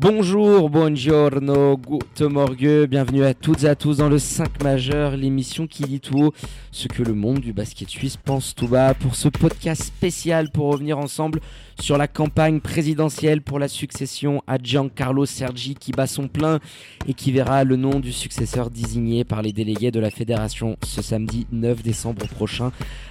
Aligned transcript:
Bonjour, 0.00 0.70
buongiorno, 0.70 1.76
good 1.76 2.30
morgue, 2.30 2.86
bienvenue 2.88 3.24
à 3.24 3.34
toutes 3.34 3.64
et 3.64 3.68
à 3.68 3.74
tous 3.74 3.96
dans 3.96 4.08
le 4.08 4.20
5 4.20 4.62
majeur, 4.62 5.16
l'émission 5.16 5.66
qui 5.66 5.82
dit 5.82 5.98
tout 5.98 6.30
ce 6.70 6.86
que 6.86 7.02
le 7.02 7.14
monde 7.14 7.40
du 7.40 7.52
basket 7.52 7.88
suisse 7.88 8.16
pense 8.16 8.54
tout 8.54 8.68
bas. 8.68 8.94
Pour 8.94 9.16
ce 9.16 9.28
podcast 9.28 9.82
spécial 9.82 10.50
pour 10.50 10.70
revenir 10.70 10.98
ensemble 10.98 11.40
sur 11.80 11.98
la 11.98 12.06
campagne 12.06 12.60
présidentielle 12.60 13.42
pour 13.42 13.58
la 13.58 13.66
succession 13.66 14.40
à 14.46 14.58
Giancarlo 14.58 15.26
Sergi 15.26 15.74
qui 15.74 15.90
bat 15.90 16.06
son 16.06 16.28
plein 16.28 16.60
et 17.08 17.14
qui 17.14 17.32
verra 17.32 17.64
le 17.64 17.74
nom 17.74 17.98
du 17.98 18.12
successeur 18.12 18.70
désigné 18.70 19.24
par 19.24 19.42
les 19.42 19.52
délégués 19.52 19.90
de 19.90 19.98
la 19.98 20.10
fédération 20.10 20.76
ce 20.84 21.02
samedi 21.02 21.48
9 21.50 21.82
décembre 21.82 22.24
prochain 22.28 22.70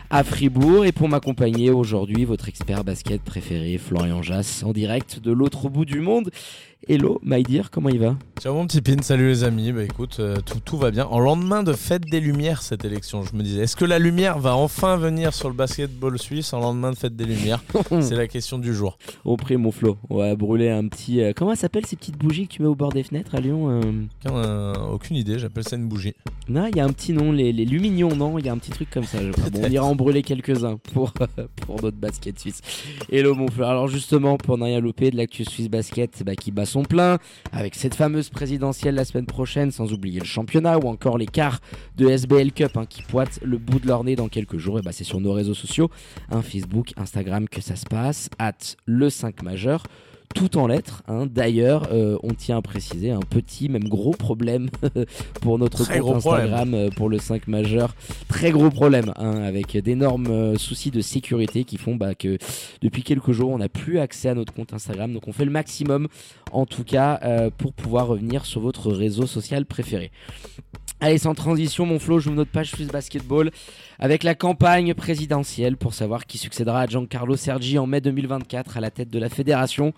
à 0.10 0.24
Fribourg. 0.24 0.86
Et 0.86 0.92
pour 0.92 1.10
m'accompagner 1.10 1.70
aujourd'hui, 1.72 2.26
votre 2.26 2.48
expert 2.50 2.84
basket 2.84 3.22
préféré, 3.22 3.78
Florian 3.78 4.22
Jass, 4.22 4.64
en 4.64 4.74
direct 4.74 5.20
de 5.20 5.32
l'autre 5.32 5.70
bout 5.70 5.86
du 5.86 6.00
monde. 6.02 6.30
Hello, 6.88 7.20
my 7.24 7.42
dear, 7.42 7.72
comment 7.72 7.90
il 7.90 8.00
va? 8.00 8.16
Ciao 8.40 8.54
mon 8.54 8.66
petit 8.68 8.82
pin, 8.82 9.02
salut 9.02 9.28
les 9.30 9.44
amis. 9.44 9.72
Bah 9.72 9.84
écoute, 9.84 10.18
euh, 10.20 10.38
tout, 10.46 10.60
tout 10.64 10.78
va 10.78 10.92
bien. 10.92 11.06
En 11.08 11.20
lendemain 11.20 11.64
de 11.64 11.74
fête 11.74 12.04
des 12.06 12.20
Lumières, 12.20 12.62
cette 12.62 12.86
élection, 12.86 13.24
je 13.24 13.36
me 13.36 13.42
disais, 13.42 13.64
est-ce 13.64 13.76
que 13.76 13.84
la 13.84 13.98
lumière 13.98 14.38
va 14.38 14.56
enfin 14.56 14.96
venir 14.96 15.34
sur 15.34 15.50
le 15.50 15.56
basketball 15.56 16.18
suisse 16.20 16.54
en 16.54 16.60
lendemain 16.60 16.92
de 16.92 16.96
fête 16.96 17.16
des 17.16 17.26
Lumières? 17.26 17.64
C'est 18.00 18.16
la 18.16 18.28
question 18.28 18.60
du 18.60 18.76
jour. 18.76 19.00
Au 19.26 19.38
prix, 19.38 19.58
mon 19.58 19.72
Flo. 19.72 19.98
On 20.12 20.18
va 20.18 20.36
brûler 20.36 20.70
un 20.70 20.88
petit. 20.88 21.20
euh, 21.22 21.34
comment 21.36 21.56
ça 21.56 21.62
s'appelle 21.62 21.86
ces 21.88 21.96
petites 21.96 22.18
bougies 22.18 22.48
que 22.48 22.54
tu 22.54 22.62
mets 22.62 22.68
au 22.68 22.76
bord 22.76 22.94
des 22.94 23.04
fenêtres 23.04 23.34
à 23.34 23.42
Lyon 23.42 23.70
euh? 23.72 23.82
Aucun- 24.26 24.36
euh, 24.38 24.74
aucune 24.94 25.16
idée, 25.18 25.40
j'appelle 25.40 25.68
ça 25.68 25.76
une 25.78 25.88
bougie. 25.88 26.14
Non, 26.48 26.68
il 26.72 26.78
y 26.78 26.80
a 26.80 26.86
un 26.86 26.94
petit 26.94 27.12
nom, 27.12 27.32
les, 27.32 27.52
les 27.52 27.66
lumignons, 27.66 28.16
non? 28.16 28.38
Il 28.38 28.46
y 28.46 28.50
a 28.50 28.54
un 28.54 28.58
petit 28.60 28.72
truc 28.72 28.90
comme 28.92 29.04
ça, 29.04 29.18
je 29.22 29.32
crois. 29.32 29.50
Bon, 29.50 29.62
on 29.66 29.70
ira 29.70 29.86
en 29.86 29.96
brûler 29.98 30.22
quelques-uns 30.22 30.78
pour, 30.94 31.12
pour 31.66 31.82
notre 31.82 31.98
basket 31.98 32.40
suisse. 32.40 32.62
Hello 33.12 33.36
mon 33.36 33.48
frère. 33.50 33.68
Alors 33.68 33.88
justement, 33.88 34.38
pour 34.38 34.58
ne 34.58 34.64
rien 34.64 34.80
de 34.80 35.18
l'actu 35.18 35.44
Suisse 35.44 35.70
Basket 35.70 36.24
bah, 36.24 36.36
qui 36.36 36.52
bat 36.52 36.66
son 36.66 36.84
plein, 36.84 37.18
avec 37.52 37.76
cette 37.76 37.96
fameuse 37.96 38.30
présidentielle 38.30 38.96
la 38.96 39.06
semaine 39.06 39.26
prochaine, 39.26 39.72
sans 39.72 39.92
oublier 39.92 40.20
le 40.20 40.26
championnat 40.26 40.78
ou 40.78 40.88
encore 40.88 41.18
les 41.18 41.26
quarts 41.26 41.60
de 41.98 42.08
SBL 42.08 42.52
Cup 42.52 42.78
hein, 42.78 42.86
qui 42.88 43.02
pointent 43.02 43.40
le 43.44 43.58
bout 43.58 43.80
de 43.80 43.88
leur 43.88 44.04
nez 44.04 44.16
dans 44.16 44.30
quelques 44.30 44.58
jours, 44.58 44.80
et 44.80 44.82
bah, 44.82 44.92
c'est 44.92 45.04
sur 45.04 45.20
nos 45.20 45.34
réseaux 45.34 45.54
sociaux, 45.54 45.90
hein, 46.30 46.42
Facebook, 46.42 46.94
Instagram 46.98 47.50
que 47.50 47.62
ça 47.62 47.76
se 47.76 47.86
passe, 47.86 48.30
at 48.40 48.54
le 48.86 49.10
5 49.10 49.44
majeur. 49.44 49.84
Tout 50.36 50.58
en 50.58 50.68
lettres. 50.68 51.02
hein. 51.08 51.26
D'ailleurs, 51.26 51.88
euh, 51.92 52.18
on 52.22 52.34
tient 52.34 52.58
à 52.58 52.62
préciser 52.62 53.10
un 53.10 53.22
petit, 53.22 53.70
même 53.70 53.86
gros 53.86 54.12
problème 54.12 54.70
pour 55.42 55.58
notre 55.58 55.84
Très 55.84 56.00
compte 56.00 56.20
problème. 56.20 56.46
Instagram 56.46 56.74
euh, 56.76 56.90
pour 56.92 57.10
le 57.10 57.18
5 57.18 57.48
majeur. 57.48 57.96
Très 58.28 58.52
gros 58.52 58.70
problème, 58.70 59.14
hein, 59.16 59.42
avec 59.42 59.76
d'énormes 59.78 60.28
euh, 60.28 60.56
soucis 60.58 60.92
de 60.92 61.02
sécurité 61.02 61.64
qui 61.64 61.78
font 61.78 61.96
bah, 61.96 62.14
que 62.14 62.38
depuis 62.82 63.02
quelques 63.04 63.32
jours, 63.32 63.50
on 63.50 63.58
n'a 63.58 63.70
plus 63.70 63.98
accès 64.00 64.30
à 64.30 64.36
notre 64.36 64.54
compte 64.54 64.74
Instagram. 64.74 65.12
Donc 65.12 65.28
on 65.28 65.32
fait 65.32 65.46
le 65.46 65.52
maximum, 65.52 66.08
en 66.52 66.66
tout 66.68 66.84
cas, 66.84 67.20
euh, 67.24 67.50
pour 67.58 67.74
pouvoir 67.74 68.08
revenir 68.08 68.46
sur 68.46 68.62
votre 68.62 68.92
réseau 68.92 69.26
social 69.26 69.66
préféré. 69.66 70.12
Allez, 71.00 71.20
sans 71.20 71.36
transition, 71.36 71.86
mon 71.86 72.00
Flo, 72.00 72.20
j'ouvre 72.20 72.38
notre 72.38 72.50
page 72.50 72.72
Swiss 72.72 72.88
Basketball 72.88 73.52
avec 74.00 74.24
la 74.24 74.34
campagne 74.34 74.96
présidentielle 74.96 75.78
pour 75.78 75.94
savoir 75.94 76.26
qui 76.26 76.40
succédera 76.40 76.82
à 76.82 76.88
Giancarlo 76.88 77.36
Sergi 77.36 77.78
en 77.78 77.86
mai 77.86 78.02
2024 78.02 78.78
à 78.78 78.82
la 78.82 78.90
tête 78.90 79.12
de 79.12 79.20
la 79.20 79.30
fédération. 79.30 79.94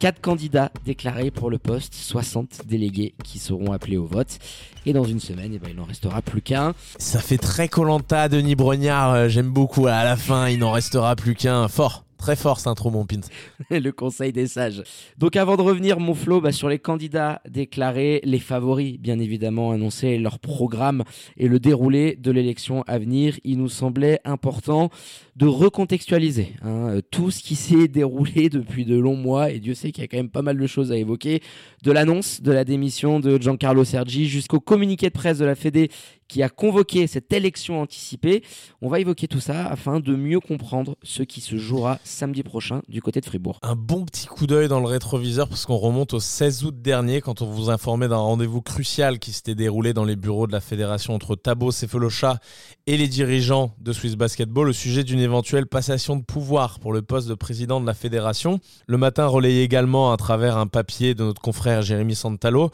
Quatre 0.00 0.20
candidats 0.20 0.72
déclarés 0.84 1.30
pour 1.30 1.48
le 1.48 1.58
poste, 1.58 1.94
60 1.94 2.62
délégués 2.66 3.14
qui 3.22 3.38
seront 3.38 3.70
appelés 3.70 3.96
au 3.96 4.06
vote. 4.06 4.40
Et 4.84 4.92
dans 4.92 5.04
une 5.04 5.20
semaine, 5.20 5.52
eh 5.54 5.58
ben, 5.60 5.68
il 5.70 5.76
n'en 5.76 5.84
restera 5.84 6.22
plus 6.22 6.42
qu'un. 6.42 6.74
Ça 6.98 7.20
fait 7.20 7.38
très 7.38 7.68
Colanta, 7.68 8.28
Denis 8.28 8.56
Brognard, 8.56 9.12
euh, 9.12 9.28
j'aime 9.28 9.50
beaucoup. 9.50 9.86
À 9.86 10.02
la 10.02 10.16
fin, 10.16 10.48
il 10.48 10.58
n'en 10.58 10.72
restera 10.72 11.14
plus 11.14 11.36
qu'un. 11.36 11.68
Fort, 11.68 12.04
très 12.22 12.36
fort 12.36 12.60
intro 12.66 12.88
mon 12.88 13.04
le 13.70 13.90
conseil 13.90 14.32
des 14.32 14.46
sages. 14.46 14.84
Donc 15.18 15.34
avant 15.34 15.56
de 15.56 15.62
revenir, 15.62 15.98
mon 15.98 16.14
flow, 16.14 16.40
bah, 16.40 16.52
sur 16.52 16.68
les 16.68 16.78
candidats 16.78 17.42
déclarés, 17.48 18.20
les 18.22 18.38
favoris, 18.38 18.96
bien 19.00 19.18
évidemment, 19.18 19.72
annoncer 19.72 20.18
leur 20.18 20.38
programme 20.38 21.02
et 21.36 21.48
le 21.48 21.58
déroulé 21.58 22.14
de 22.14 22.30
l'élection 22.30 22.84
à 22.86 23.00
venir, 23.00 23.40
il 23.42 23.58
nous 23.58 23.68
semblait 23.68 24.20
important 24.24 24.90
de 25.34 25.46
recontextualiser 25.46 26.54
hein, 26.62 27.00
tout 27.10 27.32
ce 27.32 27.42
qui 27.42 27.56
s'est 27.56 27.88
déroulé 27.88 28.48
depuis 28.50 28.84
de 28.84 28.96
longs 28.96 29.16
mois, 29.16 29.50
et 29.50 29.58
Dieu 29.58 29.74
sait 29.74 29.90
qu'il 29.90 30.02
y 30.02 30.04
a 30.04 30.08
quand 30.08 30.18
même 30.18 30.30
pas 30.30 30.42
mal 30.42 30.56
de 30.56 30.66
choses 30.68 30.92
à 30.92 30.96
évoquer, 30.96 31.42
de 31.82 31.90
l'annonce 31.90 32.40
de 32.40 32.52
la 32.52 32.64
démission 32.64 33.18
de 33.18 33.36
Giancarlo 33.36 33.82
Sergi 33.82 34.28
jusqu'au 34.28 34.60
communiqué 34.60 35.08
de 35.08 35.12
presse 35.12 35.38
de 35.38 35.44
la 35.44 35.56
Fédé 35.56 35.90
qui 36.32 36.42
a 36.42 36.48
convoqué 36.48 37.06
cette 37.06 37.30
élection 37.34 37.82
anticipée. 37.82 38.42
On 38.80 38.88
va 38.88 39.00
évoquer 39.00 39.28
tout 39.28 39.38
ça 39.38 39.66
afin 39.66 40.00
de 40.00 40.16
mieux 40.16 40.40
comprendre 40.40 40.96
ce 41.02 41.22
qui 41.22 41.42
se 41.42 41.58
jouera 41.58 41.98
samedi 42.04 42.42
prochain 42.42 42.80
du 42.88 43.02
côté 43.02 43.20
de 43.20 43.26
Fribourg. 43.26 43.58
Un 43.60 43.76
bon 43.76 44.06
petit 44.06 44.28
coup 44.28 44.46
d'œil 44.46 44.66
dans 44.66 44.80
le 44.80 44.86
rétroviseur 44.86 45.46
parce 45.46 45.66
qu'on 45.66 45.76
remonte 45.76 46.14
au 46.14 46.20
16 46.20 46.64
août 46.64 46.80
dernier 46.80 47.20
quand 47.20 47.42
on 47.42 47.50
vous 47.50 47.68
informait 47.68 48.08
d'un 48.08 48.16
rendez-vous 48.16 48.62
crucial 48.62 49.18
qui 49.18 49.30
s'était 49.30 49.54
déroulé 49.54 49.92
dans 49.92 50.06
les 50.06 50.16
bureaux 50.16 50.46
de 50.46 50.52
la 50.52 50.62
fédération 50.62 51.14
entre 51.14 51.36
Tabo 51.36 51.70
Sefolosha 51.70 52.38
et 52.86 52.96
les 52.96 53.08
dirigeants 53.08 53.74
de 53.78 53.92
Swiss 53.92 54.16
Basketball 54.16 54.70
au 54.70 54.72
sujet 54.72 55.04
d'une 55.04 55.20
éventuelle 55.20 55.66
passation 55.66 56.16
de 56.16 56.22
pouvoir 56.22 56.80
pour 56.80 56.94
le 56.94 57.02
poste 57.02 57.28
de 57.28 57.34
président 57.34 57.78
de 57.78 57.84
la 57.84 57.92
fédération. 57.92 58.58
Le 58.86 58.96
matin 58.96 59.26
relayé 59.26 59.64
également 59.64 60.14
à 60.14 60.16
travers 60.16 60.56
un 60.56 60.66
papier 60.66 61.14
de 61.14 61.24
notre 61.24 61.42
confrère 61.42 61.82
Jérémy 61.82 62.14
Santalo 62.14 62.70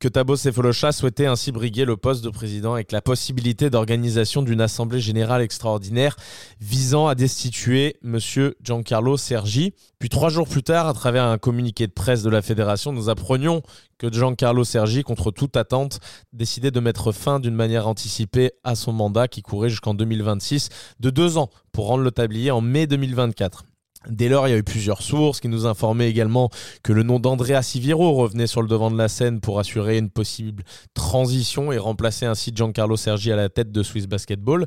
que 0.00 0.06
Tabo 0.06 0.36
Sefolosha 0.36 0.92
souhaitait 0.92 1.26
ainsi 1.26 1.50
briguer 1.50 1.84
le 1.84 1.96
poste 1.96 2.22
de 2.22 2.30
président 2.30 2.74
avec 2.74 2.92
la 2.92 3.00
possibilité 3.00 3.68
d'organisation 3.68 4.42
d'une 4.42 4.60
assemblée 4.60 5.00
générale 5.00 5.42
extraordinaire 5.42 6.16
visant 6.60 7.08
à 7.08 7.16
destituer 7.16 7.96
monsieur 8.02 8.56
Giancarlo 8.62 9.16
Sergi. 9.16 9.74
Puis 9.98 10.08
trois 10.08 10.28
jours 10.28 10.48
plus 10.48 10.62
tard, 10.62 10.86
à 10.86 10.94
travers 10.94 11.24
un 11.24 11.38
communiqué 11.38 11.88
de 11.88 11.92
presse 11.92 12.22
de 12.22 12.30
la 12.30 12.42
fédération, 12.42 12.92
nous 12.92 13.08
apprenions 13.08 13.62
que 13.98 14.12
Giancarlo 14.12 14.62
Sergi, 14.62 15.02
contre 15.02 15.32
toute 15.32 15.56
attente, 15.56 15.98
décidait 16.32 16.70
de 16.70 16.78
mettre 16.78 17.10
fin 17.10 17.40
d'une 17.40 17.54
manière 17.54 17.88
anticipée 17.88 18.52
à 18.62 18.76
son 18.76 18.92
mandat 18.92 19.26
qui 19.26 19.42
courait 19.42 19.70
jusqu'en 19.70 19.94
2026 19.94 20.68
de 21.00 21.10
deux 21.10 21.38
ans 21.38 21.50
pour 21.72 21.88
rendre 21.88 22.04
le 22.04 22.12
tablier 22.12 22.52
en 22.52 22.60
mai 22.60 22.86
2024. 22.86 23.64
Dès 24.06 24.28
lors, 24.28 24.46
il 24.46 24.52
y 24.52 24.54
a 24.54 24.58
eu 24.58 24.62
plusieurs 24.62 25.02
sources 25.02 25.40
qui 25.40 25.48
nous 25.48 25.66
informaient 25.66 26.08
également 26.08 26.50
que 26.82 26.92
le 26.92 27.02
nom 27.02 27.18
d'Andrea 27.18 27.62
Siviro 27.62 28.12
revenait 28.12 28.46
sur 28.46 28.62
le 28.62 28.68
devant 28.68 28.90
de 28.90 28.96
la 28.96 29.08
scène 29.08 29.40
pour 29.40 29.58
assurer 29.58 29.98
une 29.98 30.08
possible 30.08 30.62
transition 30.94 31.72
et 31.72 31.78
remplacer 31.78 32.24
ainsi 32.24 32.52
Giancarlo 32.54 32.96
Sergi 32.96 33.32
à 33.32 33.36
la 33.36 33.48
tête 33.48 33.72
de 33.72 33.82
Swiss 33.82 34.06
Basketball. 34.06 34.66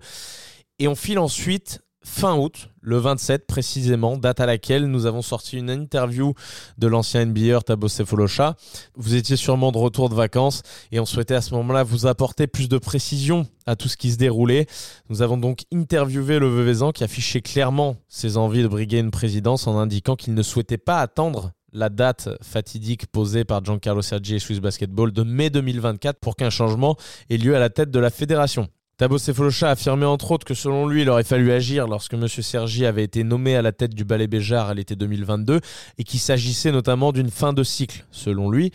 Et 0.80 0.88
on 0.88 0.96
file 0.96 1.20
ensuite 1.20 1.80
fin 2.04 2.36
août, 2.36 2.70
le 2.82 2.98
27 2.98 3.46
précisément, 3.46 4.18
date 4.18 4.40
à 4.40 4.46
laquelle 4.46 4.86
nous 4.88 5.06
avons 5.06 5.22
sorti 5.22 5.58
une 5.58 5.70
interview 5.70 6.34
de 6.78 6.88
l'ancien 6.88 7.26
NBA 7.26 7.62
Tabo 7.62 7.88
Sefolosha. 7.88 8.56
Vous 8.96 9.16
étiez 9.16 9.36
sûrement 9.36 9.72
de 9.72 9.78
retour 9.78 10.10
de 10.10 10.16
vacances 10.16 10.64
et 10.92 11.00
on 11.00 11.06
souhaitait 11.06 11.36
à 11.36 11.42
ce 11.42 11.54
moment-là 11.56 11.84
vous 11.84 12.08
apporter 12.08 12.48
plus 12.48 12.70
de 12.70 12.78
précision 12.78 13.48
à 13.66 13.76
tout 13.76 13.88
ce 13.88 13.98
qui 13.98 14.12
se 14.12 14.18
déroulait. 14.18 14.66
Nous 15.10 15.22
avons 15.22 15.38
donc 15.38 15.62
interviewé 15.74 16.40
le 16.40 16.48
Veuvezan 16.48 16.92
qui 16.92 17.04
affichait 17.04 17.42
clairement 17.42 17.98
ses 18.08 18.38
envies 18.38 18.64
de 18.64 18.68
briguer 18.68 19.00
une 19.00 19.12
présidence 19.12 19.68
en 19.68 19.78
indiquant 19.78 20.16
qu'il 20.16 20.34
ne 20.34 20.42
souhaitait 20.42 20.78
pas 20.78 21.00
attendre 21.00 21.52
la 21.74 21.90
date 21.90 22.30
fatidique 22.42 23.08
posée 23.08 23.46
par 23.46 23.64
Giancarlo 23.64 24.02
Sergi 24.02 24.36
et 24.36 24.40
Swiss 24.40 24.60
Basketball 24.60 25.12
de 25.12 25.24
mai 25.24 25.50
2024 25.50 26.20
pour 26.20 26.36
qu'un 26.36 26.50
changement 26.50 26.98
ait 27.30 27.38
lieu 27.38 27.56
à 27.56 27.60
la 27.60 27.70
tête 27.70 27.92
de 27.92 28.00
la 28.00 28.10
fédération. 28.10 28.68
Tabo 29.02 29.18
Sefolosha 29.18 29.70
a 29.70 29.72
affirmé 29.72 30.06
entre 30.06 30.30
autres 30.30 30.46
que 30.46 30.54
selon 30.54 30.88
lui, 30.88 31.02
il 31.02 31.10
aurait 31.10 31.24
fallu 31.24 31.52
agir 31.52 31.88
lorsque 31.88 32.14
M. 32.14 32.28
Sergi 32.28 32.86
avait 32.86 33.04
été 33.04 33.24
nommé 33.24 33.56
à 33.56 33.64
la 33.64 33.72
tête 33.72 33.96
du 33.96 34.06
Ballet 34.06 34.28
Béjar 34.28 34.70
à 34.70 34.76
l'été 34.76 34.96
2022 34.96 35.60
et 35.98 36.04
qu'il 36.04 36.20
s'agissait 36.20 36.72
notamment 36.72 37.12
d'une 37.12 37.32
fin 37.32 37.52
de 37.52 37.64
cycle, 37.64 38.06
selon 38.12 38.52
lui. 38.52 38.72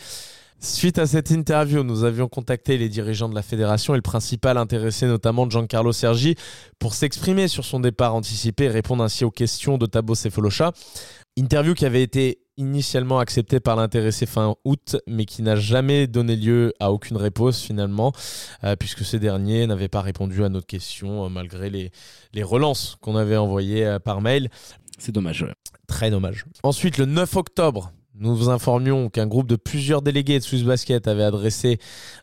Suite 0.58 0.98
à 0.98 1.06
cette 1.06 1.30
interview, 1.30 1.84
nous 1.84 2.02
avions 2.02 2.26
contacté 2.26 2.76
les 2.76 2.88
dirigeants 2.88 3.28
de 3.28 3.36
la 3.36 3.42
fédération 3.42 3.94
et 3.94 3.98
le 3.98 4.02
principal 4.02 4.58
intéressé, 4.58 5.06
notamment 5.06 5.48
Giancarlo 5.48 5.92
Sergi, 5.92 6.34
pour 6.80 6.94
s'exprimer 6.94 7.46
sur 7.46 7.64
son 7.64 7.78
départ 7.78 8.16
anticipé 8.16 8.64
et 8.64 8.68
répondre 8.68 9.04
ainsi 9.04 9.24
aux 9.24 9.30
questions 9.30 9.78
de 9.78 9.86
Tabo 9.86 10.16
Sefolosha. 10.16 10.72
Interview 11.36 11.74
qui 11.74 11.86
avait 11.86 12.02
été 12.02 12.40
initialement 12.56 13.18
acceptée 13.18 13.60
par 13.60 13.76
l'intéressé 13.76 14.26
fin 14.26 14.56
août, 14.64 14.96
mais 15.06 15.24
qui 15.24 15.42
n'a 15.42 15.56
jamais 15.56 16.06
donné 16.06 16.36
lieu 16.36 16.72
à 16.80 16.92
aucune 16.92 17.16
réponse 17.16 17.60
finalement, 17.60 18.12
euh, 18.64 18.76
puisque 18.76 19.04
ces 19.04 19.18
derniers 19.18 19.66
n'avaient 19.66 19.88
pas 19.88 20.00
répondu 20.00 20.44
à 20.44 20.48
notre 20.48 20.66
question 20.66 21.24
euh, 21.24 21.28
malgré 21.28 21.70
les, 21.70 21.90
les 22.32 22.42
relances 22.42 22.96
qu'on 23.00 23.16
avait 23.16 23.36
envoyées 23.36 23.86
euh, 23.86 23.98
par 23.98 24.20
mail. 24.20 24.48
C'est 24.98 25.12
dommage. 25.12 25.42
ouais. 25.42 25.54
Très 25.86 26.10
dommage. 26.10 26.46
Ensuite, 26.62 26.98
le 26.98 27.04
9 27.04 27.36
octobre, 27.36 27.92
nous 28.18 28.34
vous 28.34 28.48
informions 28.48 29.10
qu'un 29.10 29.26
groupe 29.26 29.46
de 29.46 29.56
plusieurs 29.56 30.00
délégués 30.00 30.38
de 30.38 30.44
Swiss 30.44 30.62
Basket 30.62 31.06
avait 31.06 31.22
adressé 31.22 31.78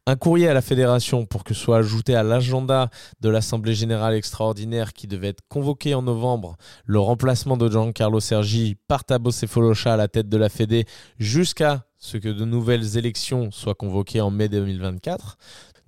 un 0.07 0.15
courrier 0.15 0.47
à 0.47 0.53
la 0.53 0.61
fédération 0.61 1.25
pour 1.25 1.43
que 1.43 1.53
soit 1.53 1.77
ajouté 1.77 2.15
à 2.15 2.23
l'agenda 2.23 2.89
de 3.21 3.29
l'Assemblée 3.29 3.75
générale 3.75 4.15
extraordinaire 4.15 4.93
qui 4.93 5.05
devait 5.05 5.29
être 5.29 5.43
convoquée 5.49 5.93
en 5.93 6.01
novembre 6.01 6.57
le 6.85 6.99
remplacement 6.99 7.57
de 7.57 7.69
Giancarlo 7.69 8.19
Sergi 8.19 8.75
par 8.87 9.03
Tabo 9.03 9.29
Cephalosha 9.29 9.93
à 9.93 9.97
la 9.97 10.07
tête 10.07 10.29
de 10.29 10.37
la 10.37 10.49
Fédé 10.49 10.85
jusqu'à 11.19 11.85
ce 11.99 12.17
que 12.17 12.29
de 12.29 12.43
nouvelles 12.43 12.97
élections 12.97 13.51
soient 13.51 13.75
convoquées 13.75 14.21
en 14.21 14.31
mai 14.31 14.49
2024. 14.49 15.37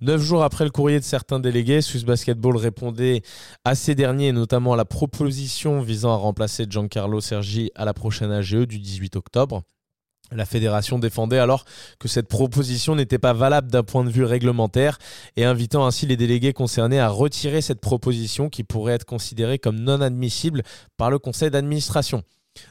Neuf 0.02 0.20
jours 0.20 0.44
après 0.44 0.64
le 0.64 0.70
courrier 0.70 1.00
de 1.00 1.04
certains 1.04 1.40
délégués, 1.40 1.80
Swiss 1.80 2.04
Basketball 2.04 2.56
répondait 2.56 3.22
à 3.64 3.74
ces 3.74 3.94
derniers, 3.94 4.30
notamment 4.30 4.74
à 4.74 4.76
la 4.76 4.84
proposition 4.84 5.80
visant 5.80 6.12
à 6.12 6.16
remplacer 6.16 6.66
Giancarlo 6.68 7.20
Sergi 7.20 7.70
à 7.74 7.84
la 7.84 7.94
prochaine 7.94 8.30
AGE 8.30 8.66
du 8.68 8.78
18 8.78 9.16
octobre. 9.16 9.62
La 10.32 10.44
fédération 10.44 10.98
défendait 10.98 11.38
alors 11.38 11.64
que 11.98 12.08
cette 12.08 12.28
proposition 12.28 12.96
n'était 12.96 13.18
pas 13.18 13.32
valable 13.32 13.70
d'un 13.70 13.84
point 13.84 14.04
de 14.04 14.10
vue 14.10 14.24
réglementaire 14.24 14.98
et 15.36 15.44
invitant 15.44 15.86
ainsi 15.86 16.06
les 16.06 16.16
délégués 16.16 16.52
concernés 16.52 16.98
à 16.98 17.08
retirer 17.08 17.60
cette 17.60 17.80
proposition 17.80 18.48
qui 18.48 18.64
pourrait 18.64 18.94
être 18.94 19.04
considérée 19.04 19.58
comme 19.58 19.78
non 19.78 20.00
admissible 20.00 20.62
par 20.96 21.10
le 21.10 21.18
conseil 21.18 21.50
d'administration. 21.50 22.24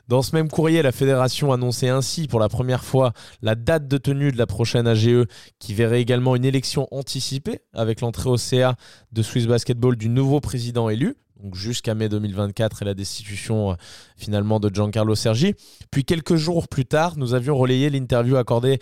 Dans 0.08 0.22
ce 0.22 0.36
même 0.36 0.50
courrier, 0.50 0.82
la 0.82 0.92
fédération 0.92 1.54
annonçait 1.54 1.90
ainsi 1.90 2.28
pour 2.28 2.40
la 2.40 2.50
première 2.50 2.84
fois 2.84 3.14
la 3.42 3.56
date 3.56 3.88
de 3.88 3.98
tenue 3.98 4.32
de 4.32 4.38
la 4.38 4.48
prochaine 4.48 4.88
AGE 4.88 5.26
qui 5.60 5.74
verrait 5.74 6.02
également 6.02 6.36
une 6.36 6.46
élection 6.46 6.88
anticipée 6.92 7.60
avec 7.74 8.02
l'entrée 8.02 8.30
au 8.30 8.38
CA 8.38 8.76
de 9.12 9.22
Swiss 9.22 9.48
Basketball 9.48 9.96
du 9.96 10.10
nouveau 10.10 10.40
président 10.40 10.90
élu 10.90 11.16
donc 11.46 11.56
jusqu'à 11.56 11.94
mai 11.94 12.10
2024 12.10 12.82
et 12.82 12.86
la 12.86 12.96
destitution 12.96 13.72
euh, 13.72 13.76
finalement 14.18 14.60
de 14.60 14.74
Giancarlo 14.74 15.14
Sergi. 15.14 15.54
Puis 15.92 16.04
quelques 16.04 16.36
jours 16.36 16.68
plus 16.68 16.86
tard, 16.86 17.18
nous 17.18 17.36
avions 17.36 17.56
relayé 17.56 17.92
l'interview 17.92 18.36
accordée 18.36 18.80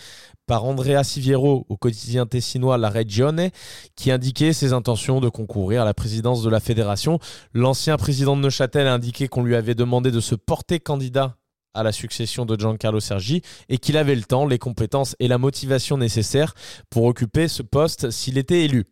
par 0.48 0.64
Andrea 0.64 1.04
Siviero 1.04 1.66
au 1.68 1.76
quotidien 1.76 2.26
tessinois 2.26 2.78
La 2.78 2.90
Regione, 2.90 3.50
qui 3.98 4.12
indiquait 4.12 4.54
ses 4.54 4.72
intentions 4.72 5.20
de 5.20 5.28
concourir 5.28 5.82
à 5.82 5.86
la 5.86 5.94
présidence 5.94 6.42
de 6.42 6.50
la 6.50 6.62
fédération. 6.62 7.20
L'ancien 7.54 7.98
président 7.98 8.38
de 8.38 8.42
Neuchâtel 8.42 8.88
a 8.88 8.94
indiqué 8.94 9.28
qu'on 9.28 9.44
lui 9.44 9.56
avait 9.56 9.76
demandé 9.76 10.10
de 10.10 10.22
se 10.22 10.36
porter 10.36 10.80
candidat 10.80 11.36
à 11.74 11.84
la 11.84 11.92
succession 11.92 12.46
de 12.46 12.58
Giancarlo 12.58 13.02
Sergi 13.02 13.42
et 13.68 13.78
qu'il 13.78 13.98
avait 13.98 14.16
le 14.16 14.24
temps, 14.24 14.46
les 14.46 14.60
compétences 14.60 15.18
et 15.20 15.28
la 15.28 15.38
motivation 15.38 15.98
nécessaires 15.98 16.54
pour 16.90 17.04
occuper 17.04 17.50
ce 17.50 17.62
poste 17.62 18.10
s'il 18.10 18.38
était 18.38 18.62
élu. 18.62 18.86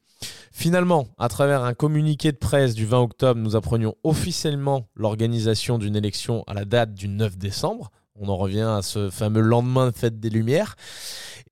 Finalement, 0.52 1.08
à 1.18 1.30
travers 1.30 1.64
un 1.64 1.74
communiqué 1.74 2.32
de 2.32 2.38
presse 2.38 2.76
du 2.76 2.86
20 2.86 3.00
octobre, 3.00 3.40
nous 3.40 3.56
apprenions 3.56 3.96
officiellement 4.04 4.88
l'organisation 4.96 5.78
d'une 5.78 5.96
élection 5.96 6.44
à 6.46 6.54
la 6.54 6.66
date 6.66 6.94
du 6.94 7.08
9 7.08 7.38
décembre. 7.38 7.90
On 8.16 8.30
en 8.30 8.38
revient 8.38 8.70
à 8.78 8.82
ce 8.82 9.10
fameux 9.10 9.42
lendemain 9.42 9.90
de 9.90 9.96
fête 9.96 10.20
des 10.20 10.30
Lumières. 10.30 10.76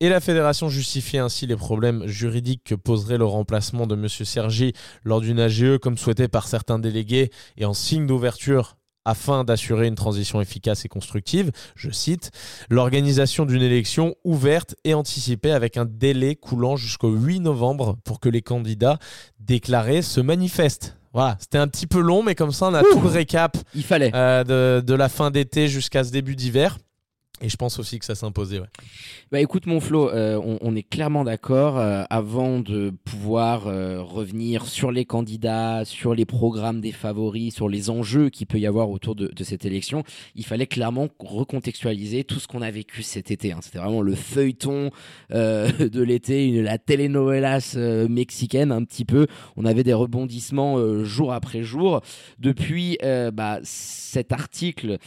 Et 0.01 0.10
la 0.10 0.19
fédération 0.19 0.69
justifiait 0.69 1.19
ainsi 1.19 1.48
les 1.48 1.56
problèmes 1.56 2.06
juridiques 2.06 2.63
que 2.63 2.75
poserait 2.75 3.18
le 3.18 3.25
remplacement 3.25 3.88
de 3.88 3.95
M. 3.95 4.07
Sergi 4.07 4.74
lors 5.04 5.21
d'une 5.21 5.39
AGE 5.39 5.77
comme 5.80 5.98
souhaité 5.98 6.27
par 6.27 6.48
certains 6.48 6.80
délégués 6.80 7.31
et 7.57 7.66
en 7.66 7.74
signe 7.74 8.06
d'ouverture 8.06 8.77
afin 9.05 9.43
d'assurer 9.43 9.87
une 9.87 9.95
transition 9.95 10.41
efficace 10.41 10.85
et 10.85 10.87
constructive, 10.89 11.51
je 11.75 11.89
cite, 11.89 12.31
l'organisation 12.69 13.45
d'une 13.45 13.61
élection 13.61 14.15
ouverte 14.23 14.75
et 14.83 14.93
anticipée 14.93 15.51
avec 15.51 15.77
un 15.77 15.85
délai 15.85 16.35
coulant 16.35 16.75
jusqu'au 16.75 17.09
8 17.11 17.39
novembre 17.39 17.97
pour 18.03 18.19
que 18.19 18.29
les 18.29 18.41
candidats 18.41 18.99
déclarés 19.39 20.01
se 20.01 20.21
manifestent. 20.21 20.95
Voilà, 21.13 21.37
c'était 21.39 21.57
un 21.57 21.67
petit 21.67 21.87
peu 21.87 21.99
long, 21.99 22.21
mais 22.21 22.35
comme 22.35 22.51
ça, 22.51 22.67
on 22.67 22.73
a 22.75 22.83
tout 22.83 23.01
le 23.01 23.07
récap 23.07 23.57
Il 23.73 23.83
fallait. 23.83 24.11
euh, 24.13 24.43
de, 24.79 24.85
de 24.85 24.93
la 24.93 25.09
fin 25.09 25.31
d'été 25.31 25.67
jusqu'à 25.67 26.03
ce 26.03 26.11
début 26.11 26.35
d'hiver. 26.35 26.77
Et 27.41 27.50
je 27.50 27.56
pense 27.56 27.80
aussi 27.80 28.00
que 28.00 28.06
ça 28.06 28.15
s'imposait. 28.15 28.59
Bah 29.31 29.39
écoute 29.39 29.65
mon 29.65 29.80
Flo, 29.80 30.09
euh, 30.09 30.39
on, 30.62 30.75
est 30.75 30.83
clairement 30.83 31.24
d'accord. 31.24 31.77
euh, 31.77 32.03
avant 32.09 32.59
de 32.59 32.91
pouvoir 33.06 33.68
euh, 33.68 34.01
revenir 34.01 34.65
sur 34.65 34.91
les 34.91 35.06
candidats, 35.06 35.86
sur 35.86 36.13
les 36.13 36.25
programmes 36.25 36.81
des 36.81 36.91
favoris, 36.91 37.53
sur 37.53 37.69
les 37.69 37.89
enjeux 37.89 38.30
qu'il 38.30 38.47
peut 38.47 38.59
y 38.59 38.65
avoir 38.65 38.89
autour 38.89 39.15
de, 39.15 39.31
cette 39.44 39.63
élection, 39.63 40.03
il 40.36 40.45
fallait 40.45 40.68
clairement 40.68 41.07
recontextualiser 41.19 42.25
tout 42.25 42.39
ce 42.39 42.47
qu'on 42.47 42.62
a 42.62 42.71
vécu 42.71 43.03
cet 43.03 43.31
été. 43.31 43.53
hein. 43.53 43.59
C'était 43.62 43.80
vraiment 43.80 44.01
le 44.01 44.15
feuilleton 44.15 44.89
de 45.30 46.01
l'été, 46.01 46.62
la 46.62 46.77
telenovelas 46.77 47.77
mexicaine 48.09 48.71
un 48.71 48.83
petit 48.83 49.06
peu. 49.06 49.27
On 49.56 49.65
avait 49.65 49.83
des 49.83 49.94
rebondissements 49.94 51.03
jour 51.03 51.31
après 51.31 51.63
jour. 51.63 52.01
Depuis 52.39 52.97
bah, 53.33 53.59
cet 53.63 54.31
article 54.33 54.97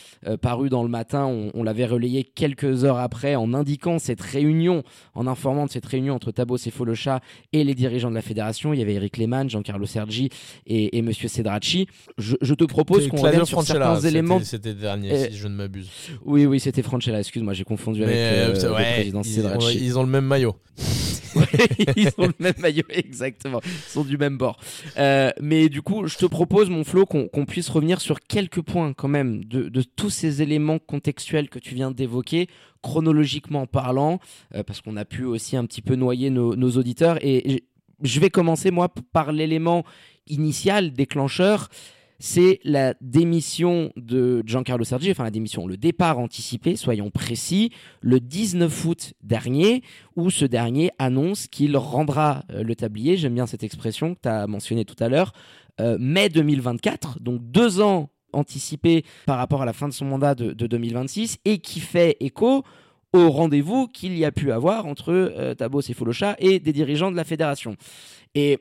paru 0.40 0.70
dans 0.70 0.82
le 0.82 0.88
matin, 0.88 1.26
on 1.54 1.62
l'avait 1.62 1.86
relayé 1.86 2.21
quelques 2.24 2.84
heures 2.84 2.98
après 2.98 3.34
en 3.34 3.54
indiquant 3.54 3.98
cette 3.98 4.20
réunion, 4.20 4.82
en 5.14 5.26
informant 5.26 5.66
de 5.66 5.70
cette 5.70 5.86
réunion 5.86 6.14
entre 6.14 6.30
Tabos 6.32 6.56
et 6.66 6.70
Folochat 6.70 7.20
et 7.52 7.64
les 7.64 7.74
dirigeants 7.74 8.10
de 8.10 8.14
la 8.14 8.22
fédération. 8.22 8.72
Il 8.72 8.78
y 8.78 8.82
avait 8.82 8.94
Eric 8.94 9.16
Lehmann, 9.16 9.48
Giancarlo 9.50 9.86
Sergi 9.86 10.28
et, 10.66 10.96
et 10.96 11.02
Monsieur 11.02 11.28
Cedracci. 11.28 11.86
Je, 12.18 12.36
je 12.40 12.54
te 12.54 12.64
propose 12.64 13.08
qu'on 13.08 13.18
revienne 13.18 13.44
sur 13.44 13.58
Francella, 13.58 13.86
certains 13.94 14.08
éléments. 14.08 14.40
C'était 14.42 14.74
dernier, 14.74 15.12
Euh, 15.12 15.26
si 15.30 15.36
je 15.36 15.48
ne 15.48 15.54
m'abuse. 15.54 15.88
Oui, 16.24 16.46
oui, 16.46 16.60
c'était 16.60 16.82
Franchella. 16.82 17.20
Excuse-moi, 17.20 17.52
j'ai 17.52 17.64
confondu 17.64 18.02
avec 18.04 18.14
euh, 18.16 18.54
euh, 18.54 18.62
le 18.68 18.72
ouais, 18.74 18.92
président 18.94 19.22
ils, 19.22 19.30
Cedracci. 19.30 19.78
ils 19.84 19.98
ont 19.98 20.02
le 20.02 20.08
même 20.08 20.24
maillot. 20.26 20.54
Ils 21.96 22.08
ont 22.18 22.26
le 22.26 22.34
même 22.38 22.54
maillot, 22.58 22.84
exactement. 22.90 23.60
Ils 23.64 23.70
sont 23.90 24.04
du 24.04 24.16
même 24.18 24.38
bord. 24.38 24.58
Euh, 24.98 25.30
mais 25.40 25.68
du 25.68 25.82
coup, 25.82 26.06
je 26.06 26.16
te 26.16 26.26
propose, 26.26 26.70
mon 26.70 26.84
Flo, 26.84 27.06
qu'on 27.06 27.44
puisse 27.46 27.68
revenir 27.68 28.00
sur 28.00 28.20
quelques 28.20 28.62
points 28.62 28.92
quand 28.92 29.08
même 29.08 29.44
de, 29.44 29.68
de 29.68 29.82
tous 29.82 30.10
ces 30.10 30.42
éléments 30.42 30.78
contextuels 30.78 31.48
que 31.48 31.58
tu 31.58 31.74
viens 31.74 31.90
d'évoquer, 31.90 32.48
chronologiquement 32.82 33.66
parlant, 33.66 34.18
euh, 34.54 34.62
parce 34.62 34.80
qu'on 34.80 34.96
a 34.96 35.04
pu 35.04 35.24
aussi 35.24 35.56
un 35.56 35.64
petit 35.66 35.82
peu 35.82 35.94
noyer 35.94 36.30
nos, 36.30 36.56
nos 36.56 36.70
auditeurs. 36.72 37.18
Et 37.24 37.64
je- 38.02 38.20
vais 38.20 38.30
commencer, 38.30 38.70
moi, 38.70 38.92
par 39.12 39.32
l'élément 39.32 39.84
initial, 40.26 40.92
déclencheur. 40.92 41.68
C'est 42.24 42.60
la 42.62 42.94
démission 43.00 43.90
de 43.96 44.44
Giancarlo 44.46 44.84
Sergi, 44.84 45.10
enfin 45.10 45.24
la 45.24 45.32
démission, 45.32 45.66
le 45.66 45.76
départ 45.76 46.20
anticipé, 46.20 46.76
soyons 46.76 47.10
précis, 47.10 47.72
le 48.00 48.20
19 48.20 48.84
août 48.84 49.12
dernier, 49.24 49.82
où 50.14 50.30
ce 50.30 50.44
dernier 50.44 50.92
annonce 51.00 51.48
qu'il 51.48 51.76
rendra 51.76 52.44
euh, 52.52 52.62
le 52.62 52.76
tablier, 52.76 53.16
j'aime 53.16 53.34
bien 53.34 53.48
cette 53.48 53.64
expression 53.64 54.14
que 54.14 54.20
tu 54.22 54.28
as 54.28 54.46
mentionnée 54.46 54.84
tout 54.84 54.94
à 55.02 55.08
l'heure, 55.08 55.32
euh, 55.80 55.96
mai 55.98 56.28
2024, 56.28 57.18
donc 57.18 57.40
deux 57.42 57.80
ans 57.80 58.08
anticipés 58.32 59.04
par 59.26 59.38
rapport 59.38 59.62
à 59.62 59.66
la 59.66 59.72
fin 59.72 59.88
de 59.88 59.92
son 59.92 60.04
mandat 60.04 60.36
de, 60.36 60.52
de 60.52 60.66
2026, 60.68 61.38
et 61.44 61.58
qui 61.58 61.80
fait 61.80 62.16
écho 62.20 62.62
au 63.12 63.30
rendez-vous 63.32 63.88
qu'il 63.88 64.16
y 64.16 64.24
a 64.24 64.30
pu 64.30 64.52
avoir 64.52 64.86
entre 64.86 65.12
euh, 65.12 65.54
Tabos 65.56 65.80
et 65.80 65.96
et 66.38 66.60
des 66.60 66.72
dirigeants 66.72 67.10
de 67.10 67.16
la 67.16 67.24
fédération. 67.24 67.74
Et 68.36 68.60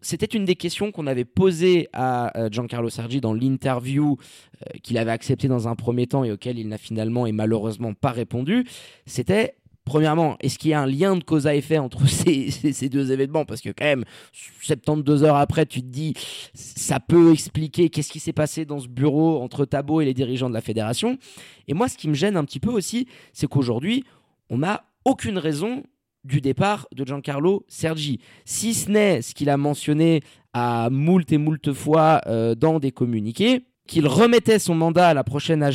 c'était 0.00 0.26
une 0.26 0.44
des 0.44 0.54
questions 0.56 0.92
qu'on 0.92 1.06
avait 1.06 1.24
posées 1.24 1.88
à 1.92 2.36
euh, 2.38 2.48
Giancarlo 2.50 2.88
Sergi 2.88 3.20
dans 3.20 3.34
l'interview 3.34 4.16
euh, 4.62 4.78
qu'il 4.82 4.96
avait 4.98 5.10
accepté 5.10 5.48
dans 5.48 5.66
un 5.68 5.74
premier 5.74 6.06
temps 6.06 6.24
et 6.24 6.30
auquel 6.32 6.58
il 6.58 6.68
n'a 6.68 6.78
finalement 6.78 7.26
et 7.26 7.32
malheureusement 7.32 7.94
pas 7.94 8.10
répondu. 8.10 8.64
C'était 9.06 9.54
Premièrement, 9.84 10.36
est-ce 10.40 10.58
qu'il 10.58 10.70
y 10.70 10.74
a 10.74 10.82
un 10.82 10.86
lien 10.86 11.16
de 11.16 11.24
cause 11.24 11.46
à 11.46 11.54
effet 11.54 11.78
entre 11.78 12.06
ces, 12.06 12.50
ces- 12.50 12.74
ces 12.74 12.90
deux 12.90 13.10
événements? 13.10 13.46
Parce 13.46 13.62
que 13.62 13.70
quand 13.70 13.86
même, 13.86 14.04
72 14.60 15.24
heures 15.24 15.36
après, 15.36 15.64
tu 15.64 15.80
te 15.80 15.86
dis, 15.86 16.12
ça 16.52 17.00
peut 17.00 17.32
expliquer 17.32 17.88
qu'est-ce 17.88 18.10
qui 18.12 18.20
s'est 18.20 18.34
passé 18.34 18.66
dans 18.66 18.80
ce 18.80 18.86
bureau 18.88 19.40
entre 19.40 19.64
Tabo 19.64 20.02
et 20.02 20.04
les 20.04 20.12
dirigeants 20.12 20.50
de 20.50 20.54
la 20.54 20.60
fédération. 20.60 21.16
Et 21.68 21.72
moi, 21.72 21.88
ce 21.88 21.96
qui 21.96 22.06
me 22.08 22.12
gêne 22.12 22.36
un 22.36 22.44
petit 22.44 22.60
peu 22.60 22.70
aussi, 22.70 23.08
c'est 23.32 23.46
qu'aujourd'hui, 23.46 24.04
on 24.50 24.58
n'a 24.58 24.84
aucune 25.06 25.38
raison 25.38 25.82
du 26.24 26.40
départ 26.40 26.86
de 26.94 27.04
Giancarlo 27.06 27.64
Sergi. 27.68 28.20
Si 28.44 28.74
ce 28.74 28.90
n'est 28.90 29.22
ce 29.22 29.34
qu'il 29.34 29.50
a 29.50 29.56
mentionné 29.56 30.20
à 30.52 30.88
moult 30.90 31.30
et 31.32 31.38
moult 31.38 31.72
fois 31.72 32.20
euh, 32.26 32.54
dans 32.54 32.78
des 32.80 32.90
communiqués, 32.92 33.64
qu'il 33.86 34.06
remettait 34.06 34.58
son 34.58 34.74
mandat 34.74 35.08
à 35.08 35.14
la 35.14 35.24
prochaine 35.24 35.62
à- 35.62 35.70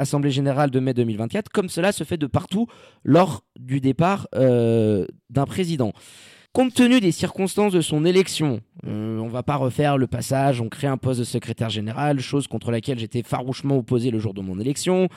Assemblée 0.00 0.30
Générale 0.30 0.70
de 0.70 0.80
mai 0.80 0.94
2024, 0.94 1.50
comme 1.50 1.68
cela 1.68 1.92
se 1.92 2.02
fait 2.04 2.16
de 2.16 2.26
partout 2.26 2.66
lors 3.04 3.42
du 3.58 3.80
départ 3.80 4.26
euh, 4.34 5.06
d'un 5.28 5.44
président. 5.44 5.92
Compte 6.58 6.74
tenu 6.74 6.98
des 6.98 7.12
circonstances 7.12 7.72
de 7.72 7.80
son 7.80 8.04
élection, 8.04 8.60
euh, 8.84 9.20
on 9.20 9.28
va 9.28 9.44
pas 9.44 9.54
refaire 9.54 9.96
le 9.96 10.08
passage, 10.08 10.60
on 10.60 10.68
crée 10.68 10.88
un 10.88 10.96
poste 10.96 11.20
de 11.20 11.24
secrétaire 11.24 11.70
général, 11.70 12.18
chose 12.18 12.48
contre 12.48 12.72
laquelle 12.72 12.98
j'étais 12.98 13.22
farouchement 13.22 13.76
opposé 13.76 14.10
le 14.10 14.18
jour 14.18 14.34
de 14.34 14.40
mon 14.40 14.58
élection. 14.58 15.08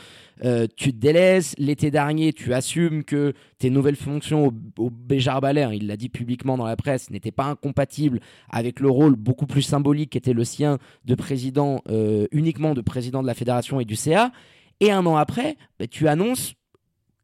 Euh, 0.45 0.67
tu 0.77 0.93
te 0.93 0.98
délaisses, 1.00 1.55
l'été 1.57 1.89
dernier, 1.89 2.31
tu 2.31 2.53
assumes 2.53 3.03
que 3.03 3.33
tes 3.57 3.71
nouvelles 3.71 3.95
fonctions 3.95 4.50
au, 4.50 4.53
au 4.77 4.91
Béjar 4.91 5.41
Balais, 5.41 5.63
hein, 5.63 5.71
il 5.74 5.88
l'a 5.88 5.98
dit 5.98 6.10
publiquement 6.10 6.60
dans 6.60 6.67
la 6.67 6.75
presse, 6.75 7.10
n'étaient 7.10 7.31
pas 7.31 7.45
incompatibles 7.45 8.19
avec 8.51 8.79
le 8.79 8.91
rôle 8.91 9.15
beaucoup 9.15 9.48
plus 9.48 9.63
symbolique 9.63 10.12
qui 10.12 10.19
était 10.19 10.33
le 10.33 10.43
sien 10.43 10.77
de 11.05 11.15
président, 11.15 11.81
euh, 11.89 12.27
uniquement 12.31 12.75
de 12.75 12.81
président 12.81 13.24
de 13.24 13.27
la 13.27 13.33
fédération 13.33 13.79
et 13.79 13.86
du 13.86 13.95
CA. 13.95 14.31
Et 14.79 14.91
un 14.91 15.07
an 15.07 15.15
après, 15.15 15.57
bah, 15.79 15.88
tu 15.88 16.07
annonces 16.07 16.53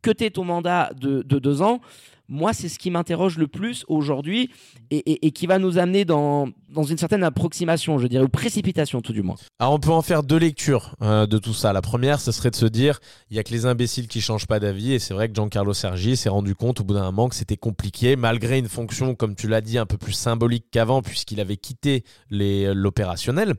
que 0.01 0.09
tu 0.09 0.31
ton 0.31 0.43
mandat 0.43 0.91
de 0.95 1.21
deux 1.21 1.61
ans. 1.61 1.81
Moi, 2.29 2.53
c'est 2.53 2.69
ce 2.69 2.77
qui 2.77 2.91
m'interroge 2.91 3.37
le 3.37 3.47
plus 3.47 3.85
aujourd'hui 3.87 4.51
et, 4.91 5.31
qui 5.31 5.47
va 5.47 5.59
nous 5.59 5.77
amener 5.77 6.05
dans, 6.05 6.49
dans 6.69 6.83
une 6.83 6.97
certaine 6.97 7.23
approximation, 7.23 7.97
je 7.99 8.07
dirais, 8.07 8.23
ou 8.23 8.29
précipitation 8.29 9.01
tout 9.01 9.13
du 9.13 9.21
moins. 9.21 9.35
Alors 9.59 9.73
on 9.73 9.79
peut 9.79 9.91
en 9.91 10.01
faire 10.01 10.23
deux 10.23 10.37
lectures 10.37 10.95
euh, 11.01 11.25
de 11.25 11.37
tout 11.37 11.53
ça. 11.53 11.73
La 11.73 11.81
première, 11.81 12.19
ce 12.19 12.31
serait 12.31 12.51
de 12.51 12.55
se 12.55 12.65
dire, 12.65 12.99
il 13.29 13.37
y 13.37 13.39
a 13.39 13.43
que 13.43 13.51
les 13.51 13.65
imbéciles 13.65 14.07
qui 14.07 14.21
changent 14.21 14.47
pas 14.47 14.59
d'avis 14.59 14.93
et 14.93 14.99
c'est 14.99 15.13
vrai 15.13 15.29
que 15.29 15.35
Giancarlo 15.35 15.73
Sergi 15.73 16.17
s'est 16.17 16.29
rendu 16.29 16.55
compte 16.55 16.81
au 16.81 16.83
bout 16.83 16.93
d'un 16.93 17.05
moment 17.05 17.29
que 17.29 17.35
c'était 17.35 17.57
compliqué, 17.57 18.15
malgré 18.15 18.57
une 18.57 18.69
fonction, 18.69 19.15
comme 19.15 19.35
tu 19.35 19.47
l'as 19.47 19.61
dit, 19.61 19.77
un 19.77 19.85
peu 19.85 19.97
plus 19.97 20.13
symbolique 20.13 20.65
qu'avant 20.71 21.01
puisqu'il 21.01 21.39
avait 21.39 21.57
quitté 21.57 22.03
l'opérationnel. 22.29 23.55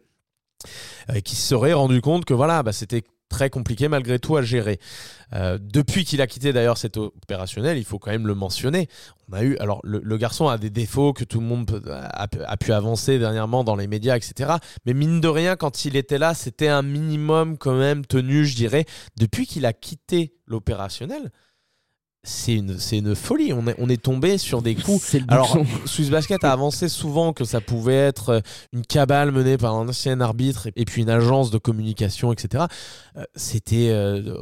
Euh, 1.10 1.20
qui 1.20 1.36
se 1.36 1.46
serait 1.46 1.72
rendu 1.72 2.00
compte 2.00 2.24
que 2.24 2.34
voilà, 2.34 2.64
bah, 2.64 2.72
c'était 2.72 3.04
très 3.28 3.50
compliqué 3.50 3.88
malgré 3.88 4.18
tout 4.18 4.36
à 4.36 4.42
gérer. 4.42 4.78
Euh, 5.34 5.58
depuis 5.60 6.04
qu'il 6.04 6.20
a 6.22 6.26
quitté 6.26 6.52
d'ailleurs 6.52 6.78
cet 6.78 6.96
opérationnel, 6.96 7.78
il 7.78 7.84
faut 7.84 7.98
quand 7.98 8.10
même 8.10 8.26
le 8.26 8.34
mentionner. 8.34 8.88
On 9.30 9.34
a 9.34 9.42
eu, 9.42 9.56
alors 9.58 9.80
le, 9.84 10.16
garçon 10.16 10.48
a 10.48 10.56
des 10.56 10.70
défauts 10.70 11.12
que 11.12 11.24
tout 11.24 11.40
le 11.40 11.46
monde 11.46 11.82
a, 11.86 12.56
pu 12.56 12.72
avancer 12.72 13.18
dernièrement 13.18 13.64
dans 13.64 13.76
les 13.76 13.86
médias, 13.86 14.16
etc. 14.16 14.54
Mais 14.86 14.94
mine 14.94 15.20
de 15.20 15.28
rien, 15.28 15.56
quand 15.56 15.84
il 15.84 15.96
était 15.96 16.18
là, 16.18 16.34
c'était 16.34 16.68
un 16.68 16.82
minimum 16.82 17.58
quand 17.58 17.76
même 17.76 18.06
tenu, 18.06 18.46
je 18.46 18.56
dirais. 18.56 18.86
Depuis 19.18 19.46
qu'il 19.46 19.66
a 19.66 19.72
quitté 19.72 20.34
l'opérationnel, 20.46 21.30
c'est 22.24 22.54
une, 22.54 22.78
c'est 22.78 22.98
une 22.98 23.14
folie. 23.14 23.52
On 23.52 23.66
est, 23.66 23.74
on 23.78 23.88
est 23.88 24.02
tombé 24.02 24.38
sur 24.38 24.60
des 24.60 24.74
coups. 24.74 25.16
Alors, 25.28 25.56
Swiss 25.84 26.10
Basket 26.10 26.42
a 26.44 26.52
avancé 26.52 26.88
souvent 26.88 27.32
que 27.32 27.44
ça 27.44 27.60
pouvait 27.60 27.94
être 27.94 28.28
euh, 28.30 28.40
une 28.72 28.84
cabale 28.84 29.30
menée 29.30 29.56
par 29.56 29.74
un 29.74 29.88
ancien 29.88 30.20
arbitre 30.20 30.68
et, 30.76 30.84
puis 30.84 31.02
une 31.02 31.10
agence 31.10 31.50
de 31.50 31.58
communication, 31.58 32.32
etc. 32.32 32.64
Euh, 33.16 33.24
c'était 33.34 33.90
euh, 33.90 34.34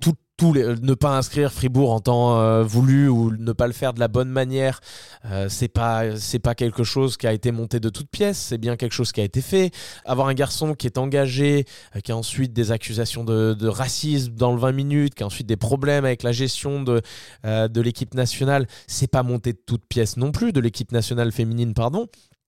tout, 0.00 0.14
ne 0.42 0.94
pas 0.94 1.16
inscrire 1.16 1.52
Fribourg 1.52 1.92
en 1.92 2.00
temps 2.00 2.38
euh, 2.38 2.62
voulu 2.62 3.08
ou 3.08 3.30
ne 3.30 3.52
pas 3.52 3.66
le 3.66 3.72
faire 3.72 3.92
de 3.92 4.00
la 4.00 4.08
bonne 4.08 4.28
manière, 4.28 4.80
euh, 5.26 5.48
c'est 5.48 5.68
pas 5.68 6.16
c'est 6.16 6.38
pas 6.38 6.54
quelque 6.54 6.84
chose 6.84 7.16
qui 7.16 7.26
a 7.26 7.32
été 7.32 7.52
monté 7.52 7.80
de 7.80 7.88
toutes 7.88 8.10
pièces, 8.10 8.38
c'est 8.38 8.58
bien 8.58 8.76
quelque 8.76 8.92
chose 8.92 9.12
qui 9.12 9.20
a 9.20 9.24
été 9.24 9.40
fait. 9.40 9.70
Avoir 10.04 10.28
un 10.28 10.34
garçon 10.34 10.74
qui 10.74 10.86
est 10.86 10.98
engagé, 10.98 11.64
euh, 11.96 12.00
qui 12.00 12.12
a 12.12 12.16
ensuite 12.16 12.52
des 12.52 12.72
accusations 12.72 13.24
de, 13.24 13.66
racisme 13.66 14.34
dans 14.34 14.52
le 14.52 14.58
20 14.58 14.72
minutes, 14.72 15.14
qui 15.14 15.22
a 15.22 15.26
ensuite 15.26 15.46
des 15.46 15.56
problèmes 15.56 16.04
avec 16.04 16.22
la 16.22 16.32
gestion 16.32 16.82
de 16.82 17.02
de 17.44 17.80
l'équipe 17.80 18.14
nationale, 18.14 18.66
c'est 18.86 19.10
pas 19.10 19.22
monté 19.22 19.52
de 19.52 19.58
toutes 19.64 19.86
pièces 19.86 20.16
non 20.16 20.32
plus, 20.32 20.52
de 20.52 20.60
l'équipe 20.60 20.92
nationale 20.92 21.32
féminine 21.32 21.74
pardon. 21.74 22.06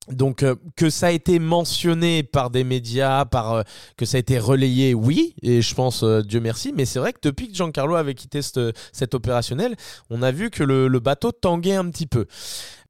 Donc 0.09 0.43
euh, 0.43 0.57
que 0.75 0.91
ça 0.91 1.09
a 1.09 1.11
été 1.11 1.39
mentionné 1.39 2.25
par 2.25 2.51
des 2.51 2.65
médias, 2.65 3.25
par 3.25 3.53
euh, 3.53 3.63
que 3.97 4.05
ça 4.05 4.17
a 4.17 4.21
été 4.21 4.39
relayé, 4.39 4.95
oui, 4.95 5.35
et 5.43 5.63
je 5.63 5.75
pense 5.75 6.03
euh, 6.03 6.23
Dieu 6.23 6.41
merci, 6.41 6.73
mais 6.75 6.85
c'est 6.87 6.99
vrai 6.99 7.13
que 7.13 7.21
depuis 7.23 7.49
que 7.49 7.55
Giancarlo 7.55 7.95
avait 7.95 8.15
quitté 8.15 8.41
cet 8.43 9.15
opérationnel, 9.15 9.77
on 10.11 10.23
a 10.23 10.33
vu 10.33 10.51
que 10.51 10.65
le, 10.65 10.89
bateau 10.99 11.31
tanguait 11.31 11.77
un 11.77 11.89
petit 11.89 12.07
peu. 12.07 12.27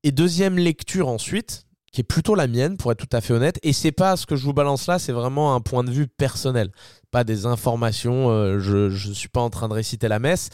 Et 0.05 0.11
deuxième 0.11 0.57
lecture 0.57 1.09
ensuite, 1.09 1.67
qui 1.93 2.01
est 2.01 2.05
plutôt 2.05 2.35
la 2.35 2.47
mienne 2.47 2.79
pour 2.79 2.91
être 2.93 3.07
tout 3.07 3.17
à 3.17 3.21
fait 3.21 3.35
honnête, 3.35 3.59
et 3.63 3.75
c'est 3.75 3.93
pas 3.93 4.17
ce 4.17 4.25
que 4.25 4.35
je 4.35 4.45
vous 4.45 4.55
balance 4.55 4.87
là, 4.87 4.99
c'est 4.99 5.13
vraiment 5.13 5.55
un 5.55 5.61
point 5.61 5.85
de 5.85 5.91
vue 5.91 6.09
personnel, 6.09 6.71
pas 7.11 7.25
des 7.25 7.45
informations. 7.45 8.59
je 8.59 8.89
je 8.89 9.13
suis 9.13 9.29
pas 9.29 9.43
en 9.43 9.51
train 9.51 9.69
de 9.69 9.75
réciter 9.75 10.09
la 10.09 10.19
messe, 10.19 10.49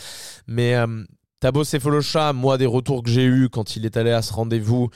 mais 0.48 0.74
Tabo 1.40 1.62
Cephalosha, 1.62 2.32
moi 2.32 2.58
des 2.58 2.66
retours 2.66 3.04
que 3.04 3.10
j'ai 3.10 3.24
eus 3.24 3.48
quand 3.48 3.76
il 3.76 3.86
est 3.86 3.96
allé 3.96 4.10
à 4.10 4.22
ce 4.22 4.32
rendez-vous 4.32 4.90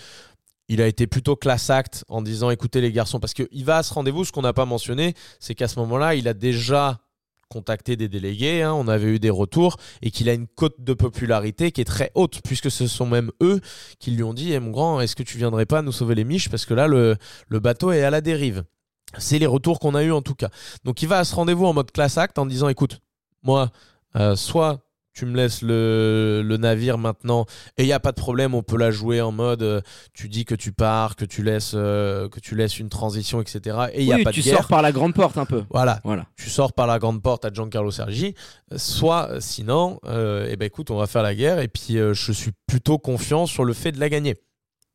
il 0.73 0.81
a 0.81 0.87
été 0.87 1.07
plutôt 1.07 1.37
class 1.37 1.69
act 1.69 2.03
en 2.09 2.23
disant 2.23 2.49
écoutez 2.49 2.81
les 2.81 2.93
garçons, 2.93 3.21
parce 3.21 3.35
qu'il 3.35 3.65
va 3.65 3.77
à 3.77 3.83
ce 3.83 3.93
rendez-vous, 3.93 4.25
ce 4.25 4.33
qu'on 4.33 4.41
n'a 4.41 4.55
pas 4.55 4.65
mentionné, 4.65 5.13
c'est 5.39 5.55
qu'à 5.55 5.69
ce 5.69 5.79
moment-là, 5.81 6.15
il 6.15 6.27
a 6.29 6.33
déjà 6.33 7.01
contacté 7.51 7.95
des 7.97 8.09
délégués, 8.09 8.63
hein, 8.63 8.73
on 8.73 8.89
avait 8.89 9.09
eu 9.09 9.19
des 9.19 9.29
retours, 9.29 9.77
et 10.01 10.11
qu'il 10.11 10.31
a 10.31 10.33
une 10.33 10.47
cote 10.47 10.77
de 10.79 10.95
popularité 10.95 11.73
qui 11.73 11.83
est 11.83 11.85
très 11.85 12.11
haute, 12.15 12.41
puisque 12.43 12.71
ce 12.71 12.87
sont 12.87 13.05
même 13.05 13.31
eux 13.43 13.61
qui 13.99 14.13
lui 14.13 14.23
ont 14.23 14.33
dit 14.33 14.55
eh, 14.55 14.61
mon 14.61 14.71
grand, 14.71 15.03
est-ce 15.03 15.15
que 15.15 15.23
tu 15.23 15.37
viendrais 15.37 15.67
pas 15.67 15.83
nous 15.83 15.93
sauver 15.93 16.15
les 16.15 16.25
miches, 16.25 16.49
parce 16.49 16.65
que 16.65 16.73
là, 16.73 16.87
le, 16.87 17.19
bateau 17.51 17.93
est 17.93 18.03
à 18.03 18.09
la 18.09 18.23
dérive. 18.23 18.65
C'est 19.19 19.39
les 19.39 19.47
retours 19.47 19.79
qu'on 19.79 19.95
a 19.95 20.03
eu 20.03 20.11
en 20.11 20.23
tout 20.23 20.35
cas. 20.35 20.49
Donc 20.85 21.03
il 21.03 21.09
va 21.09 21.19
à 21.19 21.25
ce 21.25 21.35
rendez-vous 21.35 21.67
en 21.67 21.75
mode 21.75 21.91
class 21.93 22.17
act 22.17 22.39
en 22.39 22.47
disant 22.47 22.71
écoute, 22.71 23.01
moi, 23.43 23.71
euh, 24.17 24.37
soit 24.37 24.87
tu 25.13 25.27
me 25.27 25.37
laisses 25.37 25.63
le, 25.63 26.43
le 26.45 26.57
navire 26.57 26.99
maintenant 26.99 27.47
et 27.77 27.83
il 27.83 27.87
n'y 27.87 27.93
a 27.93 28.01
pas 28.01 28.13
de 28.13 28.21
problème, 28.21 28.55
on 28.55 28.63
peut 28.63 28.77
la 28.77 28.91
jouer 28.91 29.21
en 29.21 29.33
mode 29.33 29.63
euh, 29.63 29.81
tu 30.15 30.29
dis 30.29 30.45
que 30.45 30.55
tu 30.55 30.73
pars, 30.73 31.17
que 31.17 31.25
tu 31.25 31.43
laisses, 31.43 31.73
euh, 31.75 32.29
que 32.29 32.41
tu 32.41 32.55
laisses 32.55 32.79
une 32.79 32.89
transition, 32.89 33.41
etc. 33.41 33.77
Et 33.93 34.03
il 34.03 34.07
y 34.07 34.13
a 34.13 34.19
pas 34.19 34.31
de 34.31 34.35
tu 34.35 34.43
sors 34.43 34.69
par 34.69 34.83
la 34.83 34.93
grande 34.93 35.15
porte 35.15 35.39
un 35.39 35.47
peu. 35.47 35.65
Voilà, 35.71 36.01
voilà. 36.05 36.27
Tu 36.37 36.51
sors 36.51 36.73
par 36.73 36.87
la 36.87 36.99
grande 36.99 37.23
porte 37.23 37.45
à 37.45 37.53
Giancarlo 37.53 37.91
Sergi. 37.91 38.35
Soit 38.77 39.41
sinon, 39.41 40.01
euh, 40.07 40.49
eh 40.51 40.57
ben 40.57 40.67
écoute, 40.67 40.91
on 40.91 40.97
va 40.97 41.07
faire 41.07 41.23
la 41.23 41.35
guerre 41.35 41.61
et 41.61 41.69
puis 41.69 41.97
je 41.97 42.33
suis 42.33 42.53
plutôt 42.67 42.99
confiant 42.99 43.47
sur 43.47 43.65
le 43.65 43.73
fait 43.73 43.93
de 43.93 44.01
la 44.01 44.09
gagner. 44.09 44.37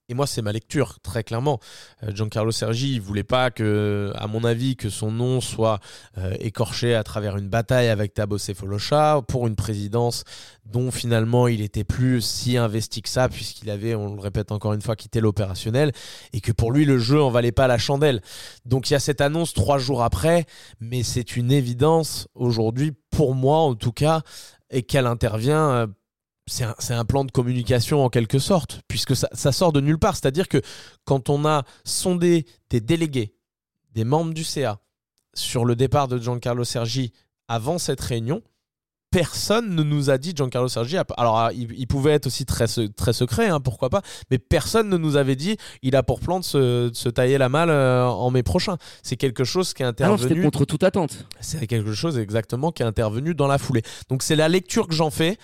Et 0.09 0.13
moi, 0.13 0.25
c'est 0.25 0.41
ma 0.41 0.53
lecture, 0.53 0.99
très 1.01 1.21
clairement. 1.21 1.59
Euh, 2.01 2.15
Giancarlo 2.15 2.51
Sergi, 2.51 2.93
il 2.93 3.01
voulait 3.01 3.25
pas 3.25 3.51
que, 3.51 4.13
à 4.15 4.27
mon 4.27 4.45
avis, 4.45 4.77
que 4.77 4.89
son 4.89 5.11
nom 5.11 5.41
soit 5.41 5.81
euh, 6.17 6.33
écorché 6.39 6.95
à 6.95 7.03
travers 7.03 7.35
une 7.35 7.49
bataille 7.49 7.89
avec 7.89 8.13
Thabo 8.13 8.37
Sefolosha 8.37 9.21
pour 9.27 9.47
une 9.47 9.57
présidence 9.57 10.23
dont 10.65 10.91
finalement 10.91 11.49
il 11.49 11.61
était 11.61 11.83
plus 11.83 12.21
si 12.21 12.55
investi 12.55 13.01
que 13.01 13.09
ça, 13.09 13.27
puisqu'il 13.27 13.69
avait, 13.69 13.95
on 13.95 14.15
le 14.15 14.21
répète 14.21 14.53
encore 14.53 14.71
une 14.71 14.81
fois, 14.81 14.95
quitté 14.95 15.19
l'opérationnel, 15.19 15.91
et 16.31 16.39
que 16.39 16.53
pour 16.53 16.71
lui, 16.71 16.85
le 16.85 16.99
jeu 16.99 17.21
en 17.21 17.29
valait 17.29 17.51
pas 17.51 17.67
la 17.67 17.77
chandelle. 17.77 18.21
Donc 18.63 18.89
il 18.89 18.93
y 18.93 18.95
a 18.95 19.01
cette 19.01 19.19
annonce 19.19 19.53
trois 19.53 19.77
jours 19.77 20.03
après, 20.03 20.45
mais 20.79 21.03
c'est 21.03 21.35
une 21.35 21.51
évidence 21.51 22.29
aujourd'hui, 22.33 22.93
pour 23.11 23.35
moi 23.35 23.57
en 23.57 23.75
tout 23.75 23.91
cas, 23.91 24.21
et 24.69 24.83
qu'elle 24.83 25.05
intervient 25.05 25.69
euh, 25.69 25.87
c'est 26.47 26.93
un, 26.93 27.05
plan 27.05 27.25
de 27.25 27.31
communication 27.31 28.03
en 28.03 28.09
quelque 28.09 28.39
sorte, 28.39 28.81
puisque 28.87 29.15
ça, 29.15 29.51
sort 29.51 29.73
de 29.73 29.81
nulle 29.81 29.99
part. 29.99 30.15
C'est-à-dire 30.15 30.47
que 30.47 30.61
quand 31.05 31.29
on 31.29 31.45
a 31.45 31.63
sondé 31.83 32.45
des 32.69 32.79
délégués, 32.79 33.35
des 33.93 34.05
membres 34.05 34.33
du 34.33 34.43
CA, 34.43 34.79
sur 35.33 35.65
le 35.65 35.75
départ 35.75 36.07
de 36.07 36.17
Giancarlo 36.17 36.63
Sergi 36.63 37.11
avant 37.47 37.77
cette 37.77 38.01
réunion, 38.01 38.41
personne 39.11 39.75
ne 39.75 39.83
nous 39.83 40.09
a 40.09 40.17
dit 40.17 40.33
Giancarlo 40.35 40.69
Sergi. 40.69 40.97
Alors, 41.17 41.37
ah, 41.37 41.51
il, 41.53 41.87
pouvait 41.87 42.11
être 42.11 42.27
aussi 42.27 42.45
très, 42.45 42.67
très 42.95 43.13
secret, 43.13 43.47
hein, 43.49 43.59
pourquoi 43.59 43.89
pas, 43.89 44.01
mais 44.31 44.37
personne 44.37 44.89
ne 44.89 44.97
nous 44.97 45.17
avait 45.17 45.35
dit 45.35 45.57
il 45.81 45.95
a 45.95 46.03
pour 46.03 46.19
plan 46.19 46.39
de 46.39 46.45
se, 46.45 47.09
tailler 47.09 47.37
la 47.37 47.49
malle 47.49 47.69
euh, 47.69 48.05
en 48.05 48.31
mai 48.31 48.43
prochain. 48.43 48.77
C'est 49.03 49.17
quelque 49.17 49.43
chose 49.43 49.73
qui 49.73 49.83
est 49.83 49.85
ah 49.85 49.89
intervenu. 49.89 50.29
c'était 50.29 50.41
contre 50.41 50.65
toute 50.65 50.83
attente. 50.83 51.25
C'est 51.41 51.67
quelque 51.67 51.93
chose 51.93 52.17
exactement 52.17 52.71
qui 52.71 52.83
est 52.83 52.85
intervenu 52.85 53.35
dans 53.35 53.47
la 53.47 53.57
foulée. 53.57 53.83
Donc, 54.09 54.23
c'est 54.23 54.35
la 54.35 54.49
lecture 54.49 54.87
que 54.87 54.95
j'en 54.95 55.11
fais 55.11 55.37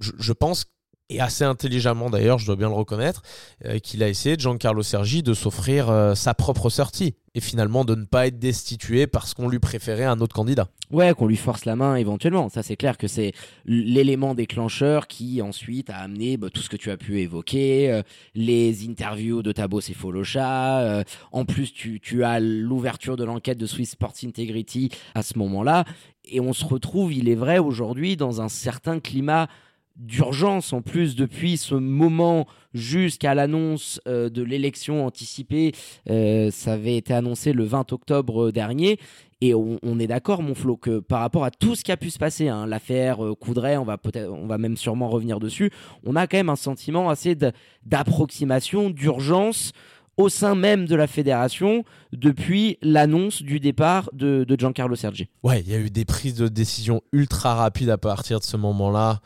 je, 0.00 0.32
pense 0.32 0.66
et 1.12 1.20
assez 1.20 1.44
intelligemment 1.44 2.10
d'ailleurs, 2.10 2.38
je 2.38 2.46
dois 2.46 2.56
bien 2.56 2.68
le 2.68 2.74
reconnaître, 2.74 3.22
euh, 3.66 3.78
qu'il 3.78 4.02
a 4.02 4.08
essayé, 4.08 4.36
Giancarlo 4.38 4.82
Sergi, 4.82 5.22
de 5.22 5.34
s'offrir 5.34 5.90
euh, 5.90 6.14
sa 6.14 6.34
propre 6.34 6.70
sortie 6.70 7.14
et 7.34 7.40
finalement 7.40 7.84
de 7.84 7.94
ne 7.94 8.04
pas 8.04 8.26
être 8.26 8.38
destitué 8.38 9.06
parce 9.06 9.32
qu'on 9.34 9.48
lui 9.48 9.58
préférait 9.58 10.04
un 10.04 10.20
autre 10.20 10.34
candidat. 10.34 10.68
Ouais, 10.90 11.14
qu'on 11.14 11.26
lui 11.26 11.36
force 11.36 11.64
la 11.64 11.76
main 11.76 11.96
éventuellement. 11.96 12.48
Ça, 12.50 12.62
c'est 12.62 12.76
clair 12.76 12.98
que 12.98 13.08
c'est 13.08 13.32
l'élément 13.64 14.34
déclencheur 14.34 15.06
qui 15.06 15.40
ensuite 15.40 15.88
a 15.90 15.96
amené 15.96 16.36
bah, 16.36 16.48
tout 16.52 16.60
ce 16.60 16.68
que 16.68 16.76
tu 16.76 16.90
as 16.90 16.96
pu 16.96 17.20
évoquer, 17.20 17.90
euh, 17.90 18.02
les 18.34 18.86
interviews 18.86 19.42
de 19.42 19.52
Tabo 19.52 19.80
et 19.80 19.94
Folocha. 19.94 21.04
en 21.32 21.44
plus, 21.44 21.72
tu 21.72 22.24
as 22.24 22.40
l'ouverture 22.40 23.16
de 23.16 23.24
l'enquête 23.24 23.58
de 23.58 23.66
Swiss 23.66 23.92
Sports 23.92 24.14
Integrity 24.24 24.90
à 25.14 25.22
ce 25.22 25.38
moment-là. 25.38 25.84
Et 26.24 26.40
on 26.40 26.52
se 26.52 26.64
retrouve, 26.64 27.12
il 27.12 27.28
est 27.28 27.34
vrai, 27.34 27.58
aujourd'hui 27.58 28.16
dans 28.16 28.40
un 28.40 28.48
certain 28.48 29.00
climat 29.00 29.48
d'urgence 29.96 30.72
en 30.72 30.82
plus 30.82 31.16
depuis 31.16 31.56
ce 31.56 31.74
moment 31.74 32.46
jusqu'à 32.74 33.34
l'annonce 33.34 34.00
euh, 34.06 34.28
de 34.28 34.42
l'élection 34.42 35.06
anticipée. 35.06 35.72
Euh, 36.10 36.50
ça 36.50 36.74
avait 36.74 36.96
été 36.96 37.14
annoncé 37.14 37.52
le 37.52 37.64
20 37.64 37.92
octobre 37.92 38.50
dernier. 38.50 38.98
Et 39.44 39.54
on, 39.54 39.98
est 39.98 40.06
d'accord, 40.06 40.40
mon 40.40 40.54
Flo, 40.54 40.76
que 40.76 41.00
par 41.00 41.18
rapport 41.18 41.44
à 41.44 41.50
tout 41.50 41.74
ce 41.74 41.82
qui 41.82 41.90
a 41.90 41.96
pu 41.96 42.10
se 42.10 42.18
passer, 42.18 42.46
hein, 42.46 42.64
l'affaire 42.64 43.24
euh, 43.24 43.34
Coudray, 43.34 43.76
on 43.76 43.84
va 43.84 43.98
peut-être, 43.98 44.30
on 44.30 44.46
va 44.46 44.56
même 44.56 44.76
sûrement 44.76 45.08
revenir 45.08 45.40
dessus. 45.40 45.72
On 46.06 46.14
a 46.14 46.28
quand 46.28 46.36
même 46.36 46.48
un 46.48 46.54
sentiment 46.54 47.10
assez 47.10 47.36
d'approximation, 47.84 48.88
d'urgence 48.88 49.72
au 50.16 50.28
sein 50.28 50.54
même 50.54 50.86
de 50.86 50.94
la 50.94 51.08
fédération 51.08 51.84
depuis 52.12 52.78
l'annonce 52.82 53.42
du 53.42 53.58
départ 53.58 54.10
de, 54.12 54.44
de 54.46 54.56
Giancarlo 54.56 54.94
Sergi. 54.94 55.28
Ouais, 55.42 55.60
il 55.60 55.68
y 55.68 55.74
a 55.74 55.78
eu 55.78 55.90
des 55.90 56.04
prises 56.04 56.36
de 56.36 56.48
décision 56.48 57.02
ultra 57.12 57.54
rapides 57.54 57.90
à 57.90 57.98
partir 57.98 58.38
de 58.38 58.44
ce 58.44 58.56
moment-là. 58.56 59.20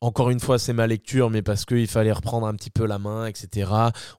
Encore 0.00 0.30
une 0.30 0.38
fois, 0.38 0.60
c'est 0.60 0.72
ma 0.72 0.86
lecture, 0.86 1.28
mais 1.28 1.42
parce 1.42 1.64
qu'il 1.64 1.88
fallait 1.88 2.12
reprendre 2.12 2.46
un 2.46 2.54
petit 2.54 2.70
peu 2.70 2.86
la 2.86 3.00
main, 3.00 3.26
etc. 3.26 3.70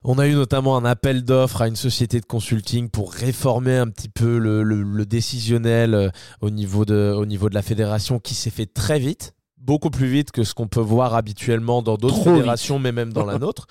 On 0.04 0.20
a 0.20 0.28
eu 0.28 0.34
notamment 0.34 0.76
un 0.76 0.84
appel 0.84 1.24
d'offres 1.24 1.62
à 1.62 1.70
une 1.70 1.78
société 1.78 2.20
de 2.20 2.26
consulting 2.26 2.90
pour 2.90 3.14
réformer 3.14 3.78
un 3.78 3.88
petit 3.88 4.10
peu 4.10 4.38
le, 4.40 5.06
décisionnel 5.06 5.96
euh, 5.96 6.10
au 6.42 6.50
niveau, 6.50 6.84
de, 6.84 7.14
au 7.16 7.26
niveau 7.26 7.50
de 7.50 7.56
la 7.56 7.62
fédération 7.62 8.20
qui 8.20 8.36
s'est 8.36 8.50
fait 8.50 8.66
très 8.66 9.00
vite 9.00 9.34
beaucoup 9.60 9.90
plus 9.90 10.08
vite 10.08 10.32
que 10.32 10.44
ce 10.44 10.54
qu'on 10.54 10.68
peut 10.68 10.80
voir 10.80 11.14
habituellement 11.14 11.82
dans 11.82 11.98
d'autres 11.98 12.24
fédérations, 12.24 12.80
mais 12.80 12.92
même 12.92 13.14
dans 13.14 13.26
la 13.26 13.38
nôtre. 13.38 13.68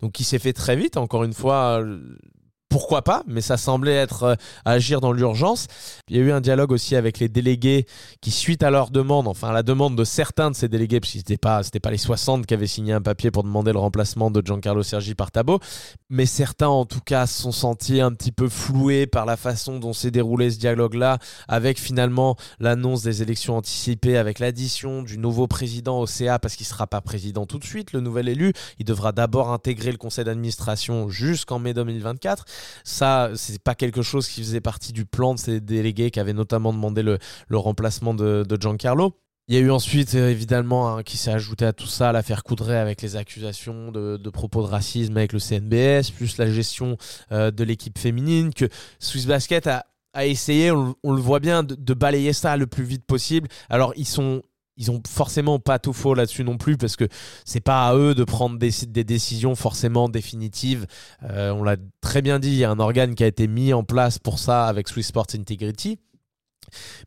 Donc, 0.00 0.12
qui 0.12 0.24
s'est 0.24 0.38
fait 0.38 0.52
très 0.52 0.76
vite. 0.76 0.96
Encore 0.96 1.24
une 1.24 1.34
fois, 1.34 1.84
pourquoi 2.72 3.02
pas, 3.02 3.22
mais 3.26 3.42
ça 3.42 3.58
semblait 3.58 3.94
être 3.94 4.22
euh, 4.22 4.34
agir 4.64 5.02
dans 5.02 5.12
l'urgence. 5.12 5.66
Il 6.08 6.16
y 6.16 6.18
a 6.18 6.22
eu 6.22 6.32
un 6.32 6.40
dialogue 6.40 6.72
aussi 6.72 6.96
avec 6.96 7.18
les 7.18 7.28
délégués 7.28 7.84
qui, 8.22 8.30
suite 8.30 8.62
à 8.62 8.70
leur 8.70 8.90
demande, 8.90 9.28
enfin 9.28 9.50
à 9.50 9.52
la 9.52 9.62
demande 9.62 9.94
de 9.94 10.04
certains 10.04 10.50
de 10.50 10.56
ces 10.56 10.68
délégués, 10.68 10.98
parce 10.98 11.12
que 11.12 11.18
c'était 11.18 11.36
pas, 11.36 11.60
pas 11.82 11.90
les 11.90 11.98
60 11.98 12.46
qui 12.46 12.54
avaient 12.54 12.66
signé 12.66 12.94
un 12.94 13.02
papier 13.02 13.30
pour 13.30 13.42
demander 13.42 13.72
le 13.72 13.78
remplacement 13.78 14.30
de 14.30 14.40
Giancarlo 14.42 14.82
Sergi 14.82 15.14
par 15.14 15.30
Tabo, 15.30 15.60
mais 16.08 16.24
certains 16.24 16.68
en 16.68 16.86
tout 16.86 17.02
cas 17.04 17.26
se 17.26 17.42
sont 17.42 17.52
sentis 17.52 18.00
un 18.00 18.10
petit 18.12 18.32
peu 18.32 18.48
floués 18.48 19.06
par 19.06 19.26
la 19.26 19.36
façon 19.36 19.78
dont 19.78 19.92
s'est 19.92 20.10
déroulé 20.10 20.50
ce 20.50 20.58
dialogue-là, 20.58 21.18
avec 21.48 21.78
finalement 21.78 22.36
l'annonce 22.58 23.02
des 23.02 23.20
élections 23.20 23.58
anticipées, 23.58 24.16
avec 24.16 24.38
l'addition 24.38 25.02
du 25.02 25.18
nouveau 25.18 25.46
président 25.46 26.00
au 26.00 26.06
CA, 26.06 26.38
parce 26.38 26.56
qu'il 26.56 26.66
sera 26.66 26.86
pas 26.86 27.02
président 27.02 27.44
tout 27.44 27.58
de 27.58 27.64
suite, 27.64 27.92
le 27.92 28.00
nouvel 28.00 28.30
élu, 28.30 28.54
il 28.78 28.86
devra 28.86 29.12
d'abord 29.12 29.50
intégrer 29.50 29.92
le 29.92 29.98
conseil 29.98 30.24
d'administration 30.24 31.10
jusqu'en 31.10 31.58
mai 31.58 31.74
2024. 31.74 32.46
Ça, 32.84 33.30
c'est 33.34 33.62
pas 33.62 33.74
quelque 33.74 34.02
chose 34.02 34.28
qui 34.28 34.40
faisait 34.40 34.60
partie 34.60 34.92
du 34.92 35.04
plan 35.04 35.34
de 35.34 35.38
ces 35.38 35.60
délégués 35.60 36.10
qui 36.10 36.20
avaient 36.20 36.32
notamment 36.32 36.72
demandé 36.72 37.02
le, 37.02 37.18
remplacement 37.50 38.14
de, 38.14 38.46
Giancarlo. 38.60 39.16
Il 39.48 39.56
y 39.56 39.58
a 39.58 39.60
eu 39.60 39.70
ensuite, 39.70 40.14
euh, 40.14 40.30
évidemment, 40.30 40.96
hein, 40.96 41.02
qui 41.02 41.16
s'est 41.16 41.32
ajouté 41.32 41.64
à 41.64 41.72
tout 41.72 41.88
ça, 41.88 42.12
l'affaire 42.12 42.44
Coudray 42.44 42.76
avec 42.76 43.02
les 43.02 43.16
accusations 43.16 43.90
de, 43.90 44.30
propos 44.30 44.62
de 44.62 44.68
racisme 44.68 45.16
avec 45.16 45.32
le 45.32 45.40
CNBS, 45.40 46.10
plus 46.16 46.38
la 46.38 46.48
gestion 46.48 46.96
euh, 47.32 47.50
de 47.50 47.64
l'équipe 47.64 47.98
féminine, 47.98 48.54
que 48.54 48.68
Swiss 49.00 49.26
Basket 49.26 49.66
a, 49.66 49.84
essayé, 50.24 50.70
on, 50.70 50.94
le 51.04 51.20
voit 51.20 51.40
bien, 51.40 51.64
de, 51.64 51.74
de, 51.74 51.94
balayer 51.94 52.32
ça 52.32 52.56
le 52.56 52.66
plus 52.68 52.84
vite 52.84 53.04
possible. 53.04 53.48
Alors, 53.68 53.92
ils 53.96 54.06
sont 54.06 54.42
ils 54.76 54.90
ont 54.90 55.02
forcément 55.06 55.58
pas 55.58 55.78
tout 55.78 55.92
faux 55.92 56.14
là-dessus 56.14 56.44
non 56.44 56.56
plus 56.56 56.76
parce 56.76 56.96
que 56.96 57.04
c'est 57.44 57.60
pas 57.60 57.88
à 57.88 57.94
eux 57.94 58.14
de 58.14 58.24
prendre 58.24 58.58
des, 58.58 59.04
décisions 59.04 59.54
forcément 59.54 60.08
définitives. 60.08 60.86
Euh, 61.24 61.50
on 61.50 61.62
l'a 61.62 61.76
très 62.00 62.22
bien 62.22 62.38
dit, 62.38 62.48
il 62.48 62.56
y 62.56 62.64
a 62.64 62.70
un 62.70 62.78
organe 62.78 63.14
qui 63.14 63.24
a 63.24 63.26
été 63.26 63.46
mis 63.46 63.72
en 63.72 63.84
place 63.84 64.18
pour 64.18 64.38
ça 64.38 64.66
avec 64.66 64.88
Swiss 64.88 65.08
Sports 65.08 65.26
Integrity. 65.34 65.98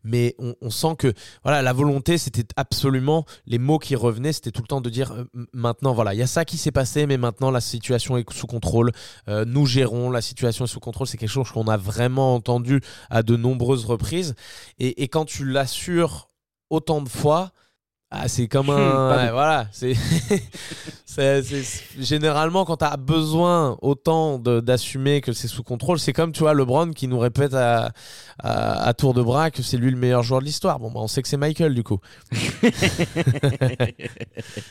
Mais 0.03 0.35
on, 0.37 0.69
sent 0.69 0.95
que 0.99 1.13
voilà 1.41 1.63
la 1.63 1.73
volonté, 1.73 2.19
c'était 2.19 2.45
absolument 2.55 3.25
les 3.47 3.57
mots 3.57 3.79
qui 3.79 3.95
revenaient, 3.95 4.33
c'était 4.33 4.51
tout 4.51 4.61
le 4.61 4.67
temps 4.67 4.81
de 4.81 4.91
dire 4.91 5.11
euh, 5.13 5.23
maintenant 5.53 5.93
voilà 5.93 6.13
il 6.13 6.19
y 6.19 6.21
a 6.21 6.27
ça 6.27 6.45
qui 6.45 6.57
s'est 6.57 6.71
passé, 6.71 7.07
mais 7.07 7.17
maintenant 7.17 7.49
la 7.49 7.61
situation 7.61 8.15
est 8.17 8.31
sous 8.31 8.45
contrôle. 8.45 8.91
Euh, 9.27 9.43
nous 9.45 9.65
gérons 9.65 10.11
la 10.11 10.21
situation 10.21 10.65
est 10.65 10.67
sous 10.67 10.79
contrôle. 10.79 11.07
C'est 11.07 11.17
quelque 11.17 11.29
chose 11.29 11.49
qu'on 11.49 11.67
a 11.67 11.77
vraiment 11.77 12.35
entendu 12.35 12.81
à 13.09 13.23
de 13.23 13.35
nombreuses 13.35 13.85
reprises. 13.85 14.35
Et, 14.77 15.01
et 15.01 15.07
quand 15.07 15.25
tu 15.25 15.45
l'assures 15.45 16.29
autant 16.69 17.01
de 17.01 17.09
fois, 17.09 17.51
ah, 18.11 18.27
c'est 18.27 18.47
comme 18.47 18.69
un. 18.71 19.31
voilà. 19.31 19.67
C'est, 21.07 21.43
généralement, 21.97 22.65
quand 22.65 22.75
tu 22.75 22.83
as 22.83 22.97
besoin 22.97 23.77
autant 23.81 24.37
d'assumer 24.37 25.21
que 25.21 25.31
c'est 25.31 25.47
sous 25.47 25.63
contrôle, 25.63 25.97
c'est 25.97 26.11
comme, 26.11 26.33
tu 26.33 26.41
vois, 26.41 26.53
LeBron 26.53 26.91
qui 26.91 27.07
nous 27.07 27.19
répète 27.19 27.53
à, 27.53 27.93
à, 28.39 28.93
tour 28.93 29.13
de 29.13 29.21
bras 29.21 29.49
que 29.49 29.63
c'est 29.63 29.77
lui 29.77 29.91
le 29.91 29.97
meilleur 29.97 30.23
joueur 30.23 30.41
de 30.41 30.45
l'histoire. 30.45 30.77
Bon, 30.77 30.91
bah, 30.91 30.99
on 31.01 31.07
sait 31.07 31.21
que 31.21 31.29
c'est 31.29 31.37
Michael, 31.37 31.73
du 31.73 31.83
coup. 31.83 31.99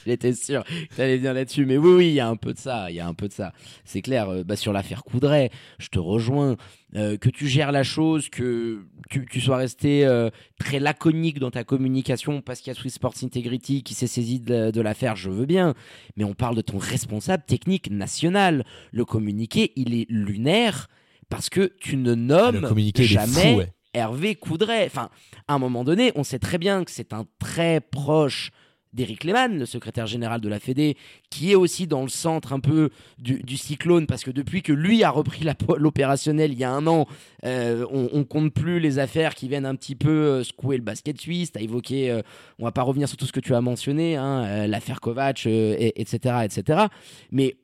J'étais 0.07 0.35
sûr 0.35 0.65
que 0.65 0.95
tu 0.95 1.01
allais 1.01 1.17
bien 1.17 1.33
là-dessus. 1.33 1.65
Mais 1.65 1.79
oui, 1.79 1.95
oui, 1.95 2.09
il 2.09 2.15
y 2.15 2.21
a 2.21 2.29
un 2.29 2.37
peu 2.37 2.53
de 2.53 2.59
ça. 2.59 2.91
Il 2.91 2.97
y 2.97 3.01
a 3.01 3.07
un 3.07 3.15
peu 3.15 3.29
de 3.29 3.33
ça. 3.33 3.55
C'est 3.87 4.03
clair. 4.03 4.29
Euh, 4.29 4.45
bah, 4.45 4.57
sur 4.57 4.75
l'affaire 4.75 5.03
Coudray, 5.03 5.49
je 5.79 5.89
te 5.89 5.99
rejoins. 5.99 6.57
Euh, 6.97 7.17
que 7.17 7.29
tu 7.29 7.49
gères 7.49 7.73
la 7.73 7.83
chose, 7.83 8.29
que 8.29 8.85
tu, 9.11 9.41
sois 9.41 9.57
resté 9.57 10.07
euh, 10.07 10.31
très 10.61 10.79
laconique 10.79 11.41
dans 11.41 11.51
ta 11.51 11.65
communication 11.65 12.41
parce 12.41 12.61
qu'il 12.61 12.73
y 12.73 12.77
a 12.77 12.79
Swiss 12.79 12.95
Sports 12.95 13.17
Integrity 13.25 13.83
qui 13.83 13.95
s'est 13.95 14.07
saisi 14.07 14.39
de, 14.39 14.81
l'affaire, 14.81 15.17
je 15.17 15.29
veux 15.29 15.47
bien. 15.47 15.75
Mais 16.17 16.23
on 16.23 16.35
parle 16.35 16.55
de 16.55 16.61
ton 16.61 16.79
responsable 16.79 17.43
technique 17.45 17.91
national. 17.91 18.65
Le 18.93 19.05
communiqué, 19.05 19.73
il 19.75 19.93
est 19.93 20.07
lunaire 20.09 20.89
parce 21.29 21.49
que 21.49 21.73
tu 21.81 21.97
ne 21.97 22.15
nommes 22.15 22.65
jamais 22.97 23.73
Hervé 23.93 24.37
Coudray. 24.37 24.87
Enfin, 24.87 25.11
à 25.49 25.55
un 25.55 25.59
moment 25.59 25.83
donné, 25.83 26.13
on 26.15 26.23
sait 26.23 26.39
très 26.39 26.59
bien 26.59 26.85
que 26.85 26.93
c'est 26.93 27.13
un 27.13 27.27
très 27.41 27.81
proche 27.81 28.53
d'Eric 28.95 29.25
Lehmann, 29.25 29.59
le 29.59 29.67
secrétaire 29.67 30.07
général 30.07 30.41
de 30.41 30.49
la 30.49 30.61
Fédé, 30.61 30.97
qui 31.29 31.53
est 31.53 31.57
aussi 31.57 31.87
dans 31.87 32.03
le 32.03 32.09
centre 32.09 32.53
un 32.53 32.61
peu 32.61 32.91
du, 33.19 33.57
cyclone, 33.57 34.07
parce 34.07 34.23
que 34.23 34.31
depuis 34.31 34.63
que 34.63 34.73
lui 34.73 35.03
a 35.03 35.11
repris 35.11 35.45
l'opérationnel 35.77 36.53
il 36.53 36.59
y 36.59 36.65
a 36.65 36.71
un 36.71 36.87
an, 36.87 37.07
euh, 37.45 37.85
on, 37.91 38.09
on, 38.13 38.25
compte 38.25 38.53
plus 38.53 38.79
les 38.79 38.99
affaires 38.99 39.35
qui 39.35 39.49
viennent 39.49 39.67
un 39.67 39.75
petit 39.75 39.97
peu 39.97 40.09
euh, 40.11 40.45
secouer 40.45 40.77
le 40.77 40.83
basket 40.83 41.21
suisse. 41.21 41.53
Tu 41.53 41.59
as 41.59 41.63
évoqué, 41.63 42.11
euh, 42.11 42.23
on 42.59 42.65
va 42.65 42.73
pas 42.73 42.83
revenir 42.83 43.09
sur 43.09 43.17
tout 43.17 43.27
ce 43.27 43.33
que 43.33 43.41
tu 43.41 43.55
as 43.55 43.61
mentionné, 43.61 44.17
hein, 44.17 44.67
l'affaire 44.67 45.01
Kovac, 45.01 45.47
etc., 45.47 46.37
etc. 46.45 46.85
Mais 47.33 47.57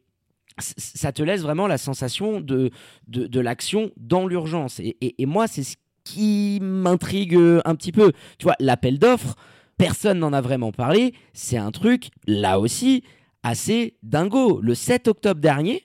ça 0.59 1.13
te 1.13 1.23
laisse 1.23 1.41
vraiment 1.41 1.67
la 1.67 1.79
sensation 1.79 2.41
de, 2.41 2.71
de, 3.07 3.41
l'action 3.41 3.93
dans 3.97 4.27
l'urgence. 4.27 4.79
Et, 4.81 4.97
et 5.01 5.27
moi, 5.27 5.47
c'est 5.47 5.63
ce 5.63 5.77
qui 6.05 6.59
m'intrigue 6.61 7.39
un 7.65 7.75
petit 7.77 7.93
peu. 7.93 8.13
Tu 8.39 8.45
vois, 8.45 8.57
l'appel 8.59 8.99
d'offres, 8.99 9.37
personne 9.81 10.19
n'en 10.19 10.35
a 10.35 10.43
vraiment 10.43 10.73
parlé. 10.73 11.15
C'est 11.33 11.57
un 11.57 11.71
truc, 11.71 12.11
là 12.27 12.61
aussi, 12.61 13.03
assez 13.43 13.95
dingo. 14.03 14.61
Le 14.61 14.75
7 14.75 15.09
octobre 15.09 15.41
dernier, 15.41 15.85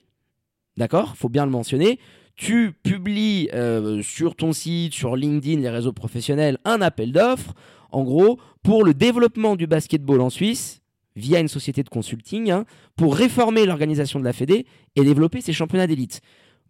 d'accord, 0.76 1.16
faut 1.16 1.30
bien 1.30 1.46
le 1.46 1.50
mentionner, 1.50 1.98
tu 2.34 2.72
publies 2.72 3.48
euh, 3.54 4.02
sur 4.02 4.36
ton 4.36 4.52
site, 4.52 4.92
sur 4.92 5.16
LinkedIn, 5.16 5.62
les 5.62 5.70
réseaux 5.70 5.94
professionnels, 5.94 6.58
un 6.66 6.82
appel 6.82 7.10
d'offres, 7.10 7.54
en 7.90 8.04
gros, 8.04 8.38
pour 8.62 8.84
le 8.84 8.92
développement 8.92 9.56
du 9.56 9.66
basketball 9.66 10.20
en 10.20 10.28
Suisse, 10.28 10.82
via 11.14 11.40
une 11.40 11.48
société 11.48 11.82
de 11.82 11.88
consulting, 11.88 12.50
hein, 12.50 12.66
pour 12.96 13.16
réformer 13.16 13.64
l'organisation 13.64 14.20
de 14.20 14.26
la 14.26 14.34
Fédé 14.34 14.66
et 14.96 15.04
développer 15.04 15.40
ses 15.40 15.54
championnats 15.54 15.86
d'élite. 15.86 16.20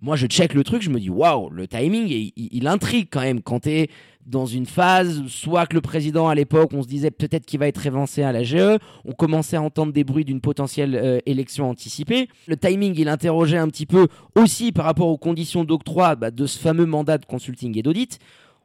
Moi, 0.00 0.14
je 0.14 0.28
check 0.28 0.54
le 0.54 0.62
truc, 0.62 0.82
je 0.82 0.90
me 0.90 1.00
dis, 1.00 1.10
waouh, 1.10 1.50
le 1.50 1.66
timing, 1.66 2.06
il, 2.06 2.32
il, 2.36 2.68
intrigue 2.68 3.08
quand 3.10 3.22
même 3.22 3.42
quand 3.42 3.60
tu 3.60 3.70
es 3.70 3.90
dans 4.26 4.44
une 4.44 4.66
phase, 4.66 5.22
soit 5.28 5.66
que 5.66 5.74
le 5.74 5.80
président 5.80 6.28
à 6.28 6.34
l'époque, 6.34 6.70
on 6.74 6.82
se 6.82 6.88
disait 6.88 7.12
peut-être 7.12 7.46
qu'il 7.46 7.60
va 7.60 7.68
être 7.68 7.86
évincé 7.86 8.22
à 8.22 8.32
la 8.32 8.42
GE, 8.42 8.78
on 9.04 9.12
commençait 9.12 9.56
à 9.56 9.62
entendre 9.62 9.92
des 9.92 10.04
bruits 10.04 10.24
d'une 10.24 10.40
potentielle 10.40 10.96
euh, 10.96 11.18
élection 11.26 11.70
anticipée. 11.70 12.28
Le 12.46 12.56
timing, 12.56 12.94
il 12.98 13.08
interrogeait 13.08 13.56
un 13.56 13.68
petit 13.68 13.86
peu 13.86 14.08
aussi 14.34 14.72
par 14.72 14.84
rapport 14.84 15.08
aux 15.08 15.18
conditions 15.18 15.64
d'octroi 15.64 16.16
bah, 16.16 16.30
de 16.30 16.46
ce 16.46 16.58
fameux 16.58 16.86
mandat 16.86 17.18
de 17.18 17.24
consulting 17.24 17.78
et 17.78 17.82
d'audit. 17.82 18.18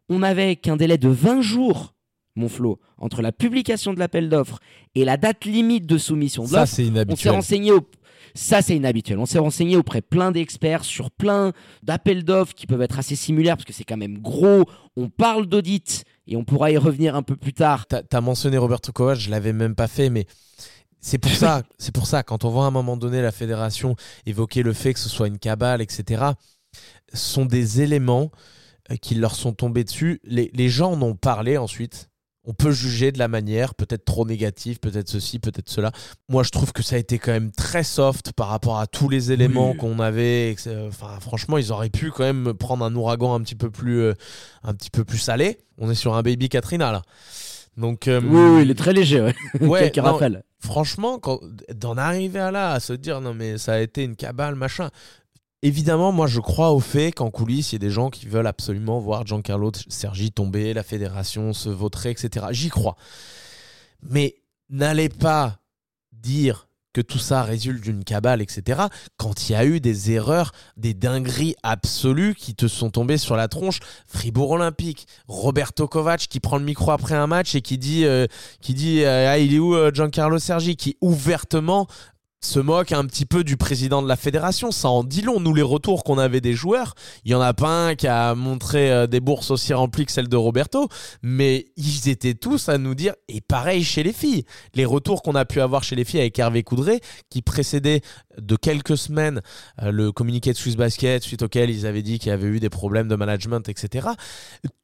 On 0.10 0.20
n'avait 0.20 0.56
qu'un 0.56 0.78
délai 0.78 0.98
de 0.98 1.10
20 1.10 1.42
jours, 1.42 1.94
mon 2.36 2.50
flot, 2.50 2.80
entre 2.98 3.22
la 3.22 3.32
publication 3.32 3.94
de 3.94 4.00
l'appel 4.00 4.30
d'offres 4.30 4.60
et 4.96 5.06
la 5.06 5.18
date 5.18 5.46
limite 5.46 5.86
de 5.86 5.98
soumission 5.98 6.44
de 6.44 6.50
l'offre. 6.50 6.66
Ça, 6.66 6.76
c'est 6.76 6.86
inhabituel. 6.86 7.14
On 7.14 7.16
s'est 7.16 7.30
renseigné 7.30 7.72
au 7.72 7.82
ça, 8.34 8.62
c'est 8.62 8.76
inhabituel. 8.76 9.20
On 9.20 9.26
s'est 9.26 9.40
renseigné 9.40 9.76
auprès 9.76 10.02
plein 10.02 10.32
d'experts 10.32 10.84
sur 10.84 11.12
plein 11.12 11.52
d'appels 11.84 12.24
d'offres 12.24 12.54
qui 12.54 12.68
peuvent 12.68 12.82
être 12.82 13.00
assez 13.00 13.16
similaires 13.16 13.58
parce 13.58 13.66
que 13.66 13.74
c'est 13.74 13.84
quand 13.84 13.98
même 13.98 14.20
gros. 14.20 14.66
On 14.96 15.10
parle 15.10 15.48
d'audit 15.48 16.04
et 16.28 16.36
on 16.36 16.44
pourra 16.44 16.72
y 16.72 16.78
revenir 16.78 17.16
un 17.16 17.24
peu 17.24 17.36
plus 17.36 17.54
tard. 17.54 17.88
Tu 17.88 17.96
as, 17.96 18.22
mentionné 18.22 18.58
Roberto 18.58 18.92
Kovac, 18.92 19.18
je 19.18 19.30
l'avais 19.30 19.54
même 19.54 19.76
pas 19.76 19.88
fait, 19.88 20.10
mais 20.10 20.26
c'est 21.00 21.18
pour 21.18 21.32
ça, 21.32 21.64
c'est 21.78 21.94
pour 21.94 22.08
ça, 22.08 22.24
quand 22.24 22.46
on 22.46 22.50
voit 22.50 22.66
à 22.66 22.68
un 22.68 22.72
moment 22.72 22.98
donné 22.98 23.22
la 23.22 23.32
fédération 23.32 23.96
évoquer 24.26 24.64
le 24.64 24.74
fait 24.74 24.94
que 24.94 25.00
ce 25.00 25.10
soit 25.10 25.28
une 25.28 25.40
cabale, 25.40 25.82
etc., 25.82 26.24
sont 27.14 27.46
des 27.46 27.82
éléments 27.82 28.32
euh, 28.92 28.96
qui 28.96 29.16
leur 29.16 29.36
sont 29.36 29.54
tombés 29.54 29.84
dessus. 29.84 30.22
Les, 30.24 30.50
les 30.54 30.70
gens 30.70 30.94
en 30.94 31.02
ont 31.02 31.16
parlé 31.16 31.58
ensuite 31.58 32.11
on 32.44 32.54
peut 32.54 32.72
juger 32.72 33.12
de 33.12 33.20
la 33.20 33.28
manière, 33.28 33.76
peut-être 33.76 34.04
trop 34.04 34.26
négative, 34.26 34.80
peut-être 34.80 35.10
ceci, 35.10 35.38
peut-être 35.38 35.70
cela. 35.70 35.92
Moi, 36.28 36.44
je 36.44 36.50
trouve 36.50 36.74
que 36.74 36.82
ça 36.82 36.96
a 36.96 37.00
été 37.00 37.20
quand 37.20 37.32
même 37.32 37.52
très 37.52 37.84
soft 37.84 38.34
par 38.34 38.48
rapport 38.48 38.80
à 38.80 38.88
tous 38.88 39.10
les 39.10 39.32
éléments 39.32 39.76
qu'on 39.76 40.00
avait. 40.00 40.56
Enfin, 40.88 41.20
franchement, 41.20 41.58
ils 41.58 41.72
auraient 41.72 41.90
pu 41.90 42.10
quand 42.10 42.24
même 42.24 42.54
prendre 42.54 42.84
un 42.84 42.96
ouragan 42.96 43.36
un 43.36 43.42
petit 43.42 43.56
peu 43.56 43.70
plus, 43.70 44.00
euh, 44.02 44.14
un 44.64 44.74
petit 44.74 44.90
peu 44.90 45.04
plus 45.04 45.20
salé. 45.20 45.60
On 45.78 45.92
est 45.92 45.96
sur 45.96 46.16
un 46.16 46.24
baby 46.24 46.50
Katrina 46.50 46.92
là. 46.92 47.04
Donc, 47.78 48.08
euh, 48.08 48.20
oui, 48.22 48.64
il 48.64 48.72
est 48.72 48.76
très 48.76 48.92
léger. 48.92 49.22
Ouais. 49.62 49.92
franchement, 50.60 51.20
d'en 51.74 51.98
arriver 51.98 52.40
à 52.40 52.52
là, 52.52 52.72
à 52.72 52.80
se 52.80 52.94
dire 52.94 53.22
non 53.22 53.34
mais 53.34 53.58
ça 53.58 53.74
a 53.74 53.80
été 53.80 54.04
une 54.04 54.16
cabale, 54.16 54.56
machin. 54.56 54.90
Évidemment, 55.64 56.12
moi 56.12 56.26
je 56.26 56.40
crois 56.40 56.72
au 56.72 56.80
fait 56.80 57.12
qu'en 57.12 57.30
coulisses, 57.30 57.72
il 57.72 57.76
y 57.76 57.78
a 57.78 57.80
des 57.80 57.92
gens 57.92 58.10
qui 58.10 58.26
veulent 58.26 58.48
absolument 58.48 59.00
voir 59.00 59.26
Giancarlo 59.28 59.72
Sergi 59.90 60.32
tomber, 60.32 60.74
la 60.74 60.84
fédération 60.84 61.54
se 61.54 61.70
vautrer, 61.70 62.10
etc. 62.10 62.48
J'y 62.52 62.70
crois. 62.70 62.96
Mais 64.02 64.38
n'allez 64.70 65.10
pas 65.10 65.60
dire 66.12 66.68
que 66.94 67.02
tout 67.02 67.20
ça 67.20 67.44
résulte 67.44 67.82
d'une 67.82 68.04
cabale, 68.04 68.42
etc., 68.42 68.82
quand 69.18 69.50
il 69.50 69.54
y 69.54 69.56
a 69.56 69.66
eu 69.66 69.80
des 69.80 70.12
erreurs, 70.12 70.52
des 70.78 70.94
dingueries 70.94 71.56
absolues 71.64 72.36
qui 72.36 72.54
te 72.54 72.68
sont 72.68 72.90
tombées 72.90 73.18
sur 73.18 73.36
la 73.36 73.48
tronche. 73.48 73.80
Fribourg 74.08 74.52
Olympique, 74.52 75.08
Roberto 75.28 75.88
Kovac 75.88 76.22
qui 76.22 76.40
prend 76.40 76.58
le 76.58 76.66
micro 76.66 76.92
après 76.92 77.16
un 77.16 77.28
match 77.28 77.56
et 77.56 77.62
qui 77.62 77.78
dit, 77.78 78.06
euh, 78.06 78.28
qui 78.62 78.74
dit 78.74 79.04
euh, 79.04 79.30
ah, 79.30 79.38
il 79.38 79.54
est 79.54 79.60
où 79.60 79.76
euh, 79.76 79.92
Giancarlo 79.94 80.40
Sergi, 80.40 80.76
qui 80.76 80.98
ouvertement 81.02 81.88
se 82.44 82.60
moque 82.60 82.92
un 82.92 83.06
petit 83.06 83.26
peu 83.26 83.44
du 83.44 83.56
président 83.56 84.02
de 84.02 84.08
la 84.08 84.16
fédération. 84.16 84.72
Ça 84.72 84.90
en 84.90 85.04
dit 85.04 85.22
long. 85.22 85.40
Nous, 85.40 85.54
les 85.54 85.62
retours 85.62 86.04
qu'on 86.04 86.18
avait 86.18 86.42
des 86.42 86.54
joueurs, 86.54 86.96
il 87.24 87.32
y 87.32 87.36
en 87.36 87.42
a 87.42 87.54
pas 87.54 87.88
un 87.88 87.96
qui 87.96 88.08
a 88.08 88.34
montré 88.34 88.92
euh, 88.92 89.08
des 89.08 89.20
bourses 89.20 89.52
aussi 89.52 89.74
remplies 89.74 90.06
que 90.06 90.12
celle 90.12 90.28
de 90.28 90.36
Roberto, 90.36 90.90
mais 91.22 91.68
ils 91.78 92.10
étaient 92.10 92.34
tous 92.34 92.68
à 92.70 92.78
nous 92.78 92.96
dire, 92.96 93.14
et 93.28 93.42
pareil 93.42 93.84
chez 93.84 94.02
les 94.02 94.14
filles. 94.14 94.44
Les 94.74 94.86
retours 94.86 95.22
qu'on 95.22 95.36
a 95.36 95.46
pu 95.46 95.62
avoir 95.62 95.84
chez 95.84 95.96
les 95.96 96.04
filles 96.04 96.22
avec 96.22 96.38
Hervé 96.40 96.64
Coudray, 96.64 97.00
qui 97.30 97.42
précédait 97.42 98.02
de 98.40 98.56
quelques 98.56 98.98
semaines 98.98 99.42
euh, 99.82 99.92
le 99.92 100.12
communiqué 100.12 100.52
de 100.52 100.58
Swiss 100.58 100.76
Basket, 100.76 101.22
suite 101.22 101.44
auquel 101.44 101.70
ils 101.70 101.86
avaient 101.86 102.02
dit 102.02 102.18
qu'il 102.18 102.30
y 102.30 102.34
avait 102.34 102.48
eu 102.48 102.60
des 102.60 102.70
problèmes 102.70 103.08
de 103.08 103.16
management, 103.16 103.70
etc. 103.70 104.10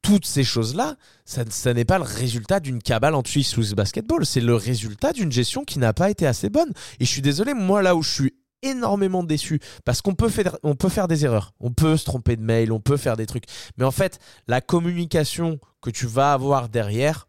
Toutes 0.02 0.26
ces 0.26 0.44
choses-là, 0.44 0.96
ça 1.24 1.74
n'est 1.74 1.84
pas 1.84 1.98
le 1.98 2.04
résultat 2.04 2.60
d'une 2.60 2.80
cabale 2.80 3.14
en 3.14 3.22
Swiss 3.24 3.74
Basketball, 3.74 4.24
c'est 4.24 4.40
le 4.40 4.54
résultat 4.54 5.12
d'une 5.12 5.32
gestion 5.32 5.64
qui 5.64 5.78
n'a 5.78 5.92
pas 5.92 6.10
été 6.10 6.26
assez 6.26 6.48
bonne. 6.48 6.72
Et 7.00 7.04
je 7.04 7.10
suis 7.10 7.22
désolé, 7.22 7.47
moi 7.54 7.82
là 7.82 7.94
où 7.94 8.02
je 8.02 8.10
suis 8.10 8.34
énormément 8.62 9.22
déçu 9.22 9.60
parce 9.84 10.02
qu'on 10.02 10.14
peut 10.14 10.28
faire 10.28 10.56
on 10.62 10.74
peut 10.74 10.88
faire 10.88 11.08
des 11.08 11.24
erreurs, 11.24 11.52
on 11.60 11.72
peut 11.72 11.96
se 11.96 12.04
tromper 12.04 12.36
de 12.36 12.42
mail, 12.42 12.72
on 12.72 12.80
peut 12.80 12.96
faire 12.96 13.16
des 13.16 13.26
trucs. 13.26 13.44
Mais 13.76 13.84
en 13.84 13.90
fait, 13.90 14.18
la 14.48 14.60
communication 14.60 15.58
que 15.80 15.90
tu 15.90 16.06
vas 16.06 16.32
avoir 16.32 16.68
derrière 16.68 17.28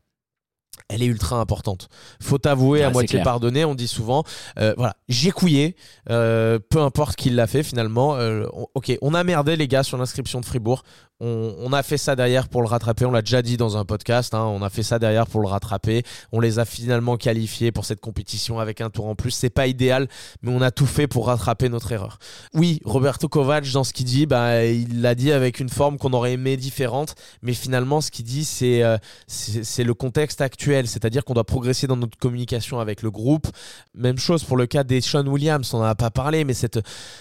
elle 0.88 1.04
est 1.04 1.08
ultra 1.08 1.38
importante. 1.38 1.88
Faut 2.22 2.46
avouer 2.48 2.84
à 2.84 2.90
moitié 2.90 3.22
pardonner, 3.22 3.64
on 3.64 3.76
dit 3.76 3.88
souvent. 3.88 4.24
Euh, 4.58 4.74
voilà, 4.78 4.96
j'ai 5.08 5.32
couillé, 5.32 5.76
euh, 6.10 6.58
peu 6.70 6.80
importe 6.80 7.16
qui 7.16 7.30
l'a 7.30 7.48
fait 7.48 7.64
finalement. 7.64 8.16
Euh, 8.16 8.46
ok, 8.74 8.98
on 9.02 9.14
a 9.14 9.24
merdé 9.24 9.56
les 9.56 9.68
gars 9.68 9.84
sur 9.84 9.98
l'inscription 9.98 10.40
de 10.40 10.46
Fribourg. 10.46 10.84
On, 11.22 11.74
a 11.74 11.84
fait 11.84 11.98
ça 11.98 12.16
derrière 12.16 12.48
pour 12.48 12.62
le 12.62 12.68
rattraper. 12.68 13.04
On 13.04 13.12
l'a 13.12 13.22
déjà 13.22 13.42
dit 13.42 13.58
dans 13.58 13.76
un 13.76 13.84
podcast. 13.84 14.34
Hein, 14.34 14.46
on 14.46 14.62
a 14.62 14.70
fait 14.70 14.84
ça 14.84 15.00
derrière 15.00 15.28
pour 15.28 15.42
le 15.42 15.48
rattraper. 15.48 16.04
On 16.32 16.40
les 16.40 16.60
a 16.60 16.66
finalement 16.66 17.18
qualifiés 17.18 17.74
pour 17.74 17.84
cette 17.84 18.00
compétition 18.00 18.58
avec 18.60 18.80
un 18.80 18.90
tour 18.90 19.06
en 19.06 19.16
plus. 19.16 19.32
C'est 19.32 19.50
pas 19.50 19.68
idéal, 19.68 20.08
mais 20.42 20.52
on 20.52 20.62
a 20.62 20.72
tout 20.72 20.86
fait 20.86 21.08
pour 21.08 21.28
rattraper 21.28 21.68
notre 21.68 21.92
erreur. 21.92 22.20
Oui, 22.54 22.80
Roberto 22.86 23.28
Kovac, 23.28 23.70
dans 23.72 23.84
ce 23.84 23.92
qu'il 23.92 24.06
dit, 24.06 24.28
bah, 24.28 24.66
il 24.66 25.02
l'a 25.02 25.14
dit 25.14 25.34
avec 25.34 25.60
une 25.60 25.68
forme 25.68 25.98
qu'on 25.98 26.14
aurait 26.14 26.34
aimé 26.34 26.56
différente. 26.56 27.16
Mais 27.42 27.54
finalement, 27.54 28.00
ce 28.00 28.12
qu'il 28.12 28.24
dit, 28.24 28.46
c'est 28.46 28.82
euh, 28.84 28.98
c'est 29.28 29.84
le 29.84 29.94
contexte 29.94 30.40
actuel. 30.40 30.88
C'est-à-dire 30.88 31.26
qu'on 31.26 31.34
doit 31.34 31.44
progresser 31.44 31.86
dans 31.86 31.98
notre 31.98 32.18
communication 32.18 32.80
avec 32.80 33.02
le 33.02 33.12
groupe. 33.12 33.48
Même 33.94 34.18
chose 34.18 34.46
pour 34.46 34.56
le 34.56 34.68
cas 34.68 34.86
des 34.86 35.02
Sean 35.02 35.28
Williams. 35.28 35.74
On 35.74 35.80
n'en 35.80 35.84
a 35.84 35.96
pas 35.96 36.12
parlé, 36.12 36.46
mais 36.46 36.54
cette, 36.54 36.80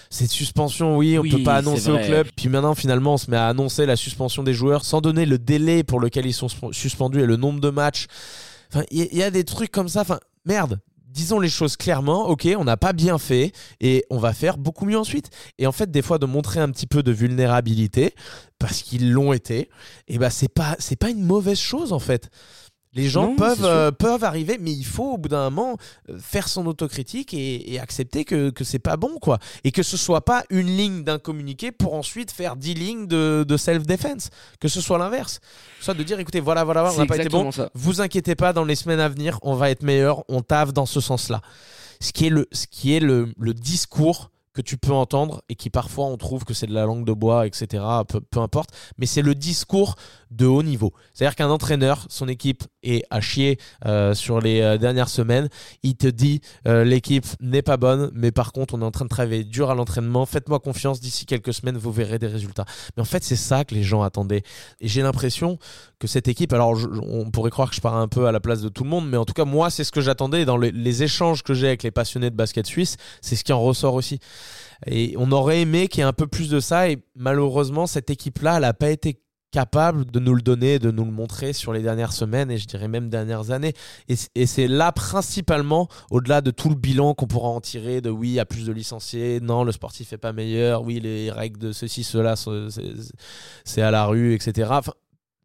cette 0.09 0.31
suspension, 0.31 0.95
oui, 0.95 1.19
on 1.19 1.23
peut 1.23 1.43
pas 1.43 1.57
annoncer 1.57 1.91
au 1.91 1.97
club. 1.97 2.27
Puis 2.37 2.47
maintenant, 2.47 2.75
finalement, 2.75 3.15
on 3.15 3.17
se 3.17 3.29
met 3.29 3.35
à 3.35 3.47
annoncer 3.47 3.88
la 3.89 3.95
suspension 3.95 4.43
des 4.43 4.53
joueurs 4.53 4.85
sans 4.85 5.01
donner 5.01 5.25
le 5.25 5.37
délai 5.37 5.83
pour 5.83 5.99
lequel 5.99 6.25
ils 6.25 6.33
sont 6.33 6.47
suspendus 6.71 7.21
et 7.21 7.25
le 7.25 7.35
nombre 7.35 7.59
de 7.59 7.69
matchs. 7.69 8.07
Enfin, 8.71 8.85
il 8.91 9.13
y, 9.15 9.23
a 9.23 9.31
des 9.31 9.43
trucs 9.43 9.71
comme 9.71 9.89
ça. 9.89 10.01
Enfin, 10.01 10.19
merde. 10.45 10.79
Disons 11.11 11.39
les 11.39 11.49
choses 11.49 11.75
clairement, 11.75 12.27
ok, 12.27 12.47
on 12.55 12.63
n'a 12.63 12.77
pas 12.77 12.93
bien 12.93 13.17
fait 13.17 13.51
et 13.81 14.05
on 14.11 14.19
va 14.19 14.31
faire 14.31 14.59
beaucoup 14.59 14.85
mieux 14.85 14.97
ensuite. 14.97 15.31
Et 15.57 15.65
en 15.65 15.71
fait, 15.71 15.89
des 15.89 16.03
fois, 16.03 16.19
de 16.19 16.27
montrer 16.27 16.59
un 16.59 16.69
petit 16.69 16.85
peu 16.85 17.01
de 17.01 17.11
vulnérabilité, 17.11 18.13
parce 18.59 18.83
qu'ils 18.83 19.11
l'ont 19.11 19.33
été, 19.33 19.61
et 19.61 19.69
eh 20.09 20.17
ben 20.19 20.29
c'est 20.29 20.53
pas 20.53 20.75
c'est 20.77 20.97
pas 20.97 21.09
une 21.09 21.23
mauvaise 21.23 21.57
chose 21.57 21.93
en 21.93 21.99
fait. 21.99 22.29
Les 22.93 23.07
gens 23.07 23.35
peuvent, 23.35 23.65
euh, 23.65 23.91
peuvent 23.91 24.23
arriver, 24.23 24.57
mais 24.59 24.71
il 24.71 24.85
faut 24.85 25.13
au 25.13 25.17
bout 25.17 25.29
d'un 25.29 25.49
moment 25.51 25.77
faire 26.17 26.47
son 26.47 26.65
autocritique 26.65 27.35
et, 27.35 27.79
accepter 27.79 28.25
que, 28.25 28.49
que 28.49 28.63
c'est 28.63 28.79
pas 28.79 28.97
bon, 28.97 29.19
quoi. 29.21 29.37
Et 29.63 29.71
que 29.71 29.83
ce 29.83 29.95
soit 29.95 30.25
pas 30.25 30.43
une 30.49 30.65
ligne 30.65 31.03
d'un 31.03 31.19
communiqué 31.19 31.71
pour 31.71 31.93
ensuite 31.93 32.31
faire 32.31 32.55
dix 32.55 32.73
lignes 32.73 33.05
de, 33.05 33.45
de 33.47 33.57
self-defense. 33.57 34.31
Que 34.59 34.67
ce 34.67 34.81
soit 34.81 34.97
l'inverse. 34.97 35.39
Soit 35.79 35.93
de 35.93 36.01
dire, 36.01 36.19
écoutez, 36.19 36.39
voilà, 36.39 36.63
voilà, 36.63 36.91
on 36.91 36.97
n'a 36.97 37.05
pas 37.05 37.17
été 37.17 37.29
bon. 37.29 37.51
Vous 37.75 38.01
inquiétez 38.01 38.35
pas, 38.35 38.53
dans 38.53 38.65
les 38.65 38.75
semaines 38.75 38.99
à 38.99 39.07
venir, 39.07 39.37
on 39.43 39.53
va 39.53 39.69
être 39.69 39.83
meilleur, 39.83 40.23
on 40.27 40.41
tave 40.41 40.73
dans 40.73 40.87
ce 40.87 40.99
sens-là. 40.99 41.41
Ce 42.01 42.11
qui 42.11 42.25
est 42.25 42.29
le, 42.29 42.47
ce 42.51 42.65
qui 42.65 42.95
est 42.95 42.99
le, 42.99 43.33
le 43.37 43.53
discours 43.53 44.31
que 44.59 44.61
tu 44.61 44.77
peux 44.77 44.91
entendre 44.91 45.41
et 45.47 45.55
qui 45.55 45.69
parfois 45.69 46.07
on 46.07 46.17
trouve 46.17 46.43
que 46.43 46.53
c'est 46.53 46.67
de 46.67 46.73
la 46.73 46.83
langue 46.83 47.05
de 47.05 47.13
bois, 47.13 47.47
etc. 47.47 47.81
Peu, 48.05 48.39
importe, 48.41 48.71
mais 48.97 49.05
c'est 49.05 49.21
le 49.21 49.33
discours 49.33 49.95
de 50.31 50.45
haut 50.45 50.63
niveau. 50.63 50.91
C'est-à-dire 51.13 51.35
qu'un 51.37 51.49
entraîneur, 51.49 52.05
son 52.09 52.27
équipe 52.27 52.65
est 52.83 53.03
à 53.09 53.21
chier 53.21 53.57
euh, 53.85 54.13
sur 54.13 54.41
les 54.41 54.59
euh, 54.59 54.77
dernières 54.77 55.07
semaines, 55.07 55.47
il 55.81 55.95
te 55.95 56.07
dit 56.07 56.41
euh, 56.67 56.83
l'équipe 56.83 57.25
n'est 57.39 57.61
pas 57.61 57.77
bonne, 57.77 58.11
mais 58.13 58.31
par 58.31 58.51
contre 58.51 58.73
on 58.73 58.81
est 58.81 58.85
en 58.85 58.91
train 58.91 59.05
de 59.05 59.09
travailler 59.09 59.45
dur 59.45 59.71
à 59.71 59.75
l'entraînement, 59.75 60.25
faites-moi 60.25 60.59
confiance, 60.59 60.99
d'ici 60.99 61.25
quelques 61.25 61.53
semaines 61.53 61.77
vous 61.77 61.91
verrez 61.91 62.19
des 62.19 62.27
résultats. 62.27 62.65
Mais 62.97 63.01
en 63.01 63.05
fait 63.05 63.23
c'est 63.23 63.37
ça 63.37 63.63
que 63.63 63.73
les 63.73 63.83
gens 63.83 64.03
attendaient. 64.03 64.43
Et 64.81 64.89
j'ai 64.89 65.01
l'impression 65.01 65.57
que 65.99 66.07
cette 66.07 66.27
équipe, 66.27 66.51
alors 66.51 66.77
on 67.01 67.31
pourrait 67.31 67.49
croire 67.49 67.69
que 67.69 67.75
je 67.75 67.81
pars 67.81 67.95
un 67.95 68.09
peu 68.09 68.27
à 68.27 68.33
la 68.33 68.41
place 68.41 68.61
de 68.61 68.67
tout 68.67 68.83
le 68.83 68.89
monde, 68.89 69.09
mais 69.09 69.17
en 69.17 69.25
tout 69.25 69.33
cas 69.33 69.45
moi 69.45 69.69
c'est 69.69 69.85
ce 69.85 69.91
que 69.93 70.01
j'attendais 70.01 70.43
dans 70.43 70.57
les 70.57 71.03
échanges 71.03 71.43
que 71.43 71.53
j'ai 71.53 71.67
avec 71.67 71.83
les 71.83 71.91
passionnés 71.91 72.29
de 72.29 72.35
basket 72.35 72.67
suisse, 72.67 72.97
c'est 73.21 73.37
ce 73.37 73.45
qui 73.45 73.53
en 73.53 73.61
ressort 73.61 73.93
aussi. 73.93 74.19
Et 74.85 75.13
on 75.17 75.31
aurait 75.31 75.61
aimé 75.61 75.87
qu'il 75.87 75.99
y 75.99 76.01
ait 76.01 76.07
un 76.07 76.13
peu 76.13 76.27
plus 76.27 76.49
de 76.49 76.59
ça. 76.59 76.89
Et 76.89 76.99
malheureusement, 77.15 77.87
cette 77.87 78.09
équipe-là, 78.09 78.55
elle 78.55 78.61
n'a 78.61 78.73
pas 78.73 78.89
été 78.89 79.21
capable 79.51 80.05
de 80.05 80.19
nous 80.19 80.35
le 80.35 80.41
donner, 80.41 80.79
de 80.79 80.91
nous 80.91 81.05
le 81.05 81.11
montrer 81.11 81.53
sur 81.53 81.73
les 81.73 81.81
dernières 81.81 82.13
semaines 82.13 82.51
et 82.51 82.57
je 82.57 82.67
dirais 82.67 82.87
même 82.87 83.09
dernières 83.09 83.51
années. 83.51 83.73
Et, 84.07 84.45
c'est 84.45 84.67
là 84.67 84.91
principalement, 84.91 85.87
au-delà 86.11 86.41
de 86.41 86.51
tout 86.51 86.69
le 86.69 86.75
bilan 86.75 87.13
qu'on 87.13 87.27
pourra 87.27 87.49
en 87.49 87.61
tirer, 87.61 88.01
de 88.01 88.09
oui, 88.09 88.29
il 88.29 88.33
y 88.33 88.39
a 88.39 88.45
plus 88.45 88.65
de 88.65 88.71
licenciés, 88.71 89.39
non, 89.41 89.63
le 89.63 89.71
sportif 89.71 90.13
est 90.13 90.17
pas 90.17 90.33
meilleur, 90.33 90.83
oui, 90.83 90.99
les 90.99 91.31
règles 91.31 91.59
de 91.59 91.71
ceci, 91.71 92.03
cela, 92.03 92.35
c'est 93.65 93.81
à 93.81 93.91
la 93.91 94.05
rue, 94.05 94.33
etc. 94.33 94.71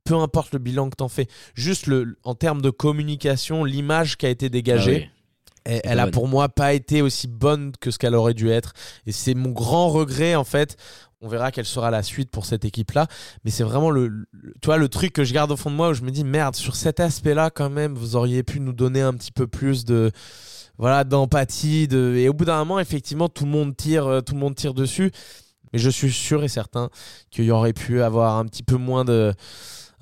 Peu 0.05 0.16
importe 0.16 0.53
le 0.53 0.59
bilan 0.59 0.90
que 0.90 0.97
tu 0.99 1.05
en 1.05 1.09
fais, 1.09 1.27
juste 1.55 1.87
le, 1.87 2.18
en 2.25 2.35
termes 2.35 2.61
de 2.61 2.70
communication, 2.70 3.64
l'image 3.64 4.16
qui 4.18 4.27
a 4.27 4.31
été 4.31 4.51
dégagée. 4.51 5.09
Ah 5.11 5.14
elle, 5.64 6.00
a 6.00 6.07
pour 6.09 6.29
moi 6.29 6.48
pas 6.48 6.74
été 6.74 7.03
aussi 7.03 7.27
bonne 7.27 7.72
que 7.81 7.90
ce 7.90 7.98
qu'elle 7.98 8.14
aurait 8.14 8.35
dû 8.35 8.50
être. 8.50 8.72
Et 9.07 9.12
c'est 9.12 9.35
mon 9.35 9.50
grand 9.50 9.88
regret 9.88 10.35
en 10.35 10.44
fait. 10.44 10.77
On 11.20 11.29
verra 11.29 11.50
quelle 11.53 11.64
sera 11.64 11.90
la 11.90 12.03
suite 12.03 12.31
pour 12.31 12.44
cette 12.44 12.66
équipe-là. 12.66 13.07
Mais 13.44 13.50
c'est 13.50 13.64
vraiment 13.64 13.90
le, 13.90 14.27
toi, 14.61 14.77
le 14.77 14.88
truc 14.88 15.12
que 15.14 15.24
je 15.24 15.33
garde 15.33 15.50
au 15.53 15.57
fond 15.57 15.70
de 15.70 15.77
moi 15.77 15.88
où 15.88 15.94
je 15.94 16.03
me 16.03 16.11
dis 16.11 16.22
merde, 16.22 16.55
sur 16.55 16.77
cet 16.77 17.00
aspect-là, 17.00 17.48
quand 17.48 17.70
même, 17.70 17.94
vous 17.94 18.14
auriez 18.14 18.42
pu 18.42 18.61
nous 18.61 18.74
donner 18.74 19.00
un 19.00 19.14
petit 19.14 19.33
peu 19.33 19.46
plus 19.46 19.87
de 19.87 20.12
voilà 20.77 21.05
d'empathie 21.05 21.88
de 21.88 22.14
et 22.16 22.29
au 22.29 22.33
bout 22.33 22.44
d'un 22.44 22.59
moment 22.59 22.81
effectivement 22.81 23.29
tout 23.29 23.44
le 23.44 23.50
monde 23.53 23.77
tire 23.77 24.09
euh, 24.09 24.20
tout 24.22 24.35
le 24.35 24.40
monde 24.40 24.57
tire 24.57 24.74
dessus 24.74 25.12
mais 25.72 25.79
je 25.79 25.88
suis 25.88 26.12
sûr 26.12 26.42
et 26.42 26.48
certain 26.48 26.90
qu'il 27.31 27.44
y 27.44 27.53
aurait 27.53 27.72
pu 27.72 28.03
avoir 28.03 28.38
un 28.38 28.44
petit 28.44 28.64
peu 28.64 28.77
moins 28.77 29.05
de 29.05 29.33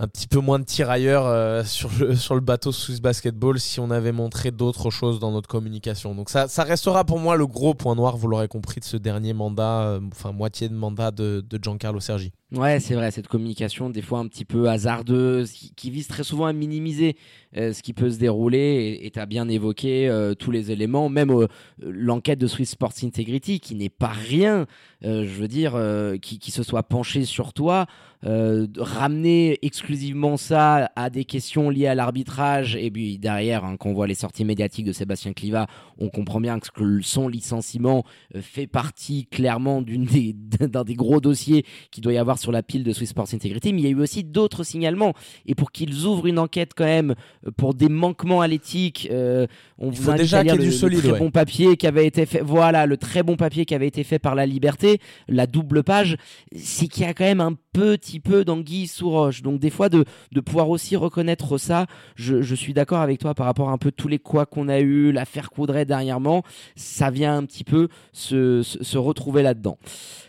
un 0.03 0.09
petit 0.09 0.27
peu 0.27 0.41
moins 0.41 0.59
de 0.59 0.65
tirailleurs 0.65 1.27
euh, 1.27 1.63
sur, 1.65 1.89
le, 2.01 2.17
sur 2.17 2.35
le 2.35 2.41
bateau 2.41 2.73
Swiss 2.73 3.01
Basketball 3.01 3.61
si 3.61 3.79
on 3.79 3.91
avait 3.91 4.13
montré 4.13 4.51
d'autres 4.51 4.91
choses 4.91 5.21
dans 5.21 5.31
notre 5.31 5.49
communication. 5.49 6.15
Donc 6.15 6.29
ça, 6.29 6.47
restera 6.65 7.05
pour 7.05 7.21
moi 7.21 7.37
le 7.37 7.47
gros 7.47 7.75
point 7.75 7.95
noir, 7.95 8.17
vous 8.17 8.27
l'aurez 8.27 8.49
compris, 8.49 8.81
de 8.81 8.85
ce 8.85 8.97
dernier 8.97 9.33
mandat, 9.33 9.83
euh, 9.83 10.01
enfin 10.11 10.33
moitié 10.33 10.69
de 10.69 10.75
mandat 10.75 11.13
de, 11.13 11.45
de 11.49 11.59
Giancarlo 11.63 12.01
Sergi. 12.01 12.33
Ouais, 12.53 12.81
c'est 12.81 12.95
vrai, 12.95 13.11
cette 13.11 13.29
communication, 13.29 13.89
des 13.89 14.03
fois 14.03 14.19
un 14.19 14.27
petit 14.27 14.45
peu 14.45 14.69
hasardeuse, 14.69 15.53
qui, 15.53 15.91
vise 15.91 16.07
très 16.07 16.23
souvent 16.23 16.47
à 16.47 16.53
minimiser 16.53 17.17
euh, 17.57 17.75
ce 17.75 17.83
qui 17.83 17.93
peut 17.93 18.11
se 18.11 18.19
dérouler. 18.19 18.99
Et 19.03 19.11
tu 19.11 19.19
as 19.19 19.27
bien 19.27 19.47
évoqué 19.49 20.09
euh, 20.09 20.35
tous 20.35 20.51
les 20.51 20.71
éléments, 20.71 21.11
même 21.11 21.31
euh, 21.31 21.49
l'enquête 21.81 22.39
de 22.39 22.47
Swiss 22.47 22.71
Sports 22.71 22.95
Integrity, 23.03 23.61
qui 23.61 23.75
n'est 23.75 23.91
pas 23.91 24.09
rien, 24.09 24.67
je 25.03 25.25
veux 25.25 25.49
dire, 25.49 25.79
qui, 26.23 26.39
qui, 26.39 26.51
se 26.51 26.63
soit 26.63 26.85
penché 26.85 27.25
sur 27.25 27.53
toi, 27.53 27.87
ramener 28.23 29.59
exclusivement 29.63 30.37
ça 30.37 30.91
à 30.95 31.11
des 31.11 31.25
questions 31.25 31.71
liées 31.71 31.89
à 31.89 31.95
l'arbitrage. 31.95 32.77
Et 32.77 32.91
puis 32.91 33.19
derrière, 33.19 33.65
hein, 33.65 33.77
quand 33.77 33.91
on 33.91 33.95
voit 33.95 34.07
les 34.07 34.15
sorties 34.15 34.45
médiatiques 34.45 34.87
de 34.87 34.93
Sébastien 34.93 35.33
Cliva, 35.33 35.67
on 35.99 36.09
comprend 36.09 36.41
bien 36.41 36.59
que 36.61 37.01
son 37.01 37.27
licenciement 37.27 38.05
fait 38.41 38.69
partie 38.69 39.27
clairement 39.27 39.83
d'un 39.83 40.85
des 40.85 40.95
gros 40.95 41.21
dossiers 41.21 41.65
qu'il 41.91 42.05
doit 42.05 42.13
y 42.13 42.19
avoir 42.19 42.39
sur 42.39 42.53
la 42.53 42.63
pile 42.63 42.85
de 42.85 42.93
Swiss 42.93 43.11
Sports 43.11 43.35
Integrity, 43.35 43.73
mais 43.73 43.81
il 43.81 43.85
y 43.85 43.89
a 43.89 43.91
eu 43.91 44.01
aussi 44.01 44.23
d'autres 44.23 44.63
signalements. 44.63 45.15
Et 45.47 45.57
pour 45.57 45.73
qu'ils 45.73 46.07
ouvrent 46.07 46.27
une 46.27 46.39
enquête 46.39 46.73
quand 46.77 46.85
même 46.85 47.17
pour 47.57 47.75
des 47.75 47.89
manquements 47.89 48.41
à 48.41 48.47
l'éthique, 48.47 49.09
euh, 49.11 49.47
on 49.79 49.91
vous 49.91 50.11
a 50.11 50.15
déjà 50.15 50.43
lire 50.43 50.57
le, 50.57 50.63
du 50.63 50.73
solide, 50.73 51.01
très 51.01 51.19
bon 51.19 51.31
papier 51.31 51.77
qui 51.77 51.87
avait 51.87 52.07
été 52.07 52.27
fait. 52.27 52.41
Voilà, 52.41 52.87
le 52.87 52.97
très 52.97 53.23
bon 53.23 53.37
papier 53.37 53.65
qui 53.65 53.75
avait 53.75 53.89
été 53.89 54.05
fait 54.05 54.19
par 54.19 54.35
la 54.35 54.47
Liberté, 54.47 54.99
la 55.29 55.47
double 55.47 55.83
page, 55.83 56.17
c'est 56.55 56.87
qu'il 56.87 57.03
y 57.03 57.07
a 57.07 57.15
quand 57.15 57.25
même 57.25 57.41
un 57.41 57.57
petit 57.73 58.21
peu 58.21 58.45
d'anguille 58.45 58.87
sous 58.87 59.11
roche. 59.11 59.43
Donc 59.43 59.59
des 59.59 59.71
fois 59.71 59.89
de, 59.89 60.05
de 60.33 60.41
pouvoir 60.41 60.69
aussi 60.69 60.97
reconnaître 60.97 61.59
ça, 61.59 61.87
je, 62.15 62.43
je 62.43 62.55
suis 62.55 62.75
d'accord 62.75 63.01
avec 63.01 63.19
toi 63.19 63.35
par 63.35 63.47
rapport 63.47 63.71
à 63.71 63.73
un 63.73 63.79
peu 63.79 63.91
tous 63.91 64.09
les 64.09 64.19
quoi 64.19 64.47
qu'on 64.47 64.69
a 64.69 64.81
eu, 64.81 65.13
l'affaire 65.13 65.51
Coudray 65.51 65.87
dernièrement, 65.87 66.43
ça 66.77 67.11
vient 67.11 67.37
un 67.37 67.45
petit 67.45 67.65
peu 67.65 67.89
se, 68.13 68.63
se, 68.63 68.99
retrouver 68.99 69.43
là-dedans. 69.43 69.79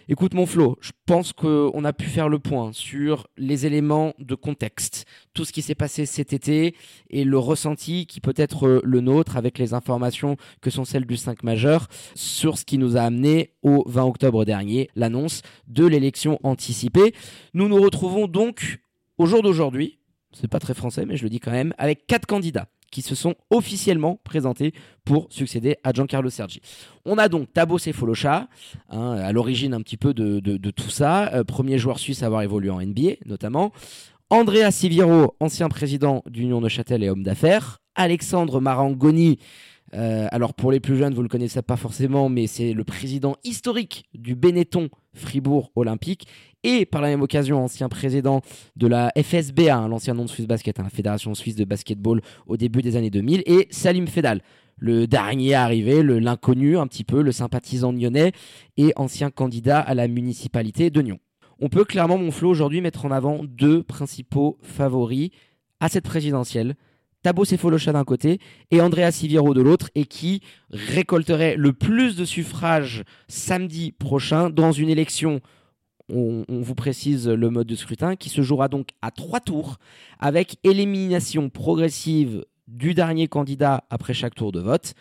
Écoute 0.10 0.34
mon 0.34 0.46
Flo, 0.46 0.78
je 0.82 0.92
pense 1.06 1.32
qu'on 1.32 1.86
a 1.86 1.94
pu 1.94 2.08
faire 2.08 2.28
le 2.28 2.40
point 2.40 2.72
sur 2.74 3.28
les 3.38 3.66
éléments 3.66 4.14
de 4.20 4.36
contexte, 4.36 5.06
tout 5.34 5.46
ce 5.46 5.54
qui 5.54 5.62
s'est 5.62 5.76
passé 5.76 6.06
cet 6.06 6.34
été 6.34 6.76
et 7.10 7.24
le 7.24 7.38
ressenti 7.38 8.06
qui 8.06 8.20
peut 8.20 8.34
être 8.36 8.82
le 8.84 9.02
nôtre 9.02 9.38
avec 9.38 9.58
les 9.58 9.74
informations 9.74 10.36
que 10.62 10.70
sont 10.70 10.84
celles 10.86 11.06
du 11.06 11.16
5 11.16 11.44
majeur 11.44 11.88
sur 12.16 12.58
ce 12.58 12.66
qui 12.66 12.78
nous 12.78 12.98
a 12.98 13.02
amené 13.02 13.52
au 13.62 13.84
20 13.88 14.04
octobre 14.04 14.44
dernier, 14.46 14.90
l'annonce 14.96 15.42
de 15.68 15.86
l'élection 15.86 16.40
anticipée. 16.44 17.14
Nous 17.54 17.68
nous 17.68 17.82
retrouvons 17.82 18.28
donc 18.28 18.80
au 19.18 19.26
jour 19.26 19.42
d'aujourd'hui, 19.42 20.00
c'est 20.32 20.48
pas 20.48 20.60
très 20.60 20.74
français 20.74 21.06
mais 21.06 21.18
je 21.18 21.24
le 21.24 21.30
dis 21.30 21.40
quand 21.40 21.52
même, 21.52 21.74
avec 21.78 22.08
quatre 22.08 22.26
candidats 22.26 22.68
qui 22.94 23.02
se 23.02 23.16
sont 23.16 23.34
officiellement 23.50 24.20
présentés 24.24 24.72
pour 25.04 25.26
succéder 25.32 25.78
à 25.84 25.92
Giancarlo 25.94 26.30
Sergi. 26.30 26.62
On 27.06 27.18
a 27.18 27.28
donc 27.28 27.52
Tabo 27.52 27.80
Sefolocha, 27.80 28.48
hein, 28.90 29.12
à 29.14 29.32
l'origine 29.32 29.74
un 29.74 29.82
petit 29.82 29.98
peu 29.98 30.14
de, 30.14 30.72
tout 30.72 30.92
ça, 30.92 31.34
euh, 31.34 31.44
premier 31.44 31.80
joueur 31.80 31.98
suisse 31.98 32.22
à 32.22 32.28
avoir 32.28 32.44
évolué 32.44 32.70
en 32.70 32.80
NBA 32.80 33.16
notamment. 33.26 33.72
Andrea 34.30 34.70
Siviero, 34.72 35.36
ancien 35.40 35.70
président 35.70 36.24
d'Union 36.30 36.62
Neuchâtel 36.62 37.04
et 37.04 37.10
homme 37.10 37.24
d'affaires. 37.24 37.80
Alexandre 37.96 38.60
Marangoni, 38.60 39.40
euh, 39.94 40.28
alors 40.32 40.54
pour 40.54 40.72
les 40.72 40.80
plus 40.80 40.98
jeunes, 40.98 41.14
vous 41.14 41.22
ne 41.22 41.26
le 41.26 41.30
connaissez 41.30 41.62
pas 41.62 41.76
forcément, 41.76 42.30
mais 42.30 42.48
c'est 42.48 42.74
le 42.74 42.84
président 42.84 43.36
historique 43.44 44.06
du 44.14 44.36
Benetton 44.36 44.90
Fribourg 45.14 45.72
Olympique 45.76 46.28
et 46.64 46.86
par 46.86 47.02
la 47.02 47.10
même 47.10 47.22
occasion 47.22 47.64
ancien 47.64 47.90
président 47.90 48.42
de 48.76 48.88
la 48.88 49.12
FSBA, 49.16 49.76
hein, 49.76 49.88
l'ancien 49.88 50.14
nom 50.14 50.26
de 50.26 50.30
Swiss 50.30 50.48
Basket, 50.48 50.80
hein, 50.80 50.84
la 50.84 50.90
Fédération 50.90 51.36
Suisse 51.36 51.56
de 51.56 51.66
Basketball 51.66 52.22
au 52.48 52.58
début 52.58 52.82
des 52.82 52.96
années 52.96 53.10
2000, 53.10 53.44
et 53.46 53.68
Salim 53.70 54.08
Fedal, 54.08 54.42
le 54.78 55.06
dernier 55.06 55.54
arrivé, 55.54 56.02
l'inconnu 56.02 56.78
un 56.78 56.88
petit 56.88 57.04
peu, 57.04 57.22
le 57.22 57.32
sympathisant 57.32 57.92
lyonnais 57.92 58.32
et 58.78 58.94
ancien 58.96 59.30
candidat 59.30 59.80
à 59.80 59.94
la 59.94 60.08
municipalité 60.08 60.90
de 60.90 61.02
Nyon. 61.02 61.20
On 61.60 61.70
peut 61.70 61.86
clairement, 61.86 62.18
mon 62.18 62.32
flot, 62.32 62.50
aujourd'hui 62.50 62.82
mettre 62.82 63.06
en 63.06 63.12
avant 63.12 63.42
deux 63.44 63.84
principaux 63.84 64.58
favoris 64.62 65.30
à 65.80 65.90
cette 65.90 66.06
présidentielle. 66.06 66.76
Tabo 67.24 67.46
Cefolocha 67.46 67.94
d'un 67.94 68.04
côté 68.04 68.40
et 68.70 68.82
Andrea 68.82 69.12
Siviero 69.12 69.54
de 69.54 69.62
l'autre, 69.62 69.90
et 69.96 70.06
qui 70.06 70.42
récolterait 70.70 71.56
le 71.56 71.74
plus 71.74 72.16
de 72.16 72.26
suffrages 72.26 73.04
samedi 73.28 73.92
prochain 73.92 74.50
dans 74.50 74.72
une 74.72 74.90
élection 74.90 75.42
on, 76.10 76.44
vous 76.50 76.76
précise 76.76 77.30
le 77.30 77.50
mode 77.50 77.68
de 77.68 77.76
scrutin, 77.76 78.18
qui 78.18 78.30
se 78.30 78.42
jouera 78.42 78.68
donc 78.68 78.90
à 79.02 79.10
trois 79.10 79.40
tours, 79.40 79.78
avec 80.20 80.58
élimination 80.64 81.50
progressive 81.50 82.46
du 82.68 82.94
dernier 82.94 83.28
candidat 83.28 83.86
après 83.90 84.14
chaque 84.14 84.36
tour 84.36 84.52
de 84.52 84.60
vote, 84.60 84.94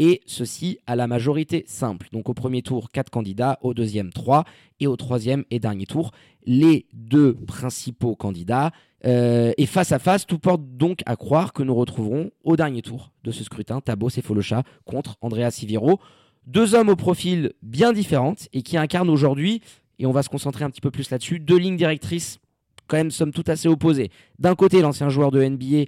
et 0.00 0.22
ceci 0.24 0.78
à 0.86 0.96
la 0.96 1.06
majorité 1.06 1.62
simple. 1.66 2.08
Donc 2.10 2.30
au 2.30 2.34
premier 2.34 2.62
tour, 2.62 2.90
quatre 2.90 3.10
candidats, 3.10 3.58
au 3.60 3.74
deuxième, 3.74 4.14
trois, 4.14 4.44
et 4.80 4.86
au 4.86 4.96
troisième 4.96 5.44
et 5.50 5.60
dernier 5.60 5.84
tour, 5.84 6.12
les 6.46 6.86
deux 6.94 7.34
principaux 7.34 8.16
candidats. 8.16 8.72
Euh, 9.04 9.52
et 9.58 9.66
face 9.66 9.92
à 9.92 9.98
face, 9.98 10.26
tout 10.26 10.38
porte 10.38 10.62
donc 10.64 11.02
à 11.04 11.16
croire 11.16 11.52
que 11.52 11.62
nous 11.62 11.74
retrouverons 11.74 12.30
au 12.44 12.56
dernier 12.56 12.80
tour 12.80 13.12
de 13.24 13.30
ce 13.30 13.44
scrutin 13.44 13.82
Tabos 13.82 14.08
et 14.16 14.22
Folosha 14.22 14.62
contre 14.86 15.16
Andrea 15.20 15.50
Siviero. 15.50 16.00
Deux 16.46 16.74
hommes 16.74 16.88
au 16.88 16.96
profil 16.96 17.52
bien 17.60 17.92
différents 17.92 18.36
et 18.54 18.62
qui 18.62 18.78
incarnent 18.78 19.10
aujourd'hui 19.10 19.60
et 19.98 20.06
on 20.06 20.12
va 20.12 20.22
se 20.22 20.30
concentrer 20.30 20.64
un 20.64 20.70
petit 20.70 20.80
peu 20.80 20.90
plus 20.90 21.10
là-dessus. 21.10 21.40
Deux 21.40 21.58
lignes 21.58 21.76
directrices, 21.76 22.40
quand 22.90 22.96
même, 22.96 23.10
sommes 23.10 23.32
tout 23.32 23.44
assez 23.46 23.68
opposées. 23.68 24.10
D'un 24.38 24.54
côté, 24.54 24.80
l'ancien 24.80 25.08
joueur 25.08 25.30
de 25.30 25.42
NBA, 25.42 25.84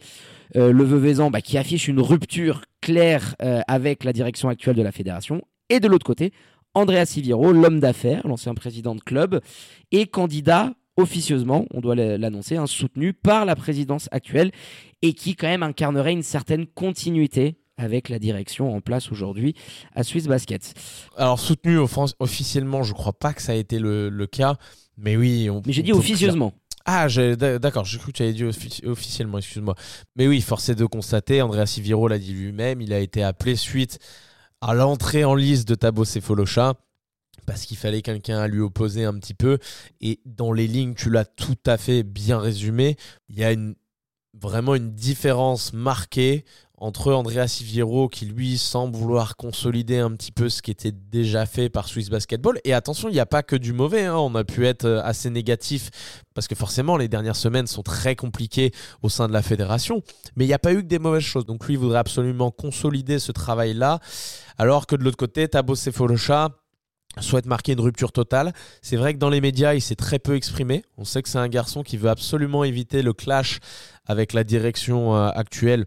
euh, 0.57 0.73
le 0.73 0.85
Veuvezan, 0.85 1.31
bah, 1.31 1.41
qui 1.41 1.59
affiche 1.59 1.89
une 1.89 2.01
rupture 2.01 2.63
claire 2.81 3.35
euh, 3.43 3.61
avec 3.67 4.05
la 4.05 4.13
direction 4.13 4.49
actuelle 4.49 4.77
de 4.77 4.83
la 4.83 4.93
fédération. 4.93 5.43
Et 5.69 5.81
de 5.81 5.89
l'autre 5.89 6.07
côté, 6.07 6.33
Andrea 6.75 7.05
Siviero, 7.05 7.53
l'homme 7.53 7.81
d'affaires, 7.81 8.27
l'ancien 8.27 8.55
président 8.55 8.95
de 8.95 9.01
club, 9.01 9.41
et 9.91 10.07
candidat 10.07 10.73
officieusement, 10.97 11.67
on 11.73 11.81
doit 11.81 11.95
l'annoncer, 11.95 12.57
hein, 12.57 12.67
soutenu 12.67 13.13
par 13.13 13.45
la 13.45 13.57
présidence 13.57 14.09
actuelle 14.13 14.53
et 15.01 15.15
qui 15.15 15.35
quand 15.35 15.49
même 15.49 15.63
incarnerait 15.63 16.13
une 16.13 16.23
certaine 16.23 16.67
continuité 16.67 17.57
avec 17.79 18.09
la 18.09 18.19
direction 18.19 18.75
en 18.75 18.81
place 18.81 19.11
aujourd'hui 19.11 19.55
à 19.95 20.05
Swiss 20.05 20.27
Basket. 20.27 20.75
Alors 21.17 21.41
soutenu 21.41 21.79
officiellement, 21.79 22.83
je 22.83 22.93
crois 22.93 23.15
pas 23.15 23.33
que 23.33 23.43
ça 23.43 23.53
a 23.53 23.55
été 23.55 23.79
le, 23.79 24.27
cas, 24.27 24.57
mais 24.99 25.17
oui. 25.17 25.49
mais 25.67 25.73
j'ai 25.73 25.83
dit 25.83 25.93
officieusement. 25.93 26.53
Ah, 26.85 27.07
d'accord, 27.61 27.85
j'ai 27.85 27.99
cru 27.99 28.13
que 28.13 28.17
tu 28.17 28.23
avais 28.23 28.33
dit 28.33 28.45
officiellement, 28.85 29.39
excuse-moi. 29.39 29.75
Mais 30.17 30.27
oui, 30.27 30.41
force 30.41 30.69
est 30.69 30.75
de 30.75 30.85
constater, 30.85 31.43
Andrea 31.43 31.67
Siviro 31.67 32.09
l'a 32.09 32.19
dit 32.19 32.33
lui-même, 32.33 32.81
il 32.81 32.93
a 32.93 32.99
été 32.99 33.23
appelé 33.23 33.57
suite 33.57 33.99
à 34.61 34.75
l'entrée 34.75 35.25
en 35.25 35.35
liste 35.35 35.69
de 35.69 35.75
Tabo 35.75 36.05
Cefolocha 36.05 36.75
parce 37.47 37.67
qu'il 37.67 37.77
fallait 37.77 38.03
quelqu'un 38.03 38.39
à 38.39 38.49
lui 38.49 38.61
opposer 38.61 39.05
un 39.05 39.19
petit 39.19 39.35
peu. 39.35 39.59
Et 40.01 40.21
dans 40.25 40.53
les 40.53 40.67
lignes, 40.67 40.95
tu 40.95 41.11
l'as 41.11 41.25
tout 41.25 41.59
à 41.67 41.77
fait 41.77 42.03
bien 42.03 42.39
résumé. 42.39 42.97
Il 43.29 43.39
y 43.39 43.45
a 43.45 43.55
vraiment 44.35 44.75
une 44.75 44.93
différence 44.93 45.73
marquée 45.73 46.45
entre 46.83 47.13
Andrea 47.13 47.47
Siviero 47.47 48.09
qui 48.09 48.27
lui 48.27 48.59
semble 48.59 48.97
vouloir 48.97 49.37
consolider 49.37 49.99
un 49.99 50.11
petit 50.11 50.33
peu 50.33 50.49
ce 50.49 50.63
qui 50.63 50.73
était 50.73 50.91
déjà 50.91 51.47
fait 51.47 51.69
par 51.69 51.87
Swiss 51.87 52.11
Basketball. 52.11 52.59
Et 52.65 52.75
attention, 52.75 53.09
il 53.09 53.13
n'y 53.13 53.21
a 53.21 53.27
pas 53.27 53.45
que 53.45 53.55
du 53.55 53.73
mauvais, 53.73 54.05
hein. 54.05 54.17
on 54.17 54.35
a 54.35 54.43
pu 54.43 54.67
être 54.67 54.85
euh, 54.85 55.01
assez 55.05 55.31
négatif 55.31 55.91
parce 56.35 56.49
que 56.49 56.57
forcément 56.57 56.97
les 56.97 57.07
dernières 57.07 57.37
semaines 57.37 57.69
sont 57.69 57.85
très 57.85 58.17
compliquées 58.17 58.73
au 59.01 59.09
sein 59.09 59.29
de 59.29 59.33
la 59.33 59.43
fédération, 59.43 60.03
mais 60.35 60.45
il 60.45 60.49
n'y 60.49 60.55
a 60.55 60.59
pas 60.59 60.73
eu 60.73 60.79
que 60.79 60.89
des 60.89 60.99
mauvaises 60.99 61.23
choses. 61.23 61.47
Donc 61.47 61.69
lui 61.69 61.77
voudrait 61.77 62.01
absolument 62.01 62.51
consolider 62.51 63.21
ce 63.21 63.31
travail-là, 63.31 64.01
alors 64.59 64.89
que 64.89 64.97
de 64.97 65.05
l'autre 65.05 65.17
côté, 65.17 65.47
Tabo 65.47 65.77
Sefolosha 65.77 66.49
souhaite 67.21 67.47
marquer 67.47 67.73
une 67.73 67.81
rupture 67.81 68.11
totale. 68.11 68.53
C'est 68.81 68.97
vrai 68.97 69.15
que 69.15 69.19
dans 69.19 69.31
les 69.31 69.41
médias, 69.41 69.75
il 69.75 69.83
s'est 69.83 69.95
très 69.95 70.19
peu 70.19 70.35
exprimé. 70.35 70.83
On 70.97 71.05
sait 71.05 71.23
que 71.23 71.29
c'est 71.29 71.39
un 71.39 71.49
garçon 71.49 71.85
qui 71.85 71.97
veut 71.97 72.09
absolument 72.09 72.65
éviter 72.65 73.03
le 73.03 73.13
clash 73.13 73.61
avec 74.07 74.33
la 74.33 74.43
direction 74.43 75.15
euh, 75.15 75.29
actuelle 75.29 75.87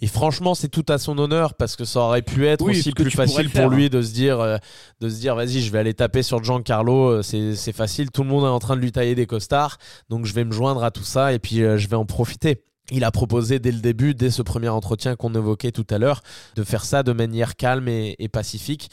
et 0.00 0.06
franchement, 0.06 0.54
c'est 0.54 0.68
tout 0.68 0.84
à 0.88 0.98
son 0.98 1.18
honneur 1.18 1.54
parce 1.54 1.74
que 1.74 1.84
ça 1.84 2.00
aurait 2.00 2.22
pu 2.22 2.46
être 2.46 2.64
aussi 2.64 2.92
plus 2.92 3.10
facile 3.10 3.50
pour 3.50 3.68
lui 3.68 3.90
de 3.90 4.00
se 4.00 4.12
dire, 4.12 4.38
euh, 4.38 4.56
de 5.00 5.08
se 5.08 5.18
dire, 5.18 5.34
vas-y, 5.34 5.60
je 5.60 5.72
vais 5.72 5.78
aller 5.78 5.94
taper 5.94 6.22
sur 6.22 6.42
Giancarlo, 6.42 7.20
euh, 7.20 7.22
c'est 7.22 7.72
facile, 7.72 8.12
tout 8.12 8.22
le 8.22 8.28
monde 8.28 8.44
est 8.44 8.48
en 8.48 8.60
train 8.60 8.76
de 8.76 8.80
lui 8.80 8.92
tailler 8.92 9.16
des 9.16 9.26
costards, 9.26 9.78
donc 10.08 10.24
je 10.24 10.32
vais 10.34 10.44
me 10.44 10.52
joindre 10.52 10.84
à 10.84 10.92
tout 10.92 11.02
ça 11.02 11.32
et 11.32 11.40
puis 11.40 11.62
euh, 11.62 11.78
je 11.78 11.88
vais 11.88 11.96
en 11.96 12.06
profiter. 12.06 12.62
Il 12.92 13.02
a 13.02 13.10
proposé 13.10 13.58
dès 13.58 13.72
le 13.72 13.80
début, 13.80 14.14
dès 14.14 14.30
ce 14.30 14.40
premier 14.40 14.68
entretien 14.68 15.16
qu'on 15.16 15.34
évoquait 15.34 15.72
tout 15.72 15.86
à 15.90 15.98
l'heure, 15.98 16.22
de 16.54 16.62
faire 16.62 16.84
ça 16.84 17.02
de 17.02 17.12
manière 17.12 17.56
calme 17.56 17.88
et, 17.88 18.28
pacifique. 18.32 18.88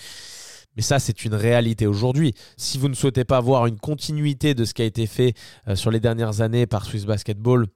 Mais 0.76 0.82
ça, 0.82 1.00
c'est 1.00 1.24
une 1.24 1.34
réalité 1.34 1.88
aujourd'hui. 1.88 2.34
Si 2.58 2.78
vous 2.78 2.90
ne 2.90 2.94
souhaitez 2.94 3.24
pas 3.24 3.40
voir 3.40 3.68
une 3.68 3.80
continuité 3.80 4.54
de 4.54 4.66
ce 4.66 4.74
qui 4.74 4.82
a 4.82 4.86
été 4.86 5.08
fait 5.08 5.34
sur 5.76 5.92
les 5.92 6.02
dernières 6.02 6.42
années 6.42 6.66
par 6.66 6.84
Swiss 6.84 7.06
Basketball, 7.06 7.68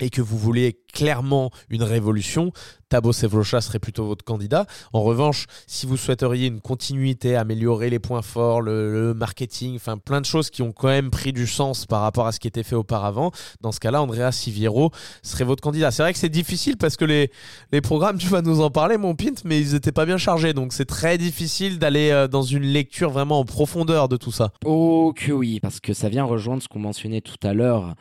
et 0.00 0.10
que 0.10 0.20
vous 0.20 0.38
voulez 0.38 0.78
clairement 0.92 1.50
une 1.70 1.82
révolution, 1.82 2.52
Tabo 2.88 3.12
Sevlocha 3.12 3.60
serait 3.62 3.78
plutôt 3.78 4.04
votre 4.04 4.24
candidat. 4.24 4.66
En 4.92 5.02
revanche, 5.02 5.46
si 5.66 5.86
vous 5.86 5.96
souhaiteriez 5.96 6.48
une 6.48 6.60
continuité, 6.60 7.36
améliorer 7.36 7.88
les 7.88 7.98
points 7.98 8.20
forts, 8.20 8.60
le, 8.60 9.14
marketing, 9.14 9.76
enfin 9.76 9.96
plein 9.96 10.20
de 10.20 10.26
choses 10.26 10.50
qui 10.50 10.60
ont 10.60 10.72
quand 10.72 10.88
même 10.88 11.10
pris 11.10 11.32
du 11.32 11.46
sens 11.46 11.86
par 11.86 12.02
rapport 12.02 12.26
à 12.26 12.32
ce 12.32 12.40
qui 12.40 12.48
était 12.48 12.62
fait 12.62 12.74
auparavant, 12.74 13.30
dans 13.60 13.72
ce 13.72 13.80
cas-là, 13.80 14.02
Andrea 14.02 14.30
Siviero 14.32 14.90
serait 15.22 15.44
votre 15.44 15.62
candidat. 15.62 15.90
C'est 15.90 16.02
vrai 16.02 16.12
que 16.12 16.18
c'est 16.18 16.28
difficile 16.28 16.76
parce 16.76 16.96
que 16.96 17.06
les, 17.06 17.30
les 17.72 17.80
programmes, 17.80 18.18
tu 18.18 18.28
vas 18.28 18.42
nous 18.42 18.60
en 18.60 18.70
parler, 18.70 18.98
mon 18.98 19.14
Pint, 19.14 19.42
mais 19.44 19.58
ils 19.60 19.72
n'étaient 19.72 19.92
pas 19.92 20.04
bien 20.04 20.18
chargés. 20.18 20.52
Donc 20.52 20.72
c'est 20.72 20.84
très 20.84 21.16
difficile 21.16 21.78
d'aller 21.78 22.10
euh, 22.10 22.28
dans 22.28 22.42
une 22.42 22.64
lecture 22.64 23.10
vraiment 23.10 23.38
en 23.38 23.44
profondeur 23.44 24.08
de 24.08 24.16
tout 24.18 24.32
ça. 24.32 24.52
Oh 24.66 25.14
que 25.16 25.32
oui, 25.32 25.60
parce 25.60 25.80
que 25.80 25.94
ça 25.94 26.08
vient 26.08 26.24
rejoindre 26.24 26.62
ce 26.62 26.68
qu'on 26.68 26.80
mentionnait 26.80 27.22
tout 27.22 27.36
à 27.42 27.54
l'heure. 27.54 27.94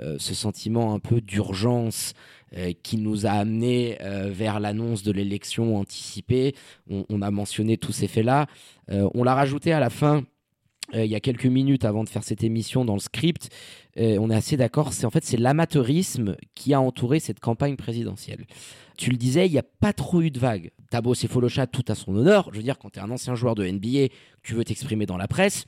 Euh, 0.00 0.16
ce 0.18 0.32
sentiment 0.32 0.94
un 0.94 1.00
peu 1.00 1.20
d'urgence 1.20 2.14
euh, 2.56 2.72
qui 2.84 2.98
nous 2.98 3.26
a 3.26 3.30
amené 3.30 3.98
euh, 4.00 4.30
vers 4.30 4.60
l'annonce 4.60 5.02
de 5.02 5.10
l'élection 5.10 5.76
anticipée. 5.76 6.54
On, 6.88 7.20
a 7.20 7.30
mentionné 7.32 7.78
tous 7.78 7.90
ces 7.90 8.06
faits-là. 8.06 8.46
on 8.88 9.24
l'a 9.24 9.34
rajouté 9.34 9.72
à 9.72 9.80
la 9.80 9.90
fin. 9.90 10.24
il 10.94 11.04
y 11.04 11.16
a 11.16 11.20
quelques 11.20 11.46
minutes 11.46 11.84
avant 11.84 12.04
de 12.04 12.08
faire 12.08 12.22
cette 12.22 12.44
émission 12.44 12.84
dans 12.84 12.94
le 12.94 13.00
script, 13.00 13.50
on 13.96 14.30
est 14.30 14.34
assez 14.34 14.56
d'accord. 14.56 14.92
C'est 14.92 15.04
en 15.04 15.10
fait 15.10 15.24
c'est 15.24 15.36
l'amateurisme 15.36 16.36
qui 16.54 16.72
a 16.72 16.80
entouré 16.80 17.20
cette 17.20 17.40
campagne 17.40 17.76
présidentielle. 17.76 18.46
Tu 18.98 19.10
le 19.10 19.16
disais, 19.16 19.46
il 19.46 19.52
n'y 19.52 19.58
a 19.58 19.64
pas 19.80 19.92
trop 19.92 20.20
eu 20.20 20.30
de 20.30 20.40
vagues. 20.40 20.72
Tabo 20.90 21.14
Folocha, 21.14 21.66
tout 21.66 21.84
à 21.88 21.94
son 21.94 22.16
honneur. 22.16 22.48
Je 22.52 22.56
veux 22.56 22.62
dire, 22.62 22.78
quand 22.78 22.90
tu 22.90 22.98
es 22.98 23.02
un 23.02 23.10
ancien 23.10 23.34
joueur 23.34 23.54
de 23.54 23.64
NBA, 23.64 24.12
tu 24.42 24.54
veux 24.54 24.64
t'exprimer 24.64 25.04
dans 25.04 25.18
la 25.18 25.28
presse. 25.28 25.66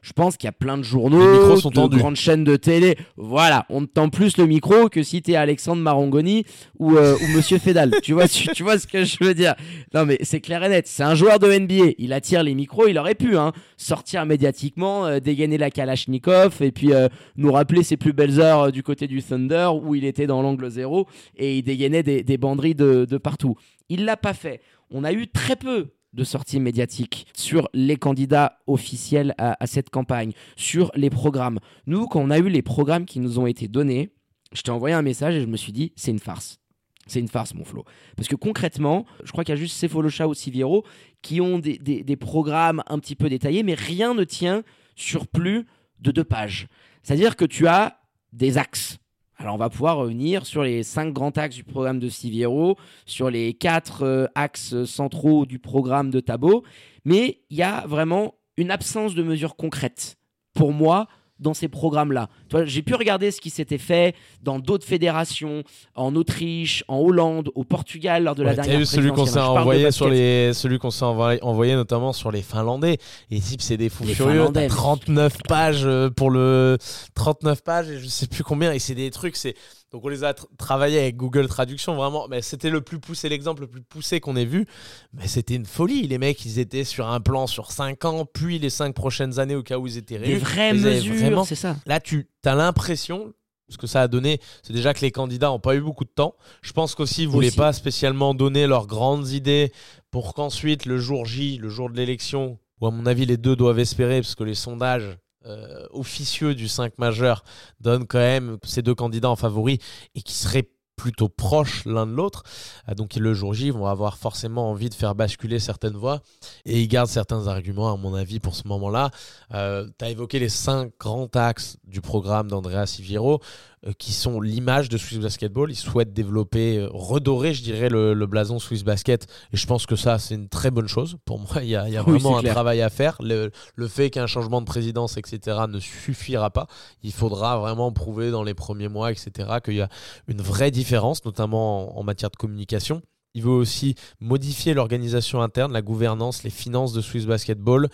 Je 0.00 0.12
pense 0.12 0.36
qu'il 0.38 0.46
y 0.46 0.48
a 0.48 0.52
plein 0.52 0.78
de 0.78 0.82
journaux, 0.82 1.56
sont 1.56 1.70
de 1.70 1.96
grandes 1.98 2.16
chaînes 2.16 2.44
de 2.44 2.56
télé. 2.56 2.96
Voilà, 3.16 3.66
on 3.68 3.82
ne 3.82 3.86
tend 3.86 4.08
plus 4.08 4.38
le 4.38 4.46
micro 4.46 4.88
que 4.88 5.02
si 5.02 5.20
tu 5.20 5.32
es 5.32 5.36
Alexandre 5.36 5.82
Marangoni 5.82 6.46
ou, 6.78 6.96
euh, 6.96 7.14
ou 7.14 7.36
Monsieur 7.36 7.58
Fedal. 7.58 7.90
tu, 8.02 8.14
vois, 8.14 8.26
tu, 8.26 8.62
vois 8.62 8.78
ce 8.78 8.86
que 8.86 9.04
je 9.04 9.22
veux 9.22 9.34
dire 9.34 9.54
Non, 9.92 10.06
mais 10.06 10.16
c'est 10.22 10.40
clair 10.40 10.64
et 10.64 10.70
net. 10.70 10.86
C'est 10.88 11.02
un 11.02 11.14
joueur 11.14 11.38
de 11.38 11.52
NBA. 11.52 11.94
Il 11.98 12.14
attire 12.14 12.42
les 12.42 12.54
micros. 12.54 12.88
Il 12.88 12.98
aurait 12.98 13.14
pu 13.14 13.36
hein, 13.36 13.52
sortir 13.76 14.24
médiatiquement, 14.24 15.04
euh, 15.04 15.20
dégainer 15.20 15.58
la 15.58 15.70
Kalachnikov 15.70 16.62
et 16.62 16.72
puis 16.72 16.94
euh, 16.94 17.08
nous 17.36 17.52
rappeler 17.52 17.82
ses 17.82 17.98
plus 17.98 18.14
belles 18.14 18.40
heures 18.40 18.72
du 18.72 18.82
côté 18.82 19.06
du 19.06 19.22
Thunder 19.22 19.70
où 19.82 19.94
il 19.94 20.04
était 20.04 20.26
dans 20.26 20.40
l'angle 20.40 20.70
zéro 20.70 21.06
et 21.36 21.58
il 21.58 21.62
dégainait 21.62 22.02
des, 22.02 22.22
des 22.22 22.38
de, 22.72 23.18
partout. 23.18 23.56
Il 23.90 24.06
l'a 24.06 24.16
pas 24.16 24.32
fait. 24.32 24.62
On 24.90 25.04
a 25.04 25.12
eu 25.12 25.28
très 25.28 25.56
peu 25.56 25.90
de 26.14 26.24
sorties 26.24 26.60
médiatiques 26.60 27.26
sur 27.36 27.68
les 27.74 27.96
candidats 27.96 28.60
officiels 28.66 29.34
à, 29.36 29.66
cette 29.66 29.90
campagne, 29.90 30.32
sur 30.56 30.90
les 30.94 31.10
programmes. 31.10 31.58
Nous, 31.86 32.06
quand 32.06 32.20
on 32.20 32.30
a 32.30 32.38
eu 32.38 32.48
les 32.48 32.62
programmes 32.62 33.04
qui 33.04 33.20
nous 33.20 33.38
ont 33.38 33.46
été 33.46 33.68
donnés, 33.68 34.10
je 34.52 34.62
t'ai 34.62 34.70
envoyé 34.70 34.94
un 34.94 35.02
message 35.02 35.34
et 35.34 35.40
je 35.40 35.46
me 35.46 35.56
suis 35.56 35.72
dit, 35.72 35.92
c'est 35.96 36.12
une 36.12 36.20
farce. 36.20 36.60
C'est 37.06 37.20
une 37.20 37.28
farce, 37.28 37.52
mon 37.52 37.64
Flo. 37.64 37.84
Parce 38.16 38.28
que 38.28 38.36
concrètement, 38.36 39.04
je 39.24 39.32
crois 39.32 39.44
qu'il 39.44 39.54
y 39.54 39.58
a 39.58 39.60
juste 39.60 39.76
Cefolocha 39.76 40.26
ou 40.26 40.32
Siviero 40.32 40.84
qui 41.20 41.40
ont 41.40 41.58
des, 41.58 41.76
des, 41.78 42.16
programmes 42.16 42.82
un 42.86 42.98
petit 42.98 43.16
peu 43.16 43.28
détaillés, 43.28 43.62
mais 43.62 43.74
rien 43.74 44.14
ne 44.14 44.24
tient 44.24 44.62
sur 44.94 45.26
plus 45.26 45.66
de 46.00 46.12
deux 46.12 46.24
pages. 46.24 46.68
C'est-à-dire 47.02 47.36
que 47.36 47.44
tu 47.44 47.66
as 47.66 47.98
des 48.32 48.56
axes 48.56 48.98
Alors 49.36 49.54
on 49.54 49.58
va 49.58 49.68
pouvoir 49.68 49.96
revenir 49.96 50.46
sur 50.46 50.62
les 50.62 50.82
cinq 50.82 51.12
grands 51.12 51.30
axes 51.30 51.56
du 51.56 51.64
programme 51.64 51.98
de 51.98 52.08
Siviero, 52.08 52.76
sur 53.04 53.30
les 53.30 53.54
quatre 53.54 54.02
euh, 54.02 54.26
axes 54.34 54.84
centraux 54.84 55.44
du 55.44 55.58
programme 55.58 56.10
de 56.10 56.20
Tabo, 56.20 56.64
mais 57.04 57.40
il 57.50 57.56
y 57.56 57.62
a 57.62 57.84
vraiment 57.86 58.34
une 58.56 58.70
absence 58.70 59.14
de 59.14 59.22
mesures 59.22 59.56
concrètes. 59.56 60.16
Pour 60.54 60.72
moi, 60.72 61.08
dans 61.40 61.54
ces 61.54 61.68
programmes-là. 61.68 62.28
J'ai 62.64 62.82
pu 62.82 62.94
regarder 62.94 63.30
ce 63.30 63.40
qui 63.40 63.50
s'était 63.50 63.78
fait 63.78 64.14
dans 64.42 64.58
d'autres 64.58 64.86
fédérations, 64.86 65.62
en 65.94 66.14
Autriche, 66.14 66.84
en 66.88 66.98
Hollande, 66.98 67.50
au 67.54 67.64
Portugal 67.64 68.24
lors 68.24 68.34
de 68.34 68.42
la 68.42 68.54
dernière 68.54 68.78
vu 68.78 68.86
celui 68.86 69.10
qu'on 69.10 69.26
s'est 69.26 69.40
envoyé 69.40 69.90
sur 69.90 70.08
les, 70.08 70.52
celui 70.52 70.78
qu'on 70.78 70.90
s'est 70.90 71.04
envoyé, 71.04 71.74
notamment 71.74 72.12
sur 72.12 72.30
les 72.30 72.42
Finlandais. 72.42 72.98
Et 73.30 73.40
c'est 73.40 73.76
des 73.76 73.88
fous 73.88 74.04
furieux. 74.04 74.46
39 74.68 75.38
pages 75.48 75.82
euh, 75.84 76.10
pour 76.10 76.30
le 76.30 76.78
39 77.14 77.62
pages 77.62 77.90
et 77.90 77.98
je 77.98 78.06
sais 78.06 78.26
plus 78.26 78.44
combien. 78.44 78.72
Et 78.72 78.78
c'est 78.78 78.94
des 78.94 79.10
trucs, 79.10 79.36
c'est 79.36 79.54
donc 79.94 80.04
on 80.04 80.08
les 80.08 80.24
a 80.24 80.34
travaillés 80.58 80.98
avec 80.98 81.16
Google 81.16 81.46
Traduction, 81.46 81.94
vraiment. 81.94 82.26
Mais 82.26 82.42
c'était 82.42 82.68
le 82.68 82.80
plus 82.80 82.98
poussé, 82.98 83.28
l'exemple 83.28 83.60
le 83.60 83.68
plus 83.68 83.80
poussé 83.80 84.18
qu'on 84.18 84.34
ait 84.34 84.44
vu. 84.44 84.66
Mais 85.12 85.28
c'était 85.28 85.54
une 85.54 85.66
folie. 85.66 86.08
Les 86.08 86.18
mecs, 86.18 86.44
ils 86.44 86.58
étaient 86.58 86.82
sur 86.82 87.06
un 87.06 87.20
plan 87.20 87.46
sur 87.46 87.70
5 87.70 88.04
ans, 88.04 88.26
puis 88.26 88.58
les 88.58 88.70
5 88.70 88.92
prochaines 88.92 89.38
années 89.38 89.54
au 89.54 89.62
cas 89.62 89.78
où 89.78 89.86
ils 89.86 89.96
étaient 89.96 90.16
réunis. 90.16 90.34
Des 90.34 90.40
vraies 90.40 90.72
mesures, 90.72 91.46
c'est 91.46 91.54
ça. 91.54 91.76
Là, 91.86 92.00
tu 92.00 92.26
as 92.44 92.56
l'impression, 92.56 93.34
ce 93.68 93.78
que 93.78 93.86
ça 93.86 94.00
a 94.00 94.08
donné, 94.08 94.40
c'est 94.64 94.72
déjà 94.72 94.94
que 94.94 95.00
les 95.00 95.12
candidats 95.12 95.46
n'ont 95.46 95.60
pas 95.60 95.76
eu 95.76 95.80
beaucoup 95.80 96.04
de 96.04 96.10
temps. 96.12 96.34
Je 96.62 96.72
pense 96.72 96.96
qu'aussi, 96.96 97.22
ils 97.22 97.28
ne 97.28 97.32
voulaient 97.32 97.52
pas 97.52 97.72
spécialement 97.72 98.34
donner 98.34 98.66
leurs 98.66 98.88
grandes 98.88 99.30
idées 99.30 99.70
pour 100.10 100.34
qu'ensuite, 100.34 100.86
le 100.86 100.98
jour 100.98 101.24
J, 101.24 101.56
le 101.58 101.68
jour 101.68 101.88
de 101.88 101.96
l'élection, 101.96 102.58
où 102.80 102.88
à 102.88 102.90
mon 102.90 103.06
avis 103.06 103.26
les 103.26 103.36
deux 103.36 103.54
doivent 103.54 103.78
espérer, 103.78 104.22
parce 104.22 104.34
que 104.34 104.42
les 104.42 104.56
sondages 104.56 105.18
euh, 105.46 105.86
officieux 105.90 106.54
du 106.54 106.68
5 106.68 106.98
majeur 106.98 107.44
donne 107.80 108.06
quand 108.06 108.18
même 108.18 108.58
ces 108.64 108.82
deux 108.82 108.94
candidats 108.94 109.30
en 109.30 109.36
favori 109.36 109.78
et 110.14 110.22
qui 110.22 110.34
seraient 110.34 110.68
plutôt 110.96 111.28
proches 111.28 111.84
l'un 111.84 112.06
de 112.06 112.12
l'autre. 112.12 112.42
Euh, 112.88 112.94
donc 112.94 113.14
le 113.16 113.34
jour 113.34 113.54
J, 113.54 113.66
ils 113.66 113.72
vont 113.72 113.86
avoir 113.86 114.16
forcément 114.16 114.70
envie 114.70 114.88
de 114.88 114.94
faire 114.94 115.14
basculer 115.14 115.58
certaines 115.58 115.96
voix 115.96 116.20
et 116.64 116.80
ils 116.80 116.88
gardent 116.88 117.08
certains 117.08 117.46
arguments, 117.46 117.92
à 117.92 117.96
mon 117.96 118.14
avis, 118.14 118.40
pour 118.40 118.54
ce 118.54 118.66
moment-là. 118.68 119.10
Euh, 119.52 119.88
tu 119.98 120.04
as 120.04 120.10
évoqué 120.10 120.38
les 120.38 120.48
cinq 120.48 120.92
grands 120.98 121.28
axes 121.34 121.76
du 121.84 122.00
programme 122.00 122.48
d'Andrea 122.48 122.86
Siviero. 122.86 123.40
Euh, 123.86 123.92
qui 123.98 124.12
sont 124.12 124.40
l'image 124.40 124.88
de 124.88 124.96
Swiss 124.96 125.18
Basketball. 125.18 125.70
Ils 125.70 125.76
souhaitent 125.76 126.14
développer, 126.14 126.78
euh, 126.78 126.88
redorer, 126.92 127.52
je 127.52 127.62
dirais, 127.62 127.88
le, 127.90 128.26
blason 128.26 128.58
Swiss 128.58 128.82
Basket. 128.82 129.26
Et 129.52 129.56
je 129.58 129.66
pense 129.66 129.84
que 129.84 129.94
ça, 129.94 130.18
c'est 130.18 130.34
une 130.34 130.48
très 130.48 130.70
bonne 130.70 130.88
chose. 130.88 131.16
Pour 131.26 131.38
moi, 131.38 131.62
il 131.62 131.68
y 131.68 131.76
a, 131.76 132.02
vraiment 132.02 132.38
un 132.38 132.42
travail 132.42 132.80
à 132.80 132.88
faire. 132.88 133.18
Le, 133.20 133.50
fait 133.88 134.08
qu'un 134.08 134.26
changement 134.26 134.62
de 134.62 134.66
présidence, 134.66 135.18
etc., 135.18 135.58
ne 135.68 135.78
suffira 135.80 136.50
pas. 136.50 136.66
Il 137.02 137.12
faudra 137.12 137.58
vraiment 137.58 137.92
prouver 137.92 138.30
dans 138.30 138.42
les 138.42 138.54
premiers 138.54 138.88
mois, 138.88 139.12
etc., 139.12 139.58
qu'il 139.62 139.74
y 139.74 139.82
a 139.82 139.88
une 140.28 140.40
vraie 140.40 140.70
différence, 140.70 141.24
notamment 141.24 141.98
en 141.98 142.02
matière 142.02 142.30
de 142.30 142.36
communication. 142.36 143.02
Il 143.34 143.42
veut 143.42 143.50
aussi 143.50 143.96
modifier 144.20 144.74
l'organisation 144.74 145.42
interne, 145.42 145.72
la 145.72 145.82
gouvernance, 145.82 146.44
les 146.44 146.50
finances 146.50 146.92
de 146.92 147.00
Swiss 147.00 147.26
Basketball. 147.26 147.88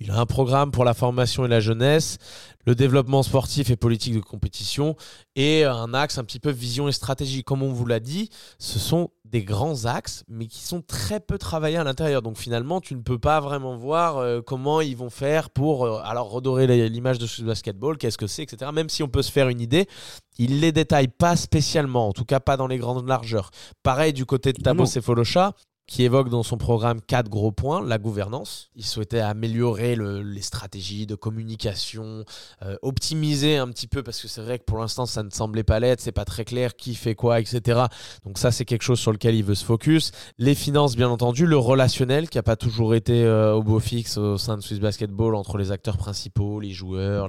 Il 0.00 0.10
a 0.10 0.18
un 0.18 0.24
programme 0.24 0.70
pour 0.70 0.84
la 0.84 0.94
formation 0.94 1.44
et 1.44 1.48
la 1.48 1.60
jeunesse, 1.60 2.16
le 2.64 2.74
développement 2.74 3.22
sportif 3.22 3.68
et 3.68 3.76
politique 3.76 4.14
de 4.14 4.20
compétition 4.20 4.96
et 5.36 5.64
un 5.64 5.92
axe 5.92 6.16
un 6.16 6.24
petit 6.24 6.40
peu 6.40 6.50
vision 6.50 6.88
et 6.88 6.92
stratégie. 6.92 7.44
Comme 7.44 7.62
on 7.62 7.72
vous 7.72 7.84
l'a 7.84 8.00
dit, 8.00 8.30
ce 8.58 8.78
sont 8.78 9.10
des 9.30 9.44
grands 9.44 9.84
axes, 9.84 10.24
mais 10.28 10.46
qui 10.46 10.60
sont 10.60 10.82
très 10.82 11.20
peu 11.20 11.38
travaillés 11.38 11.76
à 11.76 11.84
l'intérieur. 11.84 12.22
Donc 12.22 12.38
finalement, 12.38 12.80
tu 12.80 12.94
ne 12.94 13.02
peux 13.02 13.18
pas 13.18 13.40
vraiment 13.40 13.76
voir 13.76 14.18
euh, 14.18 14.40
comment 14.40 14.80
ils 14.80 14.96
vont 14.96 15.10
faire 15.10 15.50
pour 15.50 15.84
euh, 15.84 16.00
alors 16.04 16.30
redorer 16.30 16.88
l'image 16.88 17.18
de 17.18 17.26
ce 17.26 17.42
basketball, 17.42 17.98
qu'est-ce 17.98 18.18
que 18.18 18.26
c'est, 18.26 18.42
etc. 18.42 18.70
Même 18.72 18.88
si 18.88 19.02
on 19.02 19.08
peut 19.08 19.22
se 19.22 19.30
faire 19.30 19.48
une 19.48 19.60
idée, 19.60 19.86
il 20.38 20.60
les 20.60 20.72
détaille 20.72 21.08
pas 21.08 21.36
spécialement, 21.36 22.08
en 22.08 22.12
tout 22.12 22.24
cas 22.24 22.40
pas 22.40 22.56
dans 22.56 22.66
les 22.66 22.78
grandes 22.78 23.06
largeurs. 23.06 23.50
Pareil 23.82 24.12
du 24.12 24.24
côté 24.24 24.52
de 24.52 24.62
Tabo 24.62 24.86
Cephalosha, 24.86 25.54
qui 25.88 26.04
évoque 26.04 26.28
dans 26.28 26.44
son 26.44 26.58
programme 26.58 27.00
quatre 27.00 27.28
gros 27.28 27.50
points. 27.50 27.84
La 27.84 27.98
gouvernance, 27.98 28.70
il 28.76 28.84
souhaitait 28.84 29.20
améliorer 29.20 29.96
les 29.96 30.42
stratégies 30.42 31.06
de 31.06 31.14
communication, 31.14 32.24
euh, 32.62 32.76
optimiser 32.82 33.56
un 33.56 33.68
petit 33.68 33.88
peu, 33.88 34.02
parce 34.02 34.20
que 34.20 34.28
c'est 34.28 34.42
vrai 34.42 34.58
que 34.58 34.64
pour 34.64 34.78
l'instant 34.78 35.06
ça 35.06 35.22
ne 35.22 35.30
semblait 35.30 35.64
pas 35.64 35.80
l'être, 35.80 36.00
c'est 36.00 36.12
pas 36.12 36.26
très 36.26 36.44
clair 36.44 36.76
qui 36.76 36.94
fait 36.94 37.14
quoi, 37.14 37.40
etc. 37.40 37.86
Donc 38.24 38.38
ça 38.38 38.52
c'est 38.52 38.66
quelque 38.66 38.82
chose 38.82 39.00
sur 39.00 39.12
lequel 39.12 39.34
il 39.34 39.42
veut 39.42 39.54
se 39.54 39.64
focus. 39.64 40.12
Les 40.36 40.54
finances 40.54 40.94
bien 40.94 41.08
entendu, 41.08 41.46
le 41.46 41.56
relationnel 41.56 42.28
qui 42.28 42.36
n'a 42.36 42.42
pas 42.42 42.56
toujours 42.56 42.94
été 42.94 43.24
euh, 43.24 43.54
au 43.54 43.62
beau 43.62 43.80
fixe 43.80 44.18
au 44.18 44.36
sein 44.36 44.58
de 44.58 44.62
Swiss 44.62 44.80
Basketball 44.80 45.34
entre 45.34 45.56
les 45.56 45.72
acteurs 45.72 45.96
principaux, 45.96 46.60
les 46.60 46.72
joueurs, 46.72 47.28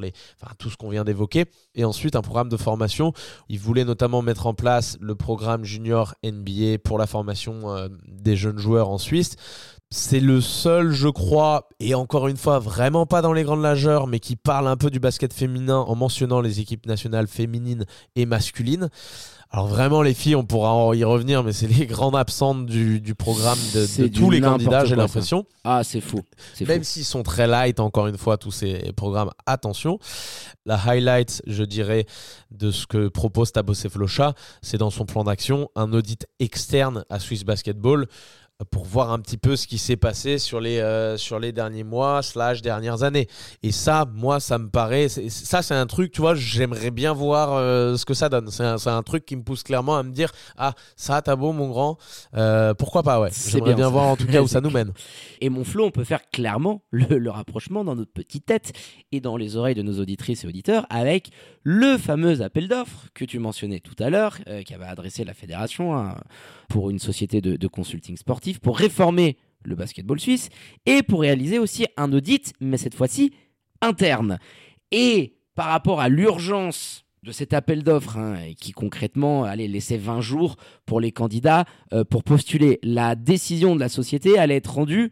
tout 0.58 0.70
ce 0.70 0.76
qu'on 0.76 0.90
vient 0.90 1.06
d'évoquer. 1.06 1.46
Et 1.76 1.86
ensuite 1.86 2.18
un 2.18 2.22
programme 2.22 2.50
de 2.50 2.58
formation. 2.58 3.14
Il 3.48 3.60
voulait 3.60 3.86
notamment 3.86 4.22
mettre 4.22 4.48
en 4.48 4.54
place 4.54 4.98
le 5.00 5.16
programme 5.16 5.64
junior 5.64 6.14
NBA 6.24 6.80
pour 6.84 6.98
la 6.98 7.08
formation 7.08 7.72
euh, 7.72 7.88
des 8.08 8.36
jeunes 8.36 8.49
joueurs 8.58 8.90
en 8.90 8.98
Suisse. 8.98 9.36
C'est 9.92 10.20
le 10.20 10.40
seul, 10.40 10.92
je 10.92 11.08
crois, 11.08 11.68
et 11.80 11.96
encore 11.96 12.28
une 12.28 12.38
fois, 12.38 12.60
vraiment 12.60 13.08
pas 13.08 13.24
dans 13.24 13.34
les 13.34 13.42
grandes 13.42 13.64
largeurs, 13.64 14.06
mais 14.06 14.20
qui 14.20 14.36
parle 14.36 14.68
un 14.68 14.78
peu 14.78 14.92
du 14.92 15.00
basket 15.00 15.34
féminin 15.34 15.78
en 15.78 15.96
mentionnant 15.96 16.42
les 16.42 16.60
équipes 16.60 16.86
nationales 16.86 17.28
féminines 17.28 17.86
et 18.16 18.28
masculines. 18.28 18.90
Alors 19.50 19.66
vraiment, 19.66 20.04
les 20.04 20.14
filles, 20.14 20.36
on 20.36 20.46
pourra 20.46 20.96
y 20.96 21.04
revenir, 21.04 21.44
mais 21.44 21.54
c'est 21.54 21.66
les 21.66 21.88
grandes 21.88 22.16
absentes 22.16 22.68
du, 22.68 23.16
programme 23.16 23.58
de, 23.74 24.08
tous 24.10 24.30
les 24.30 24.42
candidats, 24.42 24.86
j'ai 24.86 24.96
l'impression. 24.96 25.48
Ah, 25.64 25.82
c'est 25.84 26.02
fou. 26.02 26.22
Même 26.68 26.84
s'ils 26.84 27.04
sont 27.04 27.24
très 27.24 27.48
light, 27.48 27.80
encore 27.80 28.06
une 28.06 28.20
fois, 28.20 28.38
tous 28.38 28.52
ces 28.52 28.94
programmes, 28.96 29.32
attention. 29.48 29.98
La 30.68 30.80
highlight, 30.80 31.42
je 31.48 31.64
dirais, 31.64 32.06
de 32.52 32.70
ce 32.70 32.86
que 32.86 33.08
propose 33.08 33.52
Tabo 33.52 33.74
Flocha, 33.74 34.36
c'est 34.62 34.78
dans 34.78 34.92
son 34.92 35.08
plan 35.08 35.24
d'action 35.24 35.72
un 35.76 35.94
audit 35.94 36.28
externe 36.40 37.06
à 37.10 37.18
Swiss 37.18 37.44
Basketball 37.44 38.06
pour 38.66 38.84
voir 38.84 39.12
un 39.12 39.20
petit 39.20 39.38
peu 39.38 39.56
ce 39.56 39.68
qui 39.68 39.78
s'est 39.78 39.96
passé 39.96 40.38
sur 40.38 40.60
les, 40.60 40.80
euh, 40.80 41.16
sur 41.16 41.40
les 41.40 41.54
derniers 41.54 41.86
mois, 41.86 42.22
slash 42.22 42.62
dernières 42.62 43.04
années. 43.04 43.28
Et 43.64 43.72
ça, 43.72 44.06
moi, 44.14 44.42
ça 44.42 44.58
me 44.58 44.70
paraît, 44.70 45.08
ça 45.08 45.62
c'est 45.62 45.76
un 45.76 45.86
truc, 45.86 46.12
tu 46.12 46.20
vois, 46.20 46.36
j'aimerais 46.36 46.92
bien 46.92 47.14
voir 47.14 47.54
euh, 47.54 47.96
ce 47.96 48.06
que 48.06 48.14
ça 48.14 48.28
donne. 48.28 48.50
C'est 48.52 48.64
un, 48.64 48.76
un, 48.86 49.04
truc 49.04 49.26
qui 49.26 49.38
me 49.38 49.44
pousse 49.44 49.64
clairement 49.64 49.98
à 49.98 50.04
me 50.04 50.12
dire, 50.12 50.32
ah, 50.58 50.74
ça, 50.98 51.22
t'as 51.22 51.38
beau, 51.38 51.54
mon 51.54 51.70
grand, 51.70 51.98
euh, 52.36 52.74
pourquoi 52.74 53.02
pas, 53.02 53.22
ouais. 53.22 53.30
J'aimerais 53.50 53.76
bien, 53.76 53.90
voir 53.90 54.08
en 54.08 54.18
tout 54.18 54.28
cas 54.28 54.42
où 54.42 54.48
ça 54.48 54.60
nous 54.60 54.70
mène. 54.72 54.92
Et 55.40 55.50
mon 55.50 55.64
flot, 55.64 55.86
on 55.86 55.92
peut 55.92 56.04
faire 56.04 56.30
clairement 56.30 56.82
le, 56.92 57.18
le 57.18 57.30
rapprochement 57.30 57.86
dans 57.86 57.96
notre 57.96 58.12
petite 58.12 58.46
tête 58.46 58.74
et 59.14 59.22
dans 59.22 59.38
les 59.38 59.56
oreilles 59.56 59.76
de 59.76 59.84
nos 59.84 60.00
auditrices 60.00 60.44
et 60.44 60.48
auditeurs 60.48 60.86
avec 60.90 61.30
le 61.64 61.98
fameux 61.98 62.42
appel 62.42 62.68
d'offres 62.68 63.08
que 63.14 63.24
tu 63.24 63.40
mentionnais 63.40 63.80
tout 63.80 63.96
à 64.00 64.10
l'heure, 64.10 64.38
qui 64.66 64.74
avait 64.74 64.86
adressé 64.86 65.24
la 65.24 65.34
fédération 65.34 65.96
hein, 65.96 66.16
pour 66.70 66.90
une 66.90 67.00
société 67.00 67.42
de, 67.42 67.68
consulting 67.68 68.16
sportif 68.16 68.60
pour 68.60 68.78
réformer 68.78 69.38
le 69.64 69.76
basketball 69.76 70.20
suisse 70.20 70.50
et 70.86 71.04
pour 71.04 71.22
réaliser 71.22 71.60
aussi 71.60 71.86
un 71.98 72.14
audit, 72.14 72.54
mais 72.62 72.78
cette 72.78 72.96
fois-ci 72.96 73.34
interne. 73.82 74.40
Et 74.92 75.36
par 75.56 75.68
rapport 75.68 76.00
à 76.00 76.08
l'urgence 76.08 77.04
de 77.24 77.34
cet 77.34 77.54
appel 77.54 77.84
d'offres, 77.84 78.18
hein, 78.18 78.54
qui 78.58 78.72
concrètement 78.72 79.44
allait 79.44 79.68
laisser 79.68 79.98
20 79.98 80.22
jours 80.22 80.56
pour 80.86 81.02
les 81.02 81.12
candidats 81.12 81.66
euh, 81.92 82.06
pour 82.06 82.24
postuler, 82.24 82.80
la 82.82 83.16
décision 83.16 83.76
de 83.76 83.82
la 83.82 83.90
société 83.90 84.38
allait 84.40 84.56
être 84.56 84.74
rendue 84.74 85.12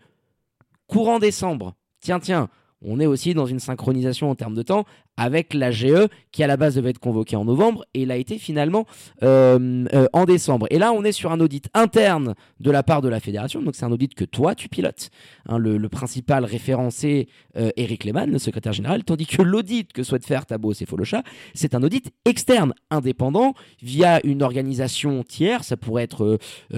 courant 0.87 1.19
décembre. 1.19 1.75
Tiens, 1.99 2.21
tiens, 2.21 2.49
on 2.81 2.99
est 2.99 3.05
aussi 3.05 3.33
dans 3.33 3.45
une 3.45 3.59
synchronisation 3.59 4.29
en 4.29 4.35
termes 4.35 4.55
de 4.55 4.61
temps 4.61 4.85
avec 5.17 5.53
la 5.53 5.71
GE 5.71 6.07
qui 6.31 6.43
à 6.43 6.47
la 6.47 6.55
base 6.55 6.75
devait 6.75 6.91
être 6.91 6.99
convoquée 6.99 7.35
en 7.35 7.45
novembre 7.45 7.83
et 7.93 8.03
il 8.03 8.11
a 8.11 8.15
été 8.15 8.37
finalement 8.37 8.85
euh, 9.23 9.85
euh, 9.93 10.07
en 10.13 10.25
décembre. 10.25 10.67
Et 10.69 10.77
là, 10.77 10.93
on 10.93 11.03
est 11.03 11.11
sur 11.11 11.31
un 11.31 11.39
audit 11.39 11.67
interne 11.73 12.35
de 12.59 12.71
la 12.71 12.83
part 12.83 13.01
de 13.01 13.09
la 13.09 13.19
fédération, 13.19 13.61
donc 13.61 13.75
c'est 13.75 13.85
un 13.85 13.91
audit 13.91 14.13
que 14.13 14.23
toi 14.23 14.53
tu 14.53 14.69
pilotes. 14.69 15.09
Hein, 15.49 15.57
le, 15.57 15.87
principal 15.89 16.45
référencé, 16.45 17.27
euh, 17.57 17.71
Eric 17.75 18.03
Lehmann, 18.03 18.29
le 18.29 18.39
secrétaire 18.39 18.73
général, 18.73 19.03
tandis 19.03 19.25
que 19.25 19.41
l'audit 19.41 19.91
que 19.91 20.03
souhaite 20.03 20.25
faire 20.25 20.45
Tabo 20.45 20.73
Folocha, 20.73 21.23
c'est 21.55 21.73
un 21.73 21.81
audit 21.81 22.11
externe, 22.25 22.73
indépendant, 22.91 23.53
via 23.81 24.19
une 24.25 24.43
organisation 24.43 25.23
tiers. 25.23 25.63
Ça 25.63 25.77
pourrait 25.77 26.03
être 26.03 26.37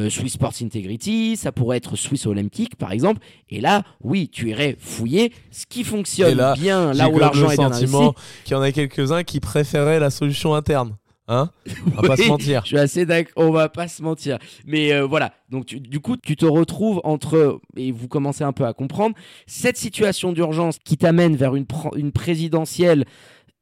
Swiss 0.09 0.33
Sports 0.33 0.53
Integrity, 0.61 1.35
ça 1.35 1.51
pourrait 1.51 1.77
être 1.77 1.97
Swiss 1.97 2.25
Olympic 2.27 2.75
par 2.77 2.91
exemple. 2.91 3.19
Et 3.49 3.59
là, 3.59 3.83
oui, 4.01 4.29
tu 4.29 4.49
irais 4.49 4.77
fouiller 4.79 5.33
ce 5.51 5.65
qui 5.65 5.83
fonctionne 5.83 6.53
bien, 6.55 6.93
là 6.93 7.09
où 7.09 7.19
l'argent 7.19 7.49
est 7.49 7.57
bien 7.57 7.65
investi 7.65 7.95
qu'il 8.43 8.53
y 8.53 8.55
en 8.55 8.61
a 8.61 8.71
quelques-uns 8.71 9.23
qui 9.23 9.39
préféraient 9.39 9.99
la 9.99 10.09
solution 10.09 10.53
interne. 10.53 10.95
Hein 11.29 11.51
On 11.85 12.01
va 12.01 12.07
pas 12.07 12.17
se 12.17 12.27
mentir. 12.27 12.61
Je 12.63 12.69
suis 12.69 12.79
assez 12.79 13.05
d'accord, 13.05 13.45
on 13.45 13.51
va 13.51 13.69
pas 13.69 13.87
se 13.87 14.01
mentir. 14.01 14.39
Mais 14.65 14.91
euh, 14.91 15.05
voilà, 15.05 15.31
donc 15.49 15.67
du 15.67 15.99
coup, 15.99 16.17
tu 16.17 16.35
te 16.35 16.45
retrouves 16.45 17.01
entre, 17.03 17.61
et 17.77 17.91
vous 17.91 18.07
commencez 18.07 18.43
un 18.43 18.51
peu 18.51 18.65
à 18.65 18.73
comprendre, 18.73 19.15
cette 19.45 19.77
situation 19.77 20.33
d'urgence 20.33 20.79
qui 20.83 20.97
t'amène 20.97 21.35
vers 21.35 21.55
une, 21.55 21.67
une 21.95 22.11
présidentielle 22.11 23.05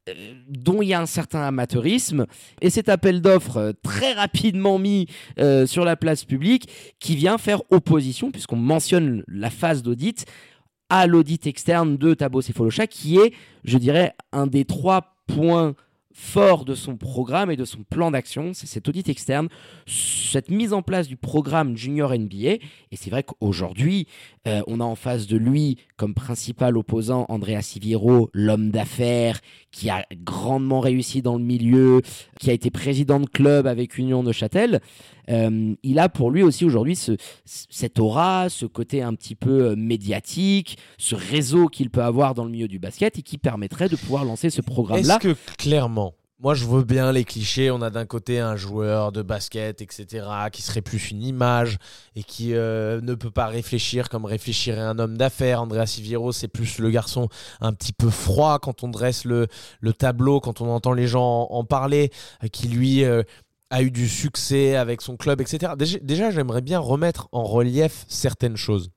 euh, 0.08 0.14
dont 0.48 0.80
il 0.80 0.88
y 0.88 0.94
a 0.94 1.00
un 1.00 1.06
certain 1.06 1.42
amateurisme, 1.42 2.24
et 2.62 2.70
cet 2.70 2.88
appel 2.88 3.20
d'offres 3.20 3.58
euh, 3.58 3.72
très 3.82 4.14
rapidement 4.14 4.78
mis 4.78 5.06
sur 5.66 5.84
la 5.84 5.96
place 5.96 6.24
publique 6.24 6.70
qui 7.00 7.16
vient 7.16 7.36
faire 7.36 7.60
opposition, 7.70 8.30
puisqu'on 8.30 8.56
mentionne 8.56 9.24
la 9.28 9.50
phase 9.50 9.82
d'audit, 9.82 10.24
à 10.90 11.06
l'audit 11.06 11.46
externe 11.46 11.96
de 11.96 12.14
Tabo 12.14 12.40
Folocha, 12.42 12.86
qui 12.86 13.18
est, 13.18 13.32
je 13.64 13.78
dirais, 13.78 14.14
un 14.32 14.46
des 14.46 14.64
trois 14.64 15.16
points 15.26 15.74
fort 16.18 16.64
de 16.64 16.74
son 16.74 16.96
programme 16.96 17.48
et 17.52 17.56
de 17.56 17.64
son 17.64 17.84
plan 17.88 18.10
d'action, 18.10 18.50
c'est 18.52 18.66
cet 18.66 18.88
audit 18.88 19.08
externe, 19.08 19.48
cette 19.86 20.50
mise 20.50 20.72
en 20.72 20.82
place 20.82 21.06
du 21.06 21.16
programme 21.16 21.76
Junior 21.76 22.12
NBA. 22.12 22.54
Et 22.90 22.96
c'est 22.96 23.08
vrai 23.08 23.22
qu'aujourd'hui, 23.22 24.08
euh, 24.48 24.60
on 24.66 24.80
a 24.80 24.84
en 24.84 24.96
face 24.96 25.28
de 25.28 25.36
lui 25.36 25.76
comme 25.96 26.14
principal 26.14 26.76
opposant 26.76 27.24
Andrea 27.28 27.62
Siviero, 27.62 28.30
l'homme 28.32 28.70
d'affaires 28.70 29.40
qui 29.70 29.90
a 29.90 30.04
grandement 30.24 30.80
réussi 30.80 31.22
dans 31.22 31.38
le 31.38 31.44
milieu, 31.44 32.02
qui 32.40 32.50
a 32.50 32.52
été 32.52 32.70
président 32.70 33.20
de 33.20 33.26
club 33.26 33.68
avec 33.68 33.96
Union 33.96 34.24
de 34.24 34.32
Châtel. 34.32 34.80
Euh, 35.28 35.74
il 35.82 35.98
a 35.98 36.08
pour 36.08 36.30
lui 36.30 36.42
aussi 36.42 36.64
aujourd'hui 36.64 36.96
ce, 36.96 37.12
cette 37.44 37.98
aura, 37.98 38.48
ce 38.48 38.66
côté 38.66 39.02
un 39.02 39.14
petit 39.14 39.34
peu 39.34 39.70
euh, 39.70 39.76
médiatique, 39.76 40.78
ce 40.96 41.14
réseau 41.14 41.68
qu'il 41.68 41.90
peut 41.90 42.02
avoir 42.02 42.34
dans 42.34 42.44
le 42.44 42.50
milieu 42.50 42.68
du 42.68 42.78
basket 42.78 43.18
et 43.18 43.22
qui 43.22 43.38
permettrait 43.38 43.88
de 43.88 43.96
pouvoir 43.96 44.24
lancer 44.24 44.50
ce 44.50 44.60
programme-là. 44.60 45.16
Est-ce 45.16 45.34
que 45.34 45.36
clairement, 45.56 46.14
moi, 46.40 46.54
je 46.54 46.66
veux 46.66 46.84
bien 46.84 47.10
les 47.10 47.24
clichés. 47.24 47.72
On 47.72 47.82
a 47.82 47.90
d'un 47.90 48.06
côté 48.06 48.38
un 48.38 48.54
joueur 48.54 49.10
de 49.10 49.22
basket, 49.22 49.82
etc., 49.82 50.24
qui 50.52 50.62
serait 50.62 50.82
plus 50.82 51.10
une 51.10 51.24
image 51.24 51.78
et 52.14 52.22
qui 52.22 52.54
euh, 52.54 53.00
ne 53.00 53.14
peut 53.14 53.32
pas 53.32 53.48
réfléchir 53.48 54.08
comme 54.08 54.24
réfléchirait 54.24 54.80
un 54.80 55.00
homme 55.00 55.18
d'affaires. 55.18 55.60
Andrea 55.60 55.84
Siviero, 55.86 56.30
c'est 56.30 56.46
plus 56.46 56.78
le 56.78 56.90
garçon 56.90 57.28
un 57.60 57.72
petit 57.72 57.92
peu 57.92 58.08
froid 58.08 58.60
quand 58.60 58.84
on 58.84 58.88
dresse 58.88 59.24
le, 59.24 59.48
le 59.80 59.92
tableau, 59.92 60.38
quand 60.38 60.60
on 60.60 60.68
entend 60.70 60.92
les 60.92 61.08
gens 61.08 61.48
en, 61.50 61.64
parler, 61.64 62.12
qui 62.52 62.68
lui 62.68 63.04
a 63.70 63.82
eu 63.82 63.90
du 63.90 64.08
succès 64.08 64.76
avec 64.76 65.02
son 65.02 65.16
club, 65.16 65.40
etc. 65.40 65.72
Déjà, 65.76 66.30
j'aimerais 66.30 66.62
bien 66.62 66.78
remettre 66.78 67.28
en 67.32 67.44
relief 67.44 68.04
certaines 68.08 68.56
choses. 68.56 68.90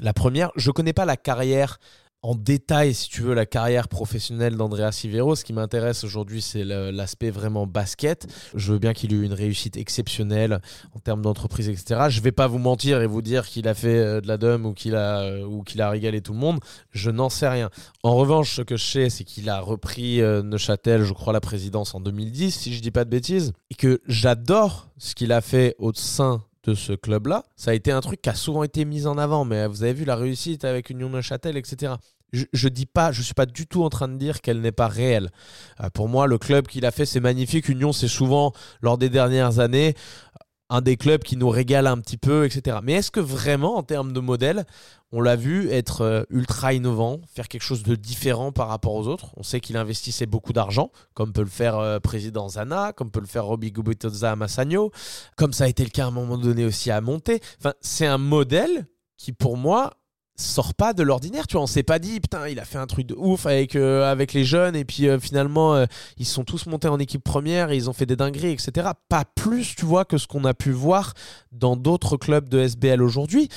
La 0.00 0.12
première, 0.12 0.50
je 0.56 0.70
ne 0.70 0.72
connais 0.72 0.92
pas 0.92 1.04
la 1.04 1.16
carrière 1.16 1.78
en 2.22 2.34
détail, 2.34 2.94
si 2.94 3.08
tu 3.08 3.22
veux, 3.22 3.34
la 3.34 3.46
carrière 3.46 3.88
professionnelle 3.88 4.56
d'Andrea 4.56 4.90
Sivero. 4.90 5.36
Ce 5.36 5.44
qui 5.44 5.52
m'intéresse 5.52 6.02
aujourd'hui, 6.02 6.42
c'est 6.42 6.64
l'aspect 6.64 7.30
vraiment 7.30 7.66
basket. 7.66 8.26
Je 8.54 8.72
veux 8.72 8.78
bien 8.78 8.92
qu'il 8.92 9.12
ait 9.12 9.16
eu 9.16 9.24
une 9.24 9.32
réussite 9.32 9.76
exceptionnelle 9.76 10.60
en 10.94 10.98
termes 10.98 11.22
d'entreprise, 11.22 11.68
etc. 11.68 12.06
Je 12.08 12.20
vais 12.20 12.32
pas 12.32 12.48
vous 12.48 12.58
mentir 12.58 13.00
et 13.02 13.06
vous 13.06 13.22
dire 13.22 13.46
qu'il 13.46 13.68
a 13.68 13.74
fait 13.74 13.98
euh, 13.98 14.20
de 14.20 14.26
la 14.26 14.36
dum 14.36 14.66
ou 14.66 14.74
qu'il 14.74 14.96
a, 14.96 15.20
euh, 15.20 15.44
ou 15.44 15.62
qu'il 15.62 15.80
a 15.80 15.90
régalé 15.90 16.20
tout 16.20 16.32
le 16.32 16.38
monde. 16.38 16.58
Je 16.90 17.10
n'en 17.10 17.28
sais 17.28 17.48
rien. 17.48 17.70
En 18.02 18.16
revanche, 18.16 18.56
ce 18.56 18.62
que 18.62 18.76
je 18.76 18.84
sais, 18.84 19.10
c'est 19.10 19.24
qu'il 19.24 19.48
a 19.48 19.60
repris 19.60 20.20
euh, 20.20 20.42
Neuchâtel, 20.42 21.04
je 21.04 21.12
crois, 21.12 21.32
la 21.32 21.40
présidence 21.40 21.94
en 21.94 22.00
2010, 22.00 22.50
si 22.54 22.74
je 22.74 22.82
dis 22.82 22.90
pas 22.90 23.04
de 23.04 23.10
bêtises. 23.10 23.52
Et 23.70 23.74
que 23.74 24.00
j'adore 24.08 24.88
ce 24.98 25.14
qu'il 25.14 25.30
a 25.30 25.40
fait 25.40 25.76
au 25.78 25.92
sein 25.94 26.42
de 26.64 26.74
ce 26.74 26.92
club-là. 26.92 27.44
Ça 27.56 27.70
a 27.70 27.74
été 27.74 27.92
un 27.92 28.00
truc 28.00 28.20
qui 28.22 28.28
a 28.28 28.34
souvent 28.34 28.62
été 28.62 28.84
mis 28.84 29.06
en 29.06 29.18
avant, 29.18 29.44
mais 29.44 29.66
vous 29.66 29.82
avez 29.82 29.92
vu 29.92 30.04
la 30.04 30.16
réussite 30.16 30.64
avec 30.64 30.90
Union 30.90 31.08
Neuchâtel, 31.08 31.56
etc. 31.56 31.94
Je, 32.32 32.44
je 32.52 32.68
dis 32.68 32.84
pas, 32.84 33.10
je 33.10 33.22
suis 33.22 33.34
pas 33.34 33.46
du 33.46 33.66
tout 33.66 33.84
en 33.84 33.88
train 33.88 34.06
de 34.06 34.16
dire 34.16 34.42
qu'elle 34.42 34.60
n'est 34.60 34.72
pas 34.72 34.88
réelle. 34.88 35.30
Euh, 35.82 35.88
pour 35.88 36.08
moi, 36.08 36.26
le 36.26 36.36
club 36.36 36.66
qu'il 36.66 36.84
a 36.84 36.90
fait, 36.90 37.06
c'est 37.06 37.20
magnifique. 37.20 37.68
Union, 37.68 37.92
c'est 37.92 38.08
souvent 38.08 38.52
lors 38.82 38.98
des 38.98 39.08
dernières 39.08 39.60
années 39.60 39.94
un 40.70 40.80
des 40.80 40.96
clubs 40.96 41.22
qui 41.22 41.36
nous 41.36 41.48
régale 41.48 41.86
un 41.86 41.98
petit 41.98 42.16
peu, 42.16 42.44
etc. 42.44 42.78
Mais 42.82 42.94
est-ce 42.94 43.10
que 43.10 43.20
vraiment, 43.20 43.76
en 43.76 43.82
termes 43.82 44.12
de 44.12 44.20
modèle, 44.20 44.66
on 45.12 45.20
l'a 45.20 45.36
vu 45.36 45.70
être 45.70 46.02
euh, 46.02 46.22
ultra 46.28 46.74
innovant, 46.74 47.20
faire 47.32 47.48
quelque 47.48 47.62
chose 47.62 47.82
de 47.82 47.94
différent 47.94 48.52
par 48.52 48.68
rapport 48.68 48.94
aux 48.94 49.06
autres? 49.06 49.32
On 49.36 49.42
sait 49.42 49.60
qu'il 49.60 49.76
investissait 49.76 50.26
beaucoup 50.26 50.52
d'argent, 50.52 50.90
comme 51.14 51.32
peut 51.32 51.42
le 51.42 51.46
faire 51.46 51.78
euh, 51.78 51.98
président 51.98 52.48
Zana, 52.48 52.92
comme 52.92 53.10
peut 53.10 53.20
le 53.20 53.26
faire 53.26 53.46
Robbie 53.46 53.72
Gubitoza 53.72 54.32
à 54.32 54.36
comme 55.36 55.52
ça 55.52 55.64
a 55.64 55.68
été 55.68 55.84
le 55.84 55.90
cas 55.90 56.04
à 56.04 56.08
un 56.08 56.10
moment 56.10 56.38
donné 56.38 56.64
aussi 56.64 56.90
à 56.90 57.00
Monter. 57.00 57.40
Enfin, 57.58 57.74
c'est 57.80 58.06
un 58.06 58.18
modèle 58.18 58.86
qui, 59.16 59.32
pour 59.32 59.56
moi, 59.56 59.97
sort 60.40 60.74
pas 60.74 60.92
de 60.92 61.02
l'ordinaire, 61.02 61.46
tu 61.46 61.54
vois. 61.54 61.62
On 61.62 61.66
s'est 61.66 61.82
pas 61.82 61.98
dit, 61.98 62.20
putain, 62.20 62.48
il 62.48 62.58
a 62.58 62.64
fait 62.64 62.78
un 62.78 62.86
truc 62.86 63.06
de 63.06 63.14
ouf 63.14 63.46
avec, 63.46 63.76
euh, 63.76 64.10
avec 64.10 64.32
les 64.32 64.44
jeunes, 64.44 64.76
et 64.76 64.84
puis 64.84 65.08
euh, 65.08 65.18
finalement, 65.18 65.74
euh, 65.74 65.86
ils 66.16 66.26
sont 66.26 66.44
tous 66.44 66.66
montés 66.66 66.88
en 66.88 66.98
équipe 66.98 67.22
première, 67.22 67.70
et 67.70 67.76
ils 67.76 67.90
ont 67.90 67.92
fait 67.92 68.06
des 68.06 68.16
dingueries, 68.16 68.52
etc. 68.52 68.90
Pas 69.08 69.24
plus, 69.24 69.74
tu 69.74 69.84
vois, 69.84 70.04
que 70.04 70.16
ce 70.16 70.26
qu'on 70.26 70.44
a 70.44 70.54
pu 70.54 70.70
voir 70.70 71.14
dans 71.52 71.76
d'autres 71.76 72.16
clubs 72.16 72.48
de 72.48 72.60
SBL 72.60 73.02
aujourd'hui. 73.02 73.48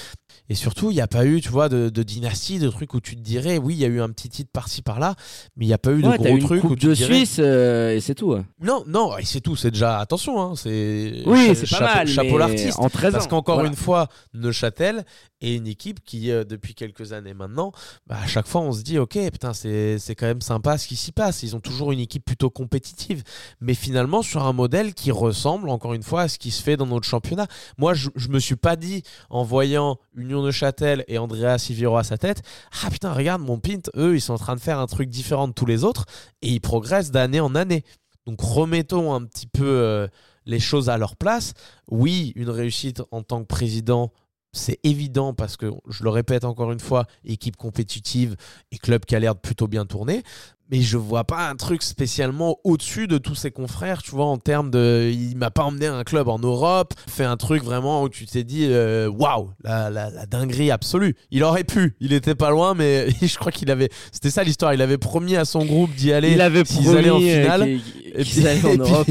Et 0.49 0.55
surtout, 0.55 0.91
il 0.91 0.95
n'y 0.95 1.01
a 1.01 1.07
pas 1.07 1.25
eu, 1.25 1.41
tu 1.41 1.49
vois, 1.49 1.69
de, 1.69 1.89
dynastie, 2.03 2.59
de 2.59 2.69
trucs 2.69 2.93
où 2.93 2.99
tu 2.99 3.15
te 3.15 3.21
dirais, 3.21 3.57
oui, 3.57 3.75
il 3.75 3.79
y 3.79 3.85
a 3.85 3.87
eu 3.87 4.01
un 4.01 4.09
petit 4.09 4.29
titre 4.29 4.51
par-ci 4.51 4.81
par-là, 4.81 5.15
mais 5.55 5.65
il 5.65 5.67
n'y 5.67 5.73
a 5.73 5.77
pas 5.77 5.91
eu 5.91 6.01
de 6.01 6.09
gros 6.09 6.37
trucs 6.39 6.63
où 6.63 6.75
tu 6.75 6.87
de 6.87 6.93
Suisse 6.95 7.39
et 7.39 7.99
c'est 8.01 8.15
tout. 8.15 8.37
Non, 8.61 8.83
non, 8.87 9.17
et 9.17 9.25
c'est 9.25 9.41
tout. 9.41 9.55
C'est 9.55 9.71
déjà 9.71 9.99
attention, 9.99 10.41
hein, 10.41 10.53
c'est 10.55 11.23
oui, 11.25 11.55
c'est 11.55 11.69
pas 11.69 11.95
mal. 11.95 12.07
Chapeau 12.07 12.37
l'artiste. 12.37 12.79
En 12.79 12.89
13 12.89 13.13
Parce 13.13 13.27
qu'encore 13.27 13.63
une 13.63 13.75
fois, 13.75 14.07
Neuchâtel 14.33 15.05
est 15.41 15.55
une 15.55 15.67
équipe 15.67 16.03
qui, 16.03 16.27
depuis 16.27 16.75
quelques 16.75 17.13
années 17.13 17.33
maintenant, 17.33 17.71
bah, 18.07 18.17
à 18.21 18.27
chaque 18.27 18.47
fois, 18.47 18.61
on 18.61 18.71
se 18.71 18.81
dit, 18.81 18.97
ok, 18.99 19.17
putain, 19.31 19.53
c'est 19.53 20.15
quand 20.17 20.27
même 20.27 20.41
sympa 20.41 20.77
ce 20.77 20.87
qui 20.87 20.95
s'y 20.95 21.11
passe. 21.11 21.43
Ils 21.43 21.55
ont 21.55 21.59
toujours 21.59 21.91
une 21.91 21.99
équipe 21.99 22.25
plutôt 22.25 22.49
compétitive, 22.49 23.23
mais 23.59 23.73
finalement 23.73 24.21
sur 24.21 24.43
un 24.43 24.53
modèle 24.53 24.93
qui 24.93 25.11
ressemble, 25.11 25.69
encore 25.69 25.93
une 25.93 26.03
fois, 26.03 26.21
à 26.21 26.27
ce 26.27 26.37
qui 26.37 26.51
se 26.51 26.61
fait 26.61 26.77
dans 26.77 26.85
notre 26.85 27.07
championnat. 27.07 27.47
Moi, 27.77 27.93
je, 27.93 28.09
je 28.15 28.29
me 28.29 28.39
suis 28.39 28.55
pas 28.55 28.75
dit 28.75 29.03
en 29.29 29.43
voyant 29.43 29.97
Union 30.21 30.43
de 30.43 30.51
Châtel 30.51 31.03
et 31.07 31.17
Andrea 31.17 31.57
Siviero 31.57 31.97
à 31.97 32.03
sa 32.03 32.17
tête, 32.17 32.41
ah 32.83 32.89
putain, 32.89 33.13
regarde 33.13 33.41
mon 33.41 33.59
pint, 33.59 33.81
eux, 33.95 34.15
ils 34.15 34.21
sont 34.21 34.33
en 34.33 34.37
train 34.37 34.55
de 34.55 34.61
faire 34.61 34.79
un 34.79 34.87
truc 34.87 35.09
différent 35.09 35.47
de 35.47 35.53
tous 35.53 35.65
les 35.65 35.83
autres 35.83 36.05
et 36.41 36.49
ils 36.49 36.61
progressent 36.61 37.11
d'année 37.11 37.39
en 37.39 37.55
année. 37.55 37.83
Donc 38.25 38.41
remettons 38.41 39.13
un 39.13 39.23
petit 39.25 39.47
peu 39.47 39.65
euh, 39.65 40.07
les 40.45 40.59
choses 40.59 40.89
à 40.89 40.97
leur 40.97 41.15
place. 41.15 41.53
Oui, 41.89 42.33
une 42.35 42.49
réussite 42.49 43.01
en 43.11 43.23
tant 43.23 43.41
que 43.41 43.47
président 43.47 44.11
c'est 44.53 44.79
évident 44.83 45.33
parce 45.33 45.55
que, 45.57 45.71
je 45.87 46.03
le 46.03 46.09
répète 46.09 46.43
encore 46.43 46.71
une 46.71 46.79
fois, 46.79 47.05
équipe 47.23 47.55
compétitive 47.55 48.35
et 48.71 48.77
club 48.77 49.05
qui 49.05 49.15
a 49.15 49.19
l'air 49.19 49.35
plutôt 49.35 49.67
bien 49.67 49.85
tourner 49.85 50.23
mais 50.71 50.81
je 50.81 50.97
vois 50.97 51.25
pas 51.25 51.49
un 51.49 51.55
truc 51.55 51.83
spécialement 51.83 52.57
au-dessus 52.63 53.07
de 53.07 53.17
tous 53.17 53.35
ses 53.35 53.51
confrères, 53.51 54.01
tu 54.01 54.11
vois, 54.11 54.25
en 54.25 54.37
termes 54.37 54.71
de. 54.71 55.11
Il 55.13 55.35
m'a 55.35 55.51
pas 55.51 55.63
emmené 55.63 55.87
un 55.87 56.03
club 56.03 56.29
en 56.29 56.39
Europe, 56.39 56.93
fait 57.07 57.25
un 57.25 57.35
truc 57.35 57.61
vraiment 57.61 58.03
où 58.03 58.09
tu 58.09 58.25
t'es 58.25 58.45
dit, 58.45 58.67
euh, 58.69 59.09
waouh, 59.09 59.49
la, 59.65 59.89
la, 59.89 60.09
la, 60.09 60.25
dinguerie 60.25 60.71
absolue. 60.71 61.17
Il 61.29 61.43
aurait 61.43 61.65
pu, 61.65 61.95
il 61.99 62.13
était 62.13 62.35
pas 62.35 62.51
loin, 62.51 62.73
mais 62.73 63.07
je 63.21 63.37
crois 63.37 63.51
qu'il 63.51 63.69
avait. 63.69 63.89
C'était 64.13 64.29
ça 64.29 64.43
l'histoire, 64.43 64.73
il 64.73 64.81
avait 64.81 64.97
promis 64.97 65.35
à 65.35 65.43
son 65.43 65.65
groupe 65.65 65.93
d'y 65.95 66.13
aller. 66.13 66.31
Il 66.31 66.41
avait 66.41 66.63
promis 66.63 66.87
allaient 66.87 67.09
en 67.09 67.19
finale. 67.19 67.67
et 67.67 68.23
puis, 68.23 68.47
allaient 68.47 68.65
en 68.65 68.75
Europe. 68.77 69.09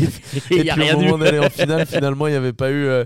Et, 0.51 0.65
puis, 0.65 0.93
au 0.95 0.99
moment 0.99 1.19
d'aller 1.19 1.41
en 1.41 1.51
finale, 1.51 1.85
finalement, 1.87 2.27
il 2.27 2.31
n'y 2.31 2.37
avait 2.37 2.55
pas 2.55 2.71
eu, 2.71 2.87
euh, 2.87 3.05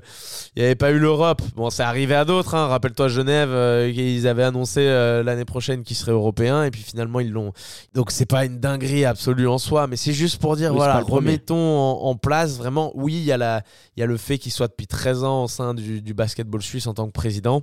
il 0.54 0.62
y 0.62 0.64
avait 0.64 0.76
pas 0.76 0.92
eu 0.92 1.00
l'Europe. 1.00 1.42
Bon, 1.56 1.70
c'est 1.70 1.82
arrivé 1.82 2.14
à 2.14 2.24
d'autres, 2.24 2.54
hein. 2.54 2.68
Rappelle-toi 2.68 3.08
Genève, 3.08 3.50
euh, 3.50 3.90
ils 3.92 4.28
avaient 4.28 4.44
annoncé 4.44 4.84
l'année 5.24 5.44
prochaine 5.44 5.82
qu'ils 5.82 5.96
seraient 5.96 6.12
européens, 6.12 6.62
et 6.62 6.70
puis 6.70 6.82
finalement, 6.82 7.18
ils 7.18 7.32
l'ont. 7.32 7.52
Donc, 7.94 8.12
c'est 8.12 8.26
pas 8.26 8.43
une 8.44 8.58
dinguerie 8.58 9.04
absolue 9.04 9.48
en 9.48 9.58
soi, 9.58 9.86
mais 9.86 9.96
c'est 9.96 10.12
juste 10.12 10.40
pour 10.40 10.56
dire, 10.56 10.72
voilà, 10.72 11.00
remettons 11.00 11.56
en, 11.56 12.16
place 12.16 12.56
vraiment, 12.56 12.92
oui, 12.94 13.14
il 13.14 13.24
y, 13.24 13.32
a 13.32 13.36
la, 13.36 13.62
y 13.96 14.02
a 14.02 14.06
le 14.06 14.16
fait 14.16 14.38
qu'il 14.38 14.52
soit 14.52 14.68
depuis 14.68 14.86
13 14.86 15.24
ans 15.24 15.44
au 15.44 15.48
sein 15.48 15.74
du, 15.74 16.00
du 16.00 16.14
basketball 16.14 16.62
suisse 16.62 16.86
en 16.86 16.94
tant 16.94 17.06
que 17.06 17.12
président, 17.12 17.62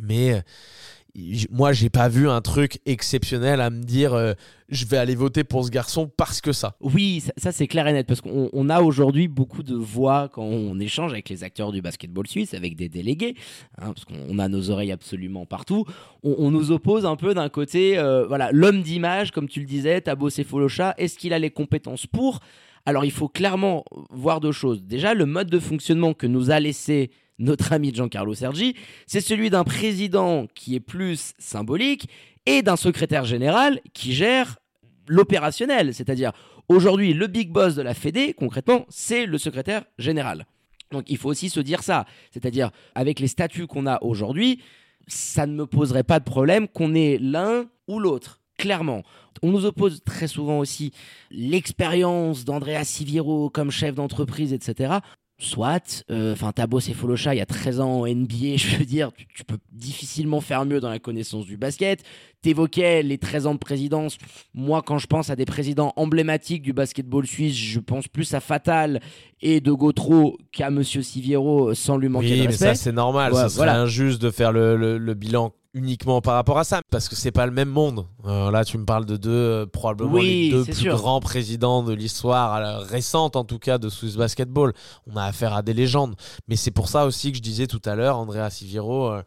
mais 0.00 0.42
moi, 1.50 1.72
j'ai 1.72 1.90
pas 1.90 2.08
vu 2.08 2.28
un 2.28 2.40
truc 2.40 2.80
exceptionnel 2.86 3.60
à 3.60 3.70
me 3.70 3.82
dire 3.82 4.14
euh, 4.14 4.32
je 4.68 4.84
vais 4.86 4.96
aller 4.96 5.14
voter 5.14 5.44
pour 5.44 5.64
ce 5.64 5.70
garçon 5.70 6.10
parce 6.16 6.40
que 6.40 6.52
ça. 6.52 6.76
Oui, 6.80 7.22
ça, 7.36 7.52
c'est 7.52 7.66
clair 7.66 7.86
et 7.88 7.92
net 7.92 8.06
parce 8.06 8.20
qu'on 8.20 8.68
a 8.68 8.80
aujourd'hui 8.80 9.28
beaucoup 9.28 9.62
de 9.62 9.74
voix 9.74 10.28
quand 10.32 10.44
on 10.44 10.78
échange 10.78 11.12
avec 11.12 11.28
les 11.28 11.42
acteurs 11.42 11.72
du 11.72 11.82
basketball 11.82 12.26
suisse, 12.26 12.54
avec 12.54 12.76
des 12.76 12.88
délégués, 12.88 13.34
hein, 13.78 13.92
parce 13.92 14.04
qu'on 14.04 14.38
a 14.38 14.48
nos 14.48 14.70
oreilles 14.70 14.92
absolument 14.92 15.46
partout. 15.46 15.84
On, 16.22 16.50
nous 16.50 16.70
oppose 16.70 17.06
un 17.06 17.16
peu 17.16 17.34
d'un 17.34 17.48
côté, 17.48 17.98
euh, 17.98 18.26
voilà, 18.26 18.50
l'homme 18.52 18.82
d'image, 18.82 19.30
comme 19.30 19.48
tu 19.48 19.60
le 19.60 19.66
disais, 19.66 20.00
Tabo 20.00 20.30
Sefolocha, 20.30 20.94
est-ce 20.98 21.18
qu'il 21.18 21.32
a 21.32 21.38
les 21.38 21.50
compétences 21.50 22.06
pour? 22.06 22.40
Alors, 22.86 23.04
il 23.04 23.10
faut 23.12 23.28
clairement 23.28 23.84
voir 24.10 24.40
deux 24.40 24.52
choses. 24.52 24.82
Déjà, 24.82 25.14
le 25.14 25.26
mode 25.26 25.50
de 25.50 25.58
fonctionnement 25.58 26.14
que 26.14 26.26
nous 26.26 26.50
a 26.50 26.60
laissé 26.60 27.10
notre 27.40 27.72
ami 27.72 27.92
Giancarlo 27.92 28.34
Sergi, 28.34 28.76
c'est 29.06 29.20
celui 29.20 29.50
d'un 29.50 29.64
président 29.64 30.46
qui 30.54 30.76
est 30.76 30.80
plus 30.80 31.32
symbolique 31.38 32.08
et 32.46 32.62
d'un 32.62 32.76
secrétaire 32.76 33.24
général 33.24 33.80
qui 33.92 34.12
gère 34.12 34.58
l'opérationnel. 35.08 35.92
C'est-à-dire, 35.94 36.32
aujourd'hui, 36.68 37.14
le 37.14 37.26
big 37.26 37.50
boss 37.50 37.74
de 37.74 37.82
la 37.82 37.94
Fédé, 37.94 38.34
concrètement, 38.34 38.86
c'est 38.88 39.26
le 39.26 39.38
secrétaire 39.38 39.84
général. 39.98 40.46
Donc 40.92 41.04
il 41.08 41.16
faut 41.16 41.30
aussi 41.30 41.48
se 41.48 41.60
dire 41.60 41.82
ça. 41.82 42.04
C'est-à-dire, 42.30 42.70
avec 42.94 43.20
les 43.20 43.28
statuts 43.28 43.66
qu'on 43.66 43.86
a 43.86 44.02
aujourd'hui, 44.02 44.62
ça 45.08 45.46
ne 45.46 45.54
me 45.54 45.66
poserait 45.66 46.04
pas 46.04 46.18
de 46.18 46.24
problème 46.24 46.68
qu'on 46.68 46.94
ait 46.94 47.18
l'un 47.20 47.64
ou 47.88 47.98
l'autre. 47.98 48.40
Clairement. 48.58 49.02
On 49.42 49.50
nous 49.50 49.64
oppose 49.64 50.02
très 50.04 50.28
souvent 50.28 50.58
aussi 50.58 50.92
l'expérience 51.30 52.44
d'Andrea 52.44 52.84
Siviero 52.84 53.48
comme 53.48 53.70
chef 53.70 53.94
d'entreprise, 53.94 54.52
etc 54.52 54.98
soit. 55.42 56.04
Euh, 56.10 56.32
enfin, 56.32 56.52
Tabo 56.52 56.80
Folocha, 56.80 57.34
il 57.34 57.38
y 57.38 57.40
a 57.40 57.46
13 57.46 57.80
ans 57.80 58.00
en 58.00 58.06
NBA, 58.06 58.26
je 58.56 58.76
veux 58.76 58.84
dire, 58.84 59.10
tu, 59.34 59.44
peux 59.44 59.58
difficilement 59.72 60.40
faire 60.40 60.64
mieux 60.64 60.80
dans 60.80 60.90
la 60.90 60.98
connaissance 60.98 61.46
du 61.46 61.56
basket. 61.56 62.02
T'évoquais 62.42 63.02
les 63.02 63.18
13 63.18 63.46
ans 63.46 63.54
de 63.54 63.58
présidence. 63.58 64.16
Moi, 64.54 64.82
quand 64.82 64.98
je 64.98 65.06
pense 65.06 65.28
à 65.28 65.36
des 65.36 65.44
présidents 65.44 65.92
emblématiques 65.96 66.62
du 66.62 66.72
basketball 66.72 67.26
suisse, 67.26 67.54
je 67.54 67.80
pense 67.80 68.08
plus 68.08 68.32
à 68.32 68.40
Fatal 68.40 69.00
et 69.42 69.60
de 69.60 69.72
Gautreau 69.72 70.38
qu'à 70.52 70.70
Monsieur 70.70 71.02
Siviero, 71.02 71.74
sans 71.74 71.98
lui 71.98 72.08
manquer 72.08 72.36
de 72.38 72.46
respect. 72.46 72.64
Oui, 72.64 72.70
mais 72.70 72.74
ça, 72.76 72.82
c'est 72.82 72.92
normal. 72.92 73.34
Ce 73.34 73.48
serait 73.48 73.68
injuste 73.68 74.22
de 74.22 74.30
faire 74.30 74.52
le, 74.52 75.14
bilan 75.14 75.52
uniquement 75.74 76.20
par 76.20 76.34
rapport 76.34 76.58
à 76.58 76.64
ça, 76.64 76.80
parce 76.90 77.08
que 77.08 77.14
c'est 77.14 77.30
pas 77.30 77.46
le 77.46 77.52
même 77.52 77.68
monde. 77.68 78.06
Euh, 78.26 78.50
là, 78.50 78.64
tu 78.64 78.76
me 78.78 78.84
parles 78.84 79.06
de 79.06 79.16
deux, 79.16 79.30
euh, 79.30 79.66
probablement 79.66 80.12
Oui, 80.14 80.44
les 80.44 80.50
deux 80.50 80.64
plus 80.64 80.74
sûr. 80.74 80.96
grands 80.96 81.20
présidents 81.20 81.82
de 81.82 81.92
l'histoire 81.92 82.56
euh, 82.56 82.78
récente, 82.80 83.36
en 83.36 83.44
tout 83.44 83.58
cas, 83.58 83.78
de 83.78 83.88
Swiss 83.88 84.16
Basketball. 84.16 84.72
On 85.06 85.16
a 85.16 85.24
affaire 85.24 85.54
à 85.54 85.62
des 85.62 85.72
légendes. 85.74 86.16
Mais 86.48 86.56
c'est 86.56 86.70
pour 86.72 86.88
ça 86.88 87.06
aussi 87.06 87.30
que 87.30 87.36
je 87.36 87.42
disais 87.42 87.66
tout 87.68 87.82
à 87.84 87.94
l'heure, 87.94 88.18
Andrea 88.18 88.50
Siviro. 88.50 89.10
euh, 89.12 89.22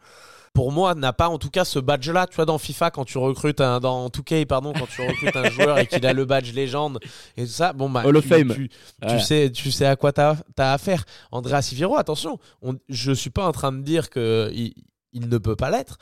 pour 0.52 0.70
moi, 0.70 0.94
n'a 0.94 1.12
pas 1.12 1.28
en 1.28 1.38
tout 1.38 1.50
cas 1.50 1.64
ce 1.64 1.80
badge-là. 1.80 2.28
Tu 2.28 2.36
vois, 2.36 2.44
dans 2.44 2.58
FIFA, 2.58 2.92
quand 2.92 3.04
tu 3.04 3.18
recrutes 3.18 3.60
un, 3.60 3.80
dans 3.80 4.06
2K, 4.08 4.46
pardon, 4.46 4.72
quand 4.72 4.86
tu 4.86 5.00
recrutes 5.00 5.34
un 5.34 5.50
joueur 5.50 5.78
et 5.80 5.86
qu'il 5.88 6.06
a 6.06 6.12
le 6.12 6.24
badge 6.26 6.52
légende 6.52 7.00
et 7.36 7.42
tout 7.44 7.50
ça, 7.50 7.72
bon 7.72 7.90
bah, 7.90 8.02
Hall 8.04 8.16
of 8.16 8.22
tu, 8.22 8.28
Fame. 8.28 8.54
tu- 8.54 9.20
sais, 9.20 9.50
tu 9.50 9.72
sais 9.72 9.86
à 9.86 9.96
quoi 9.96 10.12
t'as 10.12 10.36
as 10.58 10.72
affaire. 10.74 11.04
Andrea 11.32 11.60
Siviro, 11.60 11.96
attention, 11.96 12.38
on, 12.62 12.76
je 12.88 13.10
suis 13.12 13.30
pas 13.30 13.48
en 13.48 13.50
train 13.52 13.72
de 13.72 13.80
dire 13.82 14.10
que 14.10 14.48
il, 14.54 14.74
il 15.12 15.28
ne 15.28 15.38
peut 15.38 15.56
pas 15.56 15.70
l'être, 15.70 15.96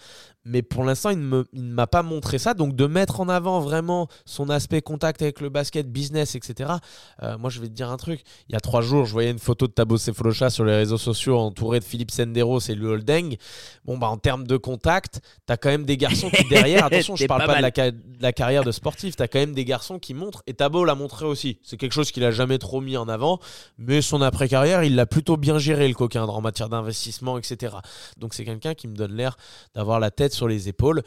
mais 0.45 0.63
pour 0.63 0.85
l'instant, 0.85 1.11
il 1.11 1.19
ne 1.29 1.45
ne 1.53 1.73
m'a 1.73 1.87
pas 1.87 2.03
montré 2.03 2.39
ça. 2.39 2.55
Donc, 2.55 2.75
de 2.75 2.87
mettre 2.87 3.21
en 3.21 3.29
avant 3.29 3.61
vraiment 3.61 4.09
son 4.25 4.51
aspect 4.51 4.83
contact 4.83 5.23
avec 5.23 5.41
le 5.41 5.49
basket, 5.49 5.91
business, 5.91 6.35
etc. 6.35 6.73
euh, 7.23 7.39
moi, 7.39 7.49
je 7.51 7.61
vais 7.61 7.69
te 7.69 7.73
dire 7.73 7.91
un 7.91 7.97
truc. 7.97 8.23
Il 8.49 8.53
y 8.53 8.57
a 8.57 8.61
trois 8.61 8.81
jours, 8.83 9.05
je 9.07 9.13
voyais 9.13 9.31
une 9.31 9.39
photo 9.39 9.67
de 9.67 9.73
Tabo 9.73 9.97
Cephalosha 9.97 10.51
sur 10.51 10.65
les 10.65 10.75
réseaux 10.75 10.99
sociaux 10.99 11.39
entouré 11.39 11.79
de 11.81 11.85
Philippe 11.85 12.11
Senderos 12.11 12.61
et 12.69 12.73
Holdeng. 12.79 13.37
Bon, 13.85 13.99
bah, 13.99 14.09
en 14.09 14.17
termes 14.19 14.47
de 14.47 14.57
contact, 14.57 15.21
t'as 15.47 15.57
quand 15.57 15.69
même 15.69 15.85
des 15.85 15.97
garçons 15.97 16.31
qui, 16.31 16.45
derrière, 16.49 16.85
attention, 16.87 17.15
je 17.17 17.23
T'es 17.23 17.29
parle 17.29 17.43
pas 17.43 17.47
pas, 17.47 17.57
de, 17.59 17.63
la, 17.63 17.71
ca- 17.75 17.91
de 17.91 18.01
la 18.21 18.33
carrière 18.33 18.65
de 18.65 18.73
sportif, 18.73 19.17
t'as 19.17 19.29
quand 19.29 19.39
même 19.39 19.55
des 19.55 19.65
garçons 19.65 19.99
qui 19.99 20.15
montrent. 20.15 20.43
Et 20.47 20.55
Tabo 20.55 20.85
l'a 20.85 20.95
montré 20.95 21.25
aussi. 21.25 21.59
C'est 21.63 21.77
quelque 21.77 21.93
chose 21.93 22.11
qu'il 22.11 22.25
a 22.25 22.31
jamais 22.31 22.59
trop 22.59 22.81
mis 22.81 22.97
en 22.97 23.09
avant. 23.09 23.39
Mais 23.79 24.03
son 24.03 24.21
après-carrière, 24.23 24.83
il 24.85 24.97
l'a 24.97 25.07
plutôt 25.07 25.37
bien 25.37 25.59
géré, 25.59 25.87
le 25.89 25.95
coquin, 25.95 26.25
en 26.25 26.41
matière 26.41 26.69
d'investissement, 26.69 27.39
etc. 27.39 27.77
Donc, 28.19 28.35
c'est 28.35 28.45
quelqu'un 28.45 28.75
qui 28.75 28.89
me 28.89 28.95
donne 28.97 29.15
l'air 29.15 29.37
d'avoir 29.75 30.01
la 30.01 30.11
tête 30.11 30.32
sur 30.33 30.49
les 30.49 30.69
épaules. 30.69 31.03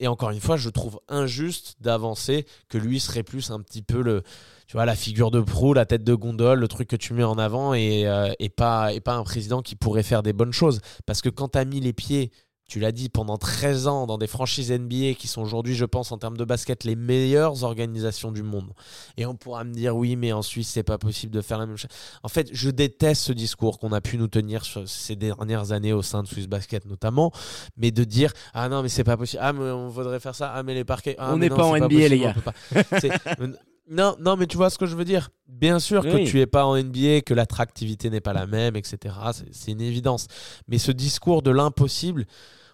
Et 0.00 0.08
encore 0.08 0.30
une 0.30 0.40
fois, 0.40 0.56
je 0.56 0.70
trouve 0.70 0.98
injuste 1.08 1.76
d'avancer 1.80 2.46
que 2.68 2.78
lui 2.78 3.00
serait 3.00 3.22
plus 3.22 3.50
un 3.50 3.60
petit 3.60 3.82
peu 3.82 4.00
le, 4.00 4.22
tu 4.66 4.76
vois, 4.76 4.86
la 4.86 4.96
figure 4.96 5.30
de 5.30 5.40
proue, 5.40 5.74
la 5.74 5.84
tête 5.84 6.04
de 6.04 6.14
gondole, 6.14 6.60
le 6.60 6.68
truc 6.68 6.88
que 6.88 6.96
tu 6.96 7.12
mets 7.12 7.24
en 7.24 7.36
avant 7.38 7.74
et, 7.74 8.06
euh, 8.06 8.32
pas, 8.56 8.92
et 8.94 9.00
pas 9.00 9.14
un 9.14 9.24
président 9.24 9.60
qui 9.60 9.76
pourrait 9.76 10.02
faire 10.02 10.22
des 10.22 10.32
bonnes 10.32 10.52
choses. 10.52 10.80
Parce 11.04 11.20
que 11.20 11.28
quand 11.28 11.48
tu 11.48 11.58
as 11.58 11.64
mis 11.66 11.80
les 11.80 11.92
pieds, 11.92 12.30
tu 12.70 12.78
l'as 12.78 12.92
dit, 12.92 13.08
pendant 13.08 13.36
13 13.36 13.88
ans 13.88 14.06
dans 14.06 14.16
des 14.16 14.28
franchises 14.28 14.70
NBA 14.70 15.14
qui 15.14 15.26
sont 15.26 15.42
aujourd'hui, 15.42 15.74
je 15.74 15.84
pense, 15.84 16.12
en 16.12 16.18
termes 16.18 16.36
de 16.36 16.44
basket, 16.44 16.84
les 16.84 16.94
meilleures 16.94 17.64
organisations 17.64 18.30
du 18.30 18.44
monde. 18.44 18.70
Et 19.16 19.26
on 19.26 19.34
pourra 19.34 19.64
me 19.64 19.74
dire, 19.74 19.96
oui, 19.96 20.14
mais 20.14 20.32
en 20.32 20.42
Suisse, 20.42 20.68
c'est 20.68 20.84
pas 20.84 20.96
possible 20.96 21.32
de 21.32 21.40
faire 21.40 21.58
la 21.58 21.66
même 21.66 21.76
chose. 21.76 21.90
En 22.22 22.28
fait, 22.28 22.48
je 22.52 22.70
déteste 22.70 23.22
ce 23.22 23.32
discours 23.32 23.80
qu'on 23.80 23.90
a 23.92 24.00
pu 24.00 24.18
nous 24.18 24.28
tenir 24.28 24.62
ces 24.86 25.16
dernières 25.16 25.72
années 25.72 25.92
au 25.92 26.02
sein 26.02 26.22
de 26.22 26.28
Swiss 26.28 26.46
Basket 26.46 26.86
notamment, 26.86 27.32
mais 27.76 27.90
de 27.90 28.04
dire, 28.04 28.32
ah 28.54 28.68
non, 28.68 28.82
mais 28.82 28.88
c'est 28.88 29.02
pas 29.02 29.16
possible, 29.16 29.42
ah, 29.44 29.52
mais 29.52 29.70
on 29.72 29.88
voudrait 29.88 30.20
faire 30.20 30.36
ça, 30.36 30.52
ah, 30.54 30.62
mais 30.62 30.74
les 30.74 30.84
parquets, 30.84 31.16
ah, 31.18 31.32
On 31.32 31.38
n'est 31.38 31.50
pas 31.50 31.64
en 31.64 31.74
NBA, 31.76 31.88
possible, 31.88 32.08
les 32.08 32.18
gars. 32.20 32.34
Non, 33.90 34.14
non, 34.20 34.36
mais 34.36 34.46
tu 34.46 34.56
vois 34.56 34.70
ce 34.70 34.78
que 34.78 34.86
je 34.86 34.94
veux 34.94 35.04
dire. 35.04 35.30
Bien 35.48 35.80
sûr 35.80 36.04
que 36.04 36.24
tu 36.24 36.40
es 36.40 36.46
pas 36.46 36.64
en 36.64 36.80
NBA, 36.80 37.22
que 37.22 37.34
l'attractivité 37.34 38.08
n'est 38.08 38.20
pas 38.20 38.32
la 38.32 38.46
même, 38.46 38.76
etc. 38.76 39.12
C'est 39.50 39.72
une 39.72 39.80
évidence. 39.80 40.28
Mais 40.68 40.78
ce 40.78 40.92
discours 40.92 41.42
de 41.42 41.50
l'impossible, 41.50 42.26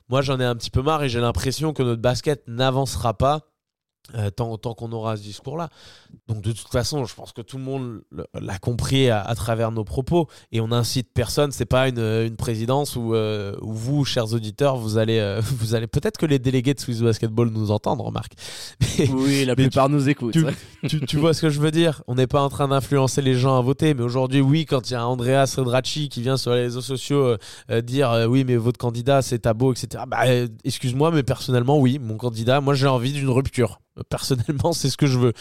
moi 0.09 0.22
j'en 0.22 0.38
ai 0.40 0.44
un 0.44 0.54
petit 0.54 0.70
peu 0.70 0.82
marre 0.82 1.02
et 1.02 1.09
j'ai 1.09 1.20
l'impression 1.20 1.72
que 1.72 1.82
notre 1.82 2.02
basket 2.02 2.42
n'avancera 2.46 3.14
pas 3.14 3.42
euh, 4.14 4.30
tant, 4.30 4.57
tant 4.57 4.74
qu'on 4.74 4.92
aura 4.92 5.16
ce 5.16 5.22
discours-là. 5.22 5.68
Donc 6.28 6.40
de 6.42 6.52
toute 6.52 6.68
façon, 6.68 7.04
je 7.04 7.14
pense 7.14 7.32
que 7.32 7.42
tout 7.42 7.59
le 7.59 7.64
monde 7.64 8.02
l'a 8.34 8.59
compris 8.59 9.11
à, 9.11 9.20
à 9.20 9.34
travers 9.34 9.72
nos 9.72 9.82
propos 9.84 10.28
et 10.52 10.61
on 10.61 10.70
incite 10.72 11.09
personne. 11.12 11.50
C'est 11.50 11.64
pas 11.66 11.88
une, 11.88 11.98
une 11.98 12.36
présidence 12.36 12.94
où, 12.96 13.14
euh, 13.14 13.57
où 13.62 13.72
vous, 13.72 14.04
chers 14.04 14.32
auditeurs, 14.32 14.76
vous 14.76 14.96
allez, 14.98 15.18
euh, 15.18 15.40
vous 15.59 15.74
allez 15.74 15.86
peut-être 15.88 16.18
que 16.18 16.26
les 16.26 16.38
délégués 16.38 16.74
de 16.74 16.80
Swiss 16.80 17.00
Basketball 17.00 17.48
nous 17.50 17.70
entendent, 17.72 18.00
remarque. 18.00 18.32
Mais- 18.98 19.09
Oui, 19.11 19.44
la 19.44 19.57
plupart 19.57 19.88
nous 19.88 20.09
écoutent. 20.09 20.34
tu, 20.34 20.44
tu- 20.88 21.00
tu 21.07 21.16
vois 21.16 21.34
ce 21.34 21.42
que 21.42 21.50
je 21.50 21.61
veux 21.61 21.70
dire? 21.72 22.02
On 22.07 22.14
n'est 22.14 22.26
pas 22.28 22.42
en 22.42 22.48
train 22.48 22.68
d'influencer 22.68 23.22
les 23.22 23.34
gens 23.34 23.59
à 23.59 23.61
voter, 23.62 23.94
mais 23.94 24.02
aujourd'hui, 24.02 24.40
oui, 24.40 24.66
quand 24.66 24.88
il 24.88 24.92
y 24.92 24.96
a 24.96 25.07
Andreas 25.07 25.54
Redracci 25.59 26.09
qui 26.09 26.22
vient 26.22 26.36
sur 26.36 26.52
les 26.54 26.62
réseaux 26.62 26.80
sociaux 26.80 27.24
euh, 27.24 27.38
euh, 27.70 27.80
dire 27.80 28.11
euh, 28.12 28.26
oui, 28.26 28.44
mais 28.44 28.57
votre 28.57 28.78
candidat 28.78 29.22
c'est 29.22 29.40
Tabo, 29.40 29.72
etc. 29.72 30.04
Bah, 30.07 30.26
euh, 30.26 30.46
excuse-moi, 30.64 31.11
mais 31.11 31.22
personnellement, 31.22 31.78
oui, 31.78 31.98
mon 31.98 32.16
candidat, 32.16 32.61
moi 32.61 32.74
j'ai 32.74 32.86
envie 32.86 33.12
d'une 33.12 33.30
rupture. 33.30 33.80
Personnellement, 34.09 34.72
c'est 34.72 34.90
ce 34.90 34.97
que 34.97 35.07
je 35.07 35.18
veux. 35.18 35.32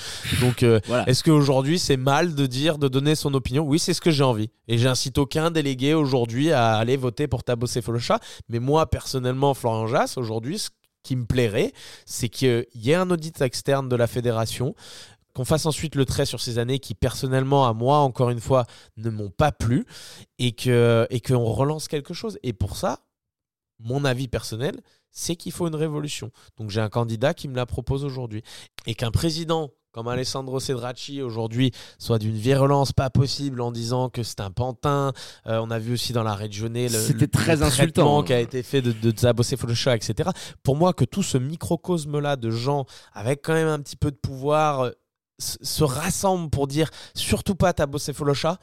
Donc, 0.41 0.63
euh, 0.63 0.79
Voilà. 0.87 1.07
est-ce 1.09 1.23
qu'aujourd'hui 1.23 1.77
c'est 1.79 1.97
mal 1.97 2.35
de 2.35 2.45
dire, 2.45 2.77
de 2.77 2.87
donner 2.87 3.15
son 3.15 3.33
opinion? 3.33 3.63
Oui, 3.65 3.79
c'est 3.79 3.93
ce 3.93 4.01
que 4.01 4.11
j'ai 4.11 4.23
envie. 4.23 4.49
Et 4.67 4.77
j'incite 4.77 5.17
aucun 5.17 5.51
délégué 5.51 5.93
aujourd'hui 5.93 6.51
à 6.51 6.75
aller 6.75 6.97
voter 6.97 7.27
pour 7.27 7.43
Tabo 7.43 7.67
Cephalosha. 7.67 8.19
Mais 8.49 8.59
moi, 8.59 8.89
personnellement, 8.89 9.53
Florian 9.53 9.87
Jass, 9.87 10.17
aujourd'hui, 10.17 10.59
ce 10.59 10.69
qui 11.03 11.15
me 11.15 11.25
plairait, 11.25 11.73
c'est 12.05 12.29
qu'il 12.29 12.65
y 12.75 12.91
ait 12.91 12.95
un 12.95 13.09
audit 13.11 13.39
externe 13.41 13.89
de 13.89 13.95
la 13.95 14.07
fédération, 14.07 14.73
qu'on 15.35 15.45
fasse 15.45 15.65
ensuite 15.65 15.95
le 15.95 16.05
trait 16.05 16.25
sur 16.25 16.39
ces 16.39 16.57
années 16.59 16.79
qui, 16.79 16.95
personnellement, 16.95 17.67
à 17.67 17.73
moi, 17.73 17.97
encore 17.97 18.29
une 18.29 18.39
fois, 18.39 18.65
ne 18.95 19.09
m'ont 19.09 19.29
pas 19.29 19.51
plu, 19.51 19.85
et 20.39 20.53
que 20.53 21.05
et 21.09 21.19
qu'on 21.19 21.43
relance 21.43 21.89
quelque 21.89 22.13
chose. 22.13 22.39
Et 22.41 22.53
pour 22.53 22.77
ça, 22.77 22.99
mon 23.79 24.05
avis 24.05 24.29
personnel, 24.29 24.79
c'est 25.17 25.35
qu'il 25.37 25.51
faut 25.53 25.67
une 25.67 25.75
révolution. 25.75 26.29
Donc 26.57 26.69
j'ai 26.69 26.81
un 26.81 26.89
candidat 26.89 27.33
qui 27.33 27.47
me 27.47 27.55
la 27.55 27.65
propose 27.65 28.03
aujourd'hui. 28.03 28.43
Et 28.85 28.93
qu'un 28.93 29.11
président 29.11 29.71
comme 29.93 30.09
Alessandro 30.09 30.59
Cedracci 30.59 31.21
aujourd'hui 31.21 31.71
soit 31.99 32.19
d'une 32.19 32.35
virulence 32.35 32.91
pas 32.91 33.09
possible 33.09 33.61
en 33.61 33.71
disant 33.71 34.09
que 34.09 34.23
c'est 34.23 34.41
un 34.41 34.51
pantin. 34.51 35.13
Euh, 35.47 35.59
on 35.63 35.71
a 35.71 35.79
vu 35.79 35.93
aussi 35.93 36.11
dans 36.11 36.23
la 36.23 36.35
régionée 36.35 36.89
le, 36.89 36.99
C'était 36.99 37.21
le- 37.21 37.31
très 37.31 37.55
le 37.55 37.63
insultant. 37.63 38.21
qui 38.21 38.33
a 38.33 38.41
été 38.41 38.61
fait 38.61 38.81
de, 38.81 38.91
de 38.91 39.09
etc. 39.95 40.29
Pour 40.63 40.75
moi, 40.75 40.91
que 40.91 41.05
tout 41.05 41.23
ce 41.23 41.37
microcosme-là 41.37 42.35
de 42.35 42.51
gens 42.51 42.85
avec 43.13 43.41
quand 43.41 43.53
même 43.53 43.69
un 43.69 43.79
petit 43.79 43.95
peu 43.95 44.11
de 44.11 44.17
pouvoir 44.17 44.81
euh, 44.81 44.91
se 45.39 45.57
se 45.61 45.83
rassemblent 45.85 46.49
pour 46.49 46.67
dire 46.67 46.89
surtout 47.13 47.55
pas 47.55 47.71
Tabo 47.71 47.97
Cephalosha, 47.97 48.57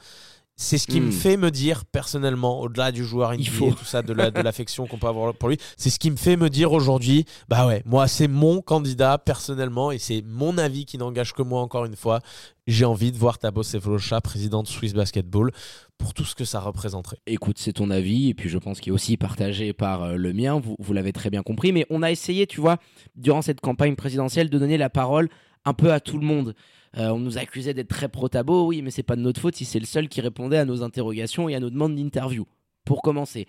c'est 0.55 0.77
ce 0.77 0.85
qui 0.87 1.01
Hmm. 1.01 1.05
me 1.07 1.11
fait 1.11 1.35
me 1.35 1.49
dire 1.51 1.83
personnellement, 1.85 2.61
au-delà 2.61 2.91
du 2.91 3.03
joueur 3.03 3.31
NBA, 3.33 3.41
Il 3.41 3.49
faut. 3.49 3.71
tout 3.71 3.85
ça, 3.85 4.01
de 4.03 4.13
la- 4.13 4.29
de 4.31 4.39
l'affection 4.41 4.85
qu'on 4.85 4.97
peut 4.99 5.07
avoir 5.07 5.33
pour 5.33 5.49
lui, 5.49 5.57
c'est 5.77 5.89
ce 5.89 5.97
qui 5.97 6.11
me 6.11 6.15
fait 6.15 6.37
me 6.37 6.49
dire 6.49 6.71
aujourd'hui, 6.73 7.25
bah 7.49 7.65
ouais, 7.67 7.81
moi 7.85 8.07
c'est 8.07 8.27
mon 8.27 8.61
candidat 8.61 9.17
personnellement 9.17 9.91
et 9.91 9.97
c'est 9.97 10.23
mon 10.27 10.57
avis 10.59 10.85
qui 10.85 10.97
n'engage 10.97 11.33
que 11.33 11.41
moi 11.41 11.61
encore 11.61 11.85
une 11.85 11.95
fois. 11.95 12.19
J'ai 12.67 12.85
envie 12.85 13.11
de 13.11 13.17
voir 13.17 13.39
Tabo 13.39 13.61
Cephalosha, 13.63 14.21
président 14.21 14.63
de 14.63 14.67
Swiss 14.67 14.93
Basketball, 14.93 15.51
pour 15.97 16.13
tout 16.13 16.23
ce 16.23 16.33
que 16.35 16.45
ça 16.45 16.59
représenterait. 16.61 17.17
Écoute, 17.27 17.57
c'est 17.59 17.73
ton 17.73 17.89
avis, 17.89 18.29
et 18.29 18.33
puis 18.33 18.47
je 18.47 18.57
pense 18.57 18.79
qu'il 18.79 18.91
est 18.91 18.93
aussi 18.93 19.17
partagé 19.17 19.73
par 19.73 20.03
euh, 20.03 20.15
le 20.15 20.31
mien, 20.33 20.59
vous, 20.63 20.75
vous 20.79 20.93
l'avez 20.93 21.11
très 21.13 21.29
bien 21.29 21.41
compris, 21.43 21.73
mais 21.73 21.85
on 21.89 22.03
a 22.03 22.11
essayé, 22.11 22.47
tu 22.47 22.61
vois, 22.61 22.77
durant 23.15 23.41
cette 23.41 23.59
campagne 23.59 23.95
présidentielle, 23.95 24.49
de 24.49 24.57
donner 24.59 24.77
la 24.77 24.89
parole 24.89 25.29
un 25.65 25.73
peu 25.73 25.91
à 25.91 25.99
tout 25.99 26.17
le 26.17 26.25
monde. 26.25 26.53
Euh, 26.97 27.09
on 27.09 27.19
nous 27.19 27.37
accusait 27.37 27.73
d'être 27.73 27.89
très 27.89 28.07
pro-tabo, 28.07 28.67
oui, 28.67 28.81
mais 28.81 28.91
c'est 28.91 29.03
pas 29.03 29.15
de 29.15 29.21
notre 29.21 29.41
faute 29.41 29.55
si 29.55 29.65
c'est 29.65 29.79
le 29.79 29.85
seul 29.85 30.07
qui 30.07 30.21
répondait 30.21 30.57
à 30.57 30.65
nos 30.65 30.83
interrogations 30.83 31.49
et 31.49 31.55
à 31.55 31.59
nos 31.59 31.69
demandes 31.69 31.95
d'interview. 31.95 32.45
Pour 32.85 33.01
commencer. 33.01 33.47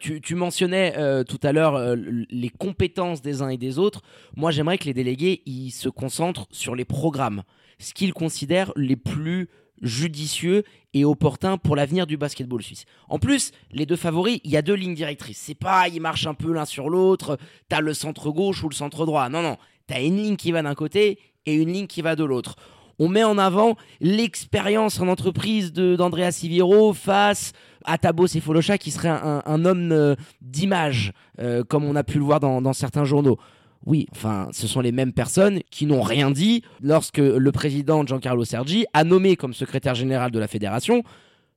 Tu, 0.00 0.34
mentionnais 0.34 0.94
euh, 0.96 1.24
tout 1.24 1.38
à 1.42 1.52
l'heure 1.52 1.76
euh, 1.76 1.94
les 2.30 2.48
compétences 2.48 3.20
des 3.20 3.42
uns 3.42 3.50
et 3.50 3.58
des 3.58 3.78
autres. 3.78 4.00
Moi, 4.34 4.50
j'aimerais 4.50 4.78
que 4.78 4.86
les 4.86 4.94
délégués 4.94 5.42
ils 5.44 5.70
se 5.70 5.90
concentrent 5.90 6.46
sur 6.50 6.74
les 6.74 6.86
programmes, 6.86 7.42
ce 7.78 7.92
qu'ils 7.92 8.14
considèrent 8.14 8.72
les 8.76 8.96
plus 8.96 9.50
judicieux 9.82 10.64
et 10.94 11.04
opportuns 11.04 11.58
pour 11.58 11.76
l'avenir 11.76 12.06
du 12.06 12.16
basketball 12.16 12.62
suisse. 12.62 12.86
En 13.08 13.18
plus, 13.18 13.52
les 13.72 13.84
deux 13.84 13.96
favoris, 13.96 14.40
il 14.44 14.50
y 14.50 14.56
a 14.56 14.62
deux 14.62 14.74
lignes 14.74 14.94
directrices. 14.94 15.38
C'est 15.38 15.54
pas 15.54 15.88
ils 15.88 16.00
marchent 16.00 16.26
un 16.26 16.34
peu 16.34 16.52
l'un 16.52 16.64
sur 16.64 16.88
l'autre, 16.88 17.38
t'as 17.68 17.80
le 17.80 17.92
centre 17.92 18.30
gauche 18.30 18.62
ou 18.64 18.70
le 18.70 18.74
centre 18.74 19.04
droit. 19.04 19.28
Non, 19.28 19.42
non, 19.42 19.58
t'as 19.86 20.02
une 20.02 20.16
ligne 20.16 20.36
qui 20.36 20.52
va 20.52 20.62
d'un 20.62 20.74
côté 20.74 21.18
et 21.44 21.54
une 21.54 21.72
ligne 21.72 21.86
qui 21.86 22.02
va 22.02 22.16
de 22.16 22.24
l'autre. 22.24 22.56
On 23.02 23.08
met 23.08 23.24
en 23.24 23.38
avant 23.38 23.76
l'expérience 24.02 25.00
en 25.00 25.08
entreprise 25.08 25.72
d'Andrea 25.72 26.30
Siviro 26.32 26.92
face 26.92 27.52
à 27.86 27.96
Tabo 27.96 28.26
Cephalosha 28.26 28.76
qui 28.76 28.90
serait 28.90 29.08
un, 29.08 29.42
un 29.46 29.64
homme 29.64 29.90
euh, 29.90 30.14
d'image, 30.42 31.12
euh, 31.38 31.64
comme 31.64 31.86
on 31.86 31.96
a 31.96 32.04
pu 32.04 32.18
le 32.18 32.24
voir 32.24 32.40
dans, 32.40 32.60
dans 32.60 32.74
certains 32.74 33.06
journaux. 33.06 33.38
Oui, 33.86 34.06
enfin, 34.12 34.48
ce 34.52 34.66
sont 34.66 34.82
les 34.82 34.92
mêmes 34.92 35.14
personnes 35.14 35.60
qui 35.70 35.86
n'ont 35.86 36.02
rien 36.02 36.30
dit 36.30 36.62
lorsque 36.82 37.16
le 37.16 37.52
président 37.52 38.04
Giancarlo 38.04 38.44
Sergi 38.44 38.84
a 38.92 39.02
nommé 39.02 39.34
comme 39.34 39.54
secrétaire 39.54 39.94
général 39.94 40.30
de 40.30 40.38
la 40.38 40.46
fédération 40.46 41.02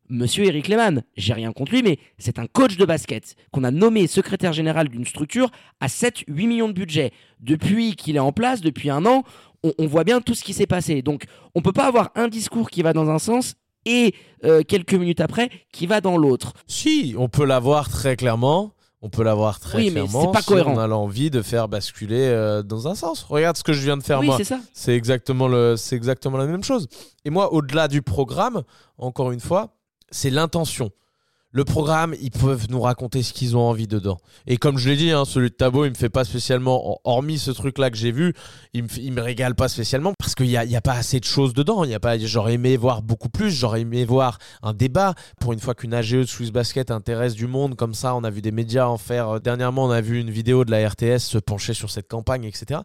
Monsieur 0.10 0.46
Eric 0.46 0.68
Lehmann. 0.68 1.04
J'ai 1.18 1.34
rien 1.34 1.52
contre 1.52 1.72
lui, 1.72 1.82
mais 1.82 1.98
c'est 2.18 2.38
un 2.38 2.46
coach 2.46 2.78
de 2.78 2.86
basket 2.86 3.36
qu'on 3.52 3.64
a 3.64 3.72
nommé 3.72 4.08
secrétaire 4.08 4.54
général 4.54 4.90
d'une 4.90 5.06
structure 5.06 5.50
à 5.80 5.88
7-8 5.88 6.48
millions 6.48 6.68
de 6.68 6.74
budget. 6.74 7.12
Depuis 7.40 7.96
qu'il 7.96 8.16
est 8.16 8.20
en 8.20 8.32
place, 8.32 8.62
depuis 8.62 8.90
un 8.90 9.06
an, 9.06 9.24
on, 9.64 9.74
on 9.78 9.88
voit 9.88 10.04
bien 10.04 10.22
tout 10.22 10.36
ce 10.36 10.44
qui 10.44 10.54
s'est 10.54 10.68
passé. 10.68 11.02
Donc, 11.02 11.26
on 11.56 11.62
peut 11.62 11.74
pas 11.74 11.86
avoir 11.88 12.12
un 12.16 12.28
discours 12.28 12.70
qui 12.70 12.82
va 12.82 12.94
dans 12.94 13.10
un 13.10 13.20
sens 13.20 13.56
et 13.86 14.14
euh, 14.46 14.64
quelques 14.64 14.94
minutes 14.94 15.22
après 15.22 15.50
qui 15.72 15.88
va 15.88 16.02
dans 16.02 16.18
l'autre. 16.18 16.54
Si, 16.68 17.16
on 17.18 17.30
peut 17.30 17.46
l'avoir 17.46 17.90
très 17.90 18.16
clairement. 18.16 18.74
On 19.06 19.10
peut 19.10 19.24
l'avoir 19.24 19.60
très 19.60 19.80
Oui, 19.80 19.86
mais 19.88 20.00
clairement. 20.00 20.22
c'est 20.22 20.32
pas 20.32 20.42
si 20.42 20.48
cohérent. 20.48 20.76
On 20.76 20.80
a 20.80 20.88
l'envie 20.88 21.30
de 21.30 21.42
faire 21.42 21.68
basculer 21.68 22.22
euh, 22.22 22.64
dans 22.64 22.88
un 22.88 22.96
sens. 22.96 23.24
Regarde 23.24 23.58
ce 23.58 23.64
que 23.64 23.74
je 23.74 23.82
viens 23.82 23.98
de 23.98 24.02
faire 24.04 24.22
oui, 24.22 24.28
moi. 24.28 24.38
C'est 24.74 24.96
exactement, 24.96 25.50
le, 25.50 25.76
c'est 25.76 25.98
exactement 25.98 26.38
la 26.38 26.46
même 26.46 26.64
chose. 26.64 26.88
Et 27.26 27.30
moi, 27.30 27.52
au-delà 27.52 27.90
du 27.90 28.02
programme, 28.02 28.62
encore 28.98 29.34
une 29.34 29.42
fois, 29.42 29.76
c'est 30.10 30.30
l'intention. 30.30 30.90
Le 31.56 31.66
programme, 31.66 32.16
ils 32.20 32.32
peuvent 32.32 32.66
nous 32.72 32.82
raconter 32.82 33.22
ce 33.22 33.32
qu'ils 33.32 33.56
ont 33.56 33.62
envie 33.62 33.86
dedans. 33.86 34.18
Et 34.48 34.58
comme 34.58 34.80
je 34.80 34.90
l'ai 34.90 34.96
dit, 34.96 35.12
hein, 35.12 35.24
celui 35.24 35.52
de 35.52 35.56
Tabo, 35.56 35.86
il 35.86 35.92
me 35.92 35.96
fait 35.96 36.10
pas 36.10 36.24
spécialement, 36.24 37.00
hormis 37.04 37.38
ce 37.38 37.52
truc-là 37.52 37.92
que 37.92 37.96
j'ai 37.96 38.12
vu, 38.12 38.34
il 38.74 38.82
me, 38.86 39.12
me 39.12 39.22
régale 39.22 39.54
pas 39.54 39.68
spécialement 39.68 40.14
parce 40.18 40.34
qu'il 40.34 40.48
n'y 40.48 40.58
a, 40.58 40.66
y 40.66 40.76
a 40.76 40.82
pas 40.82 40.94
assez 40.94 41.20
de 41.20 41.26
choses 41.26 41.54
dedans. 41.54 41.84
Il 41.84 41.92
y 41.92 41.94
a 41.94 42.00
pas, 42.00 42.18
j'aurais 42.18 42.56
aimé 42.56 42.76
voir 42.76 43.04
beaucoup 43.04 43.30
plus, 43.30 43.52
j'aurais 43.52 43.82
aimé 43.82 44.04
voir 44.04 44.40
un 44.64 44.74
débat. 44.74 45.14
Pour 45.40 45.54
une 45.54 45.60
fois 45.60 45.76
qu'une 45.76 45.94
AGE 45.94 46.14
de 46.14 46.24
Swiss 46.24 46.50
Basket 46.52 46.90
intéresse 46.90 47.36
du 47.36 47.46
monde 47.46 47.76
comme 47.76 47.94
ça, 47.94 48.16
on 48.16 48.24
a 48.24 48.32
vu 48.32 48.42
des 48.42 48.52
médias 48.52 48.88
en 48.88 48.98
faire. 48.98 49.40
Dernièrement, 49.40 49.86
on 49.86 49.92
a 49.92 50.02
vu 50.02 50.20
une 50.20 50.32
vidéo 50.32 50.66
de 50.66 50.72
la 50.72 50.90
RTS 50.90 51.20
se 51.20 51.38
pencher 51.38 51.76
sur 51.76 51.92
cette 51.92 52.08
campagne, 52.08 52.46
etc. 52.46 52.80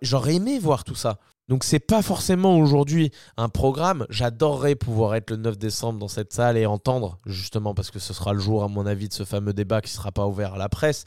J'aurais 0.00 0.36
aimé 0.36 0.58
voir 0.58 0.84
tout 0.84 0.94
ça. 0.94 1.18
Donc 1.50 1.64
c'est 1.64 1.80
pas 1.80 2.00
forcément 2.00 2.56
aujourd'hui 2.56 3.10
un 3.36 3.48
programme. 3.48 4.06
J'adorerais 4.08 4.76
pouvoir 4.76 5.16
être 5.16 5.30
le 5.30 5.36
9 5.36 5.58
décembre 5.58 5.98
dans 5.98 6.06
cette 6.06 6.32
salle 6.32 6.56
et 6.56 6.64
entendre, 6.64 7.18
justement 7.26 7.74
parce 7.74 7.90
que 7.90 7.98
ce 7.98 8.14
sera 8.14 8.32
le 8.32 8.38
jour, 8.38 8.62
à 8.62 8.68
mon 8.68 8.86
avis, 8.86 9.08
de 9.08 9.12
ce 9.12 9.24
fameux 9.24 9.52
débat 9.52 9.80
qui 9.80 9.90
ne 9.90 9.96
sera 9.96 10.12
pas 10.12 10.28
ouvert 10.28 10.54
à 10.54 10.58
la 10.58 10.68
presse. 10.68 11.04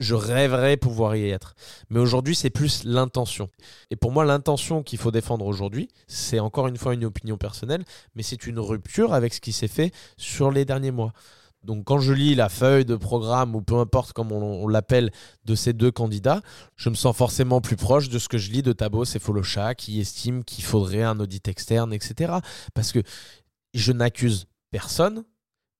Je 0.00 0.14
rêverais 0.14 0.78
pouvoir 0.78 1.14
y 1.14 1.28
être. 1.28 1.54
Mais 1.90 2.00
aujourd'hui, 2.00 2.34
c'est 2.34 2.48
plus 2.48 2.84
l'intention. 2.84 3.50
Et 3.90 3.96
pour 3.96 4.12
moi, 4.12 4.24
l'intention 4.24 4.82
qu'il 4.82 4.98
faut 4.98 5.10
défendre 5.10 5.44
aujourd'hui, 5.44 5.88
c'est 6.06 6.40
encore 6.40 6.68
une 6.68 6.78
fois 6.78 6.94
une 6.94 7.04
opinion 7.04 7.36
personnelle, 7.36 7.84
mais 8.14 8.22
c'est 8.22 8.46
une 8.46 8.60
rupture 8.60 9.12
avec 9.12 9.34
ce 9.34 9.42
qui 9.42 9.52
s'est 9.52 9.68
fait 9.68 9.92
sur 10.16 10.50
les 10.50 10.64
derniers 10.64 10.90
mois. 10.90 11.12
Donc 11.64 11.84
quand 11.84 11.98
je 11.98 12.12
lis 12.12 12.34
la 12.34 12.48
feuille 12.48 12.84
de 12.84 12.96
programme 12.96 13.54
ou 13.54 13.62
peu 13.62 13.76
importe 13.76 14.12
comment 14.12 14.36
on, 14.36 14.66
l'appelle 14.68 15.10
de 15.44 15.54
ces 15.54 15.72
deux 15.72 15.90
candidats, 15.90 16.42
je 16.76 16.88
me 16.88 16.94
sens 16.94 17.16
forcément 17.16 17.60
plus 17.60 17.76
proche 17.76 18.08
de 18.08 18.18
ce 18.18 18.28
que 18.28 18.38
je 18.38 18.50
lis 18.50 18.62
de 18.62 18.72
Tabos 18.72 19.04
et 19.04 19.18
Folocha 19.18 19.74
qui 19.74 20.00
estime 20.00 20.44
qu'il 20.44 20.64
faudrait 20.64 21.02
un 21.02 21.20
audit 21.20 21.46
externe, 21.46 21.92
etc. 21.92 22.34
Parce 22.74 22.92
que 22.92 23.00
je 23.74 23.92
n'accuse 23.92 24.46
personne, 24.70 25.24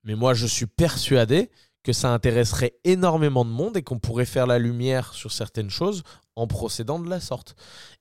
mais 0.05 0.14
moi 0.14 0.35
je 0.35 0.47
suis 0.47 0.66
persuadé 0.66 1.51
que 1.83 1.93
ça 1.93 2.12
intéresserait 2.12 2.74
énormément 2.85 3.45
de 3.45 3.51
monde 3.51 3.76
et 3.76 3.83
qu'on 3.83 3.99
pourrait 3.99 4.24
faire 4.24 4.47
la 4.47 4.59
lumière 4.59 5.14
sur 5.14 5.33
certaines 5.33 5.70
choses 5.70 6.05
en 6.37 6.47
procédant 6.47 7.01
de 7.01 7.11
la 7.11 7.20
sorte. 7.20 7.57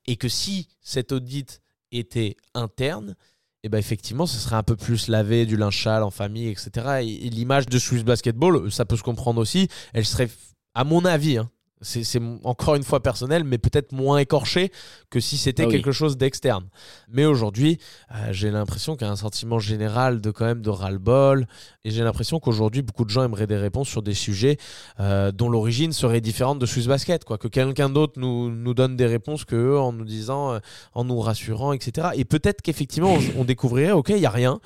Et 0.06 0.18
que 0.18 0.30
si 0.30 0.68
cet 0.82 1.12
audit 1.12 1.62
était 1.92 2.38
interne, 2.54 3.16
et 3.64 3.68
eh 3.68 3.70
ben 3.70 3.78
effectivement, 3.78 4.26
ce 4.26 4.39
serait 4.39 4.55
un 4.55 4.64
peu 4.64 4.76
plus 4.76 5.07
lavé 5.07 5.45
du 5.45 5.55
linge 5.55 5.86
en 5.86 6.09
famille, 6.09 6.47
etc. 6.47 7.03
Et, 7.03 7.30
l'image 7.30 7.68
de 7.68 7.78
Swiss 7.78 8.03
Basketball, 8.03 8.72
ça 8.72 8.86
peut 8.86 8.97
se 8.97 9.03
comprendre 9.03 9.39
aussi, 9.39 9.68
elle 9.93 10.03
serait, 10.03 10.32
à 10.74 10.84
mon 10.84 11.05
avis, 11.05 11.38
hein, 11.38 11.51
c'est 11.82 12.22
encore 12.44 12.76
une 12.76 12.84
fois 12.84 13.02
personnel, 13.02 13.44
mais 13.44 13.58
peut-être 13.58 13.92
moins 13.92 14.20
écorché 14.20 14.72
que 15.10 15.20
si 15.20 15.38
c'était 15.38 15.66
ah 15.66 15.72
quelque 15.72 15.92
chose 15.92 16.18
d'externe. 16.18 16.66
Mais 17.10 17.26
aujourd'hui, 17.26 17.80
euh, 18.14 18.32
j'ai 18.32 18.52
l'impression 18.52 18.96
qu'il 18.96 19.08
y 19.08 19.10
a 19.10 19.14
un 19.14 19.16
sentiment 19.16 19.60
général 19.60 20.22
de 20.22 20.32
quand 20.32 20.46
même 20.46 20.62
de 20.62 20.70
ras-le-bol, 20.70 21.48
et 21.84 21.92
j'ai 21.92 22.04
l'impression 22.04 22.40
qu'aujourd'hui, 22.40 22.82
beaucoup 22.82 23.06
de 23.06 23.10
gens 23.10 23.24
aimeraient 23.24 23.48
des 23.48 23.58
réponses 23.58 23.90
sur 23.90 24.02
des 24.02 24.14
sujets 24.14 24.58
euh, 25.00 25.32
dont 25.32 25.50
l'origine 25.50 25.92
serait 25.92 26.22
différente 26.22 26.60
de 26.60 26.66
Swiss 26.66 26.88
Basket, 26.88 27.26
quoi. 27.26 27.38
Que 27.38 27.48
quelqu'un 27.48 27.90
d'autre 27.90 28.14
nous, 28.18 28.52
nous 28.52 28.74
donne 28.74 28.96
des 28.96 29.08
réponses 29.08 29.46
que 29.46 29.56
eux, 29.56 29.80
en 29.80 29.92
nous 29.92 30.06
disant, 30.06 30.54
euh, 30.54 30.60
en 30.94 31.04
nous 31.04 31.20
rassurant, 31.20 31.74
etc. 31.74 32.10
Et 32.16 32.26
peut-être 32.26 32.62
qu'effectivement, 32.62 33.18
on, 33.38 33.44
découvrirait, 33.44 33.92
ok, 33.92 34.10
il 34.10 34.20
y 34.20 34.26
a 34.26 34.30
rien 34.30 34.60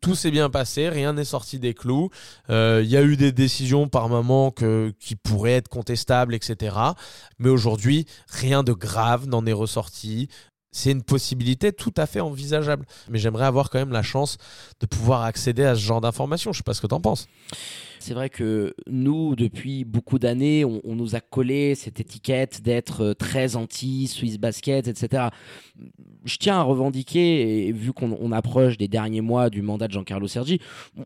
tout, 0.00 0.14
s'est 0.14 0.30
bien 0.30 0.50
passé, 0.50 0.88
rien 0.88 1.12
n'est 1.12 1.24
sorti 1.24 1.58
des 1.58 1.74
clous. 1.74 2.10
Euh, 2.50 2.80
il 2.82 2.90
y 2.90 2.96
a 2.96 3.02
eu 3.02 3.16
des 3.16 3.32
décisions 3.32 3.88
par 3.88 4.08
moment 4.08 4.50
qui 4.50 5.16
pourraient 5.16 5.52
être 5.52 5.68
contestables, 5.68 6.34
etc. 6.34 6.76
Mais 7.38 7.48
aujourd'hui, 7.48 8.06
rien 8.28 8.62
de 8.62 8.72
grave 8.72 9.26
n'en 9.26 9.44
est 9.46 9.52
ressorti. 9.52 10.28
C'est 10.72 10.90
une 10.90 11.02
possibilité 11.02 11.72
tout 11.72 11.94
à 11.96 12.06
fait 12.06 12.20
envisageable. 12.20 12.86
Mais 13.08 13.18
j'aimerais 13.18 13.46
avoir 13.46 13.70
quand 13.70 13.78
même 13.78 13.92
la 13.92 14.02
chance 14.02 14.36
de 14.80 14.86
pouvoir 14.86 15.22
accéder 15.22 15.64
à 15.64 15.74
ce 15.74 15.80
genre 15.80 16.00
d'informations. 16.00 16.52
Je 16.52 16.58
ne 16.58 16.60
sais 16.60 16.64
pas 16.64 16.74
ce 16.74 16.80
que 16.80 16.86
tu 16.86 16.94
en 16.94 17.00
penses. 17.00 17.28
C'est 17.98 18.14
vrai 18.14 18.30
que 18.30 18.74
nous, 18.86 19.36
depuis 19.36 19.84
beaucoup 19.84 20.18
d'années, 20.18 20.64
on, 20.64 20.94
nous 20.96 21.14
a 21.14 21.20
collé 21.20 21.74
cette 21.74 22.00
étiquette 22.00 22.62
d'être 22.62 23.02
euh, 23.02 23.14
très 23.14 23.56
anti-Swiss 23.56 24.38
basket, 24.38 24.88
etc. 24.88 25.28
Je 26.24 26.36
tiens 26.38 26.58
à 26.58 26.62
revendiquer, 26.62 27.68
et 27.68 27.72
vu 27.72 27.92
qu'on 27.92 28.32
approche 28.32 28.76
des 28.78 28.88
derniers 28.88 29.20
mois 29.20 29.50
du 29.50 29.62
mandat 29.62 29.88
de 29.88 29.92
Giancarlo 29.92 30.26
Sergi, 30.26 30.60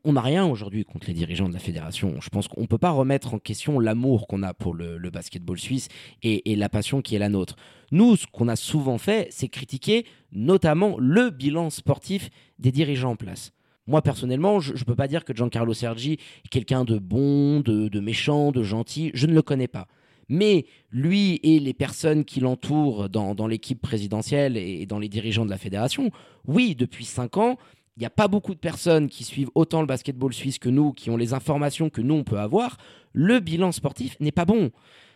on 0.05 0.13
n'a 0.13 0.21
rien 0.21 0.47
aujourd'hui 0.47 0.85
contre 0.85 1.09
les 1.09 1.15
dirigeants 1.15 1.49
de 1.49 1.55
la 1.55 1.59
fédération. 1.59 2.21
Je 2.21 2.29
pense 2.29 2.49
qu'on 2.49 2.63
ne 2.63 2.67
peut 2.67 2.79
pas 2.79 2.91
remettre 2.91 3.35
en 3.35 3.39
question 3.39 3.79
l'amour 3.79 4.27
qu'on 4.27 4.43
a 4.43 4.55
pour 4.55 4.75
le, 4.75 4.99
basketball 5.11 5.59
suisse 5.59 5.89
et, 6.23 6.53
et 6.53 6.57
la 6.57 6.69
passion 6.69 7.03
qui 7.03 7.17
est 7.17 7.19
la 7.19 7.29
nôtre. 7.29 7.57
Nous, 7.91 8.17
ce 8.17 8.27
qu'on 8.27 8.47
a 8.47 8.55
souvent 8.55 8.99
fait, 8.99 9.27
c'est 9.31 9.49
critiquer 9.49 10.07
notamment 10.33 10.97
le 10.99 11.31
bilan 11.31 11.71
sportif 11.71 12.31
des 12.59 12.71
dirigeants 12.71 13.13
en 13.13 13.17
place. 13.17 13.53
Moi, 13.91 14.03
personnellement, 14.03 14.61
je 14.61 14.73
ne 14.73 14.85
peux 14.85 14.95
pas 14.95 15.09
dire 15.09 15.25
que 15.25 15.35
Giancarlo 15.35 15.75
Sergi 15.75 16.13
est 16.45 16.49
quelqu'un 16.49 16.85
de 16.85 16.97
bon, 16.97 17.59
de, 17.59 17.99
méchant, 17.99 18.53
de 18.53 18.63
gentil. 18.63 19.11
Je 19.15 19.27
ne 19.27 19.35
le 19.35 19.43
connais 19.43 19.67
pas. 19.67 19.89
Mais 20.29 20.65
lui 20.93 21.41
et 21.43 21.59
les 21.59 21.75
personnes 21.75 22.25
qui 22.25 22.39
l'entourent 22.39 23.09
dans, 23.09 23.49
l'équipe 23.49 23.83
présidentielle 23.83 24.57
et 24.57 24.87
dans 24.87 25.01
les 25.01 25.09
dirigeants 25.09 25.45
de 25.45 25.51
la 25.51 25.59
fédération, 25.59 26.13
oui, 26.47 26.77
depuis 26.77 27.05
cinq 27.05 27.37
ans, 27.37 27.59
il 27.97 28.01
n'y 28.01 28.07
a 28.07 28.11
pas 28.11 28.29
beaucoup 28.29 28.55
de 28.55 28.61
personnes 28.61 29.09
qui 29.09 29.25
suivent 29.25 29.51
autant 29.57 29.81
le 29.81 29.89
basketball 29.89 30.33
suisse 30.33 30.61
que 30.61 30.69
nous, 30.69 30.93
qui 30.93 31.11
ont 31.11 31.17
les 31.17 31.35
informations 31.35 31.91
que 31.91 32.01
nous, 32.01 32.15
on 32.15 32.23
peut 32.23 32.39
avoir. 32.39 32.77
Le 33.13 33.41
bilan 33.41 33.73
sportif 33.73 34.17
n'est 34.21 34.31
pas 34.31 34.45
bon. 34.45 34.71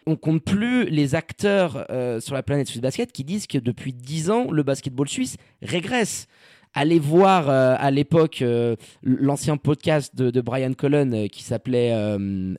On 0.04 0.16
compte 0.16 0.42
plus 0.42 0.90
les 0.90 1.14
acteurs 1.14 1.86
euh, 1.90 2.18
sur 2.18 2.34
la 2.34 2.42
planète 2.42 2.66
Suisse 2.66 2.82
Basket 2.82 3.12
qui 3.12 3.22
disent 3.22 3.46
que 3.46 3.58
depuis 3.58 3.92
dix 3.92 4.30
ans, 4.30 4.50
le 4.50 4.64
basketball 4.64 5.08
suisse 5.08 5.36
régresse 5.62 6.26
allez 6.74 6.98
voir 6.98 7.48
euh, 7.48 7.76
à 7.78 7.90
l'époque 7.90 8.42
euh, 8.42 8.76
l'ancien 9.02 9.56
podcast 9.56 10.14
de, 10.14 10.40
Brian 10.40 10.74
Cullen 10.74 11.14
euh, 11.14 11.26
qui 11.28 11.42
s'appelait 11.42 11.94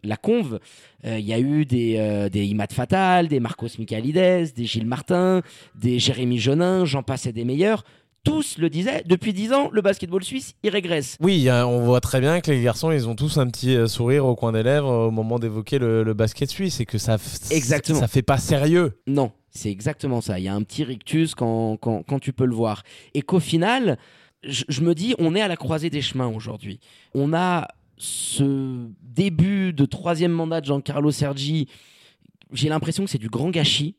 La 0.03 0.17
Conve. 0.17 0.59
Il 1.03 1.19
y 1.19 1.33
a 1.33 1.39
eu 1.39 1.65
des, 1.65 2.29
des 2.31 2.45
Imad 2.45 2.73
Fatal, 2.73 3.27
des 3.27 3.39
Marcos 3.39 3.67
Michaelides, 3.77 4.53
des 4.55 4.65
Gilles 4.65 4.87
Martin, 4.87 5.43
des 5.75 5.99
Jérémy 5.99 6.39
Jonin, 6.39 6.83
j'en 6.83 7.03
passais 7.03 7.31
des 7.31 7.45
meilleurs 7.45 7.83
tous 8.25 8.57
le 8.57 8.69
disaient, 8.69 9.03
depuis 9.05 9.31
10 9.31 9.53
ans, 9.53 9.69
le 9.71 9.81
basketball 9.81 10.23
suisse, 10.23 10.55
il 10.63 10.69
régresse. 10.71 11.15
Oui, 11.21 11.47
on 11.49 11.79
voit 11.79 12.01
très 12.01 12.19
bien 12.19 12.41
que 12.41 12.51
les 12.51 12.61
garçons, 12.61 12.91
ils 12.91 13.07
ont 13.07 13.15
tous 13.15 13.37
un 13.37 13.47
petit 13.47 13.77
sourire 13.87 14.25
au 14.25 14.35
coin 14.35 14.51
des 14.51 14.63
lèvres 14.63 14.89
au 14.89 15.11
moment 15.11 15.39
d'évoquer 15.39 15.79
le, 15.79 16.13
basket 16.13 16.49
suisse 16.49 16.79
et 16.79 16.85
que 16.85 16.97
ça, 16.97 17.17
Exactement. 17.51 17.99
ça 17.99 18.07
fait 18.07 18.21
pas 18.21 18.37
sérieux. 18.37 18.99
Non, 19.07 19.31
c'est 19.49 19.71
exactement 19.71 20.21
ça. 20.21 20.39
Il 20.39 20.43
y 20.43 20.47
a 20.47 20.53
un 20.53 20.63
petit 20.63 20.83
rictus 20.83 21.35
quand, 21.35 21.77
quand, 21.77 22.19
tu 22.19 22.33
peux 22.33 22.45
le 22.45 22.55
voir. 22.55 22.83
Et 23.13 23.21
qu'au 23.21 23.39
final, 23.39 23.97
je, 24.43 24.81
me 24.81 24.93
dis, 24.93 25.15
on 25.17 25.35
est 25.35 25.41
à 25.41 25.47
la 25.47 25.55
croisée 25.55 25.89
des 25.89 26.01
chemins 26.01 26.27
aujourd'hui. 26.27 26.79
On 27.13 27.33
a 27.33 27.67
ce 27.97 28.87
début 29.01 29.71
de 29.71 29.85
troisième 29.85 30.31
mandat 30.31 30.61
de 30.61 30.65
Giancarlo 30.65 31.11
Sergi. 31.11 31.67
J'ai 32.51 32.69
l'impression 32.69 33.05
que 33.05 33.09
c'est 33.09 33.17
du 33.17 33.29
grand 33.29 33.49
gâchis. 33.49 33.95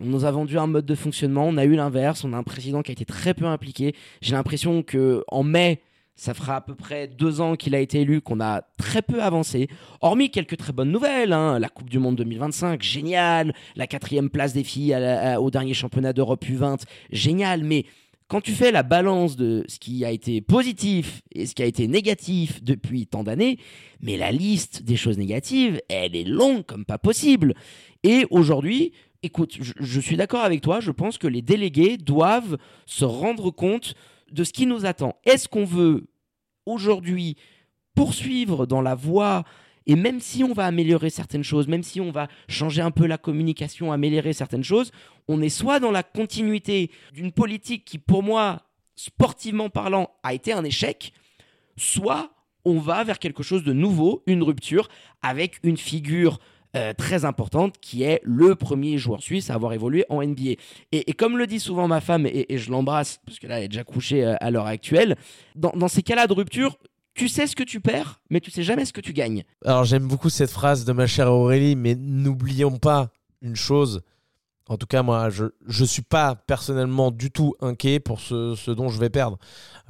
On 0.00 0.06
nous 0.06 0.24
a 0.24 0.30
vendu 0.30 0.58
un 0.58 0.66
mode 0.66 0.86
de 0.86 0.94
fonctionnement, 0.94 1.46
on 1.46 1.56
a 1.56 1.64
eu 1.64 1.74
l'inverse, 1.74 2.24
on 2.24 2.32
a 2.32 2.36
un 2.36 2.42
président 2.42 2.82
qui 2.82 2.90
a 2.90 2.92
été 2.92 3.04
très 3.04 3.34
peu 3.34 3.46
impliqué. 3.46 3.94
J'ai 4.20 4.32
l'impression 4.32 4.82
que 4.82 5.24
en 5.28 5.42
mai, 5.42 5.80
ça 6.16 6.32
fera 6.32 6.56
à 6.56 6.60
peu 6.62 6.74
près 6.74 7.08
deux 7.08 7.40
ans 7.40 7.56
qu'il 7.56 7.74
a 7.74 7.80
été 7.80 8.00
élu, 8.00 8.20
qu'on 8.20 8.40
a 8.40 8.62
très 8.78 9.02
peu 9.02 9.22
avancé. 9.22 9.68
Hormis 10.00 10.30
quelques 10.30 10.56
très 10.56 10.72
bonnes 10.72 10.90
nouvelles, 10.90 11.32
hein. 11.32 11.58
la 11.58 11.68
Coupe 11.68 11.90
du 11.90 11.98
Monde 11.98 12.16
2025, 12.16 12.82
génial. 12.82 13.54
La 13.76 13.86
quatrième 13.86 14.30
place 14.30 14.54
des 14.54 14.64
filles 14.64 14.96
au 15.38 15.50
dernier 15.50 15.74
championnat 15.74 16.14
d'Europe 16.14 16.44
U20, 16.44 16.82
génial. 17.10 17.64
Mais 17.64 17.84
quand 18.28 18.40
tu 18.40 18.52
fais 18.52 18.72
la 18.72 18.82
balance 18.82 19.36
de 19.36 19.64
ce 19.68 19.78
qui 19.78 20.04
a 20.04 20.10
été 20.10 20.40
positif 20.40 21.20
et 21.32 21.46
ce 21.46 21.54
qui 21.54 21.62
a 21.62 21.66
été 21.66 21.86
négatif 21.86 22.64
depuis 22.64 23.06
tant 23.06 23.22
d'années, 23.22 23.58
mais 24.00 24.16
la 24.16 24.32
liste 24.32 24.82
des 24.82 24.96
choses 24.96 25.18
négatives, 25.18 25.80
elle 25.88 26.16
est 26.16 26.24
longue 26.24 26.64
comme 26.64 26.86
pas 26.86 26.98
possible. 26.98 27.54
Et 28.02 28.26
aujourd'hui, 28.30 28.92
écoute, 29.22 29.56
je 29.60 30.00
suis 30.00 30.16
d'accord 30.16 30.44
avec 30.44 30.60
toi, 30.60 30.80
je 30.80 30.90
pense 30.90 31.18
que 31.18 31.26
les 31.26 31.42
délégués 31.42 31.96
doivent 31.96 32.58
se 32.86 33.04
rendre 33.04 33.50
compte 33.50 33.94
de 34.30 34.44
ce 34.44 34.52
qui 34.52 34.66
nous 34.66 34.86
attend. 34.86 35.16
Est-ce 35.24 35.48
qu'on 35.48 35.64
veut 35.64 36.06
aujourd'hui 36.66 37.36
poursuivre 37.94 38.66
dans 38.66 38.82
la 38.82 38.94
voie 38.94 39.44
et 39.86 39.94
même 39.94 40.20
si 40.20 40.42
on 40.42 40.52
va 40.52 40.66
améliorer 40.66 41.10
certaines 41.10 41.44
choses, 41.44 41.68
même 41.68 41.84
si 41.84 42.00
on 42.00 42.10
va 42.10 42.26
changer 42.48 42.82
un 42.82 42.90
peu 42.90 43.06
la 43.06 43.18
communication, 43.18 43.92
améliorer 43.92 44.32
certaines 44.32 44.64
choses, 44.64 44.90
on 45.28 45.40
est 45.40 45.48
soit 45.48 45.78
dans 45.78 45.92
la 45.92 46.02
continuité 46.02 46.90
d'une 47.12 47.30
politique 47.30 47.84
qui, 47.84 47.98
pour 47.98 48.24
moi, 48.24 48.62
sportivement 48.96 49.70
parlant, 49.70 50.10
a 50.24 50.34
été 50.34 50.52
un 50.52 50.64
échec, 50.64 51.12
soit 51.76 52.32
on 52.64 52.80
va 52.80 53.04
vers 53.04 53.20
quelque 53.20 53.44
chose 53.44 53.62
de 53.62 53.72
nouveau, 53.72 54.24
une 54.26 54.42
rupture, 54.42 54.88
avec 55.22 55.60
une 55.62 55.76
figure 55.76 56.40
euh, 56.76 56.92
très 56.92 57.24
importante 57.24 57.76
qui 57.80 58.02
est 58.02 58.20
le 58.22 58.54
premier 58.54 58.98
joueur 58.98 59.22
suisse 59.22 59.48
à 59.48 59.54
avoir 59.54 59.72
évolué 59.72 60.04
en 60.10 60.22
NBA. 60.22 60.56
Et, 60.92 61.12
comme 61.14 61.38
le 61.38 61.46
dit 61.46 61.58
souvent 61.58 61.88
ma 61.88 62.02
femme, 62.02 62.26
et, 62.26 62.46
je 62.50 62.70
l'embrasse, 62.70 63.18
parce 63.24 63.38
que 63.38 63.46
là 63.46 63.58
elle 63.58 63.64
est 63.64 63.68
déjà 63.68 63.82
couchée 63.82 64.26
euh, 64.26 64.34
à 64.40 64.50
l'heure 64.50 64.66
actuelle, 64.66 65.16
dans, 65.54 65.88
ces 65.88 66.02
cas-là 66.02 66.26
de 66.26 66.34
rupture, 66.34 66.76
tu 67.14 67.28
sais 67.28 67.46
ce 67.46 67.56
que 67.56 67.62
tu 67.62 67.80
perds, 67.80 68.20
mais 68.28 68.40
tu 68.40 68.50
sais 68.50 68.62
jamais 68.62 68.84
ce 68.84 68.92
que 68.92 69.00
tu 69.00 69.14
gagnes. 69.14 69.44
Alors 69.64 69.84
j'aime 69.84 70.06
beaucoup 70.06 70.28
cette 70.28 70.50
phrase 70.50 70.84
de 70.84 70.92
ma 70.92 71.06
chère 71.06 71.32
Aurélie, 71.32 71.76
mais 71.76 71.94
n'oublions 71.94 72.76
pas 72.76 73.08
une 73.40 73.56
chose, 73.56 74.02
En 74.68 74.76
tout 74.76 74.86
cas, 74.86 75.02
moi, 75.02 75.30
je 75.30 75.44
ne 75.66 75.86
suis 75.86 76.02
pas 76.02 76.34
personnellement 76.34 77.10
du 77.10 77.30
tout 77.30 77.54
inquiet 77.60 78.00
pour 78.00 78.20
ce, 78.20 78.70
dont 78.72 78.88
je 78.88 78.98
vais 79.00 79.10
perdre. 79.10 79.38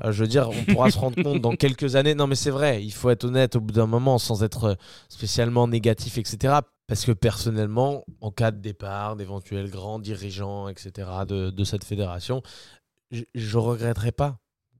Euh, 0.05 0.12
je 0.12 0.22
veux 0.22 0.28
dire, 0.28 0.51
on 0.51 0.72
pourra 0.72 0.91
se 0.91 0.99
rendre 0.99 1.20
compte 1.20 1.41
dans 1.41 1.57
quelques 1.57 1.97
années. 1.97 2.14
Non, 2.14 2.26
mais 2.26 2.34
c'est 2.34 2.51
vrai, 2.51 2.84
il 2.84 2.93
faut 2.93 3.11
être 3.11 3.24
honnête 3.24 3.57
au 3.57 3.61
bout 3.61 3.72
d'un 3.72 3.87
moment 3.87 4.18
sans 4.18 4.45
être 4.45 4.76
spécialement 5.09 5.66
négatif, 5.66 6.18
etc. 6.18 6.61
Parce 6.87 7.05
que 7.05 7.12
personnellement, 7.12 8.05
en 8.20 8.30
cas 8.30 8.53
de 8.53 8.59
départ 8.59 9.16
d'éventuels 9.16 9.70
grands 9.70 9.99
dirigeants, 9.99 10.68
etc., 10.68 11.09
de, 11.26 11.64
cette 11.64 11.84
fédération, 11.84 12.43
je 13.11 13.24
ne 13.34 13.61
regretterai 13.61 14.12
pas 14.12 14.39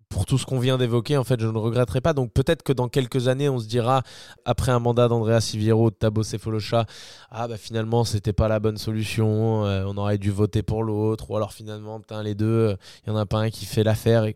pour 0.09 0.25
tout 0.25 0.39
ce 0.39 0.47
qu'on 0.47 0.61
vient 0.61 0.79
d'évoquer, 0.79 1.17
en 1.17 1.25
fait, 1.25 1.41
je 1.41 1.49
ne 1.49 1.59
regretterai 1.59 2.01
pas. 2.01 2.13
Donc 2.13 2.33
peut-être 2.33 2.63
que 2.63 2.73
dans 2.73 2.89
quelques 2.89 3.27
années, 3.27 3.49
on 3.49 3.59
se 3.59 3.67
dira, 3.67 4.03
après 4.45 4.71
un 4.71 4.79
mandat 4.79 5.09
d'Andrea 5.09 5.41
Siviero, 5.41 5.91
de 5.91 5.97
Tabo 5.97 6.23
Cephalosha, 6.23 6.87
ah 7.31 7.49
bah 7.49 7.57
finalement, 7.57 8.05
c'était 8.05 8.33
pas 8.33 8.47
la 8.47 8.61
bonne 8.61 8.77
solution, 8.77 9.67
euh, 9.67 9.85
on 9.85 9.97
aurait 9.97 10.19
dû 10.19 10.31
voter 10.31 10.63
pour 10.63 10.85
l'autre, 10.85 11.31
ou 11.31 11.37
alors 11.37 11.53
finalement, 11.53 12.01
les 12.23 12.37
deux, 12.37 12.77
il 13.05 13.11
y 13.11 13.13
en 13.13 13.17
a 13.17 13.27
pas 13.27 13.39
un 13.39 13.51
qui 13.51 13.67
fait 13.67 13.83
l'affaire. 13.83 14.27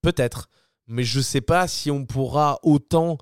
Peut-être. 0.00 0.48
Mais 0.86 1.04
je 1.04 1.20
sais 1.20 1.42
pas 1.42 1.68
si 1.68 1.90
on 1.90 2.06
pourra 2.06 2.58
autant 2.62 3.18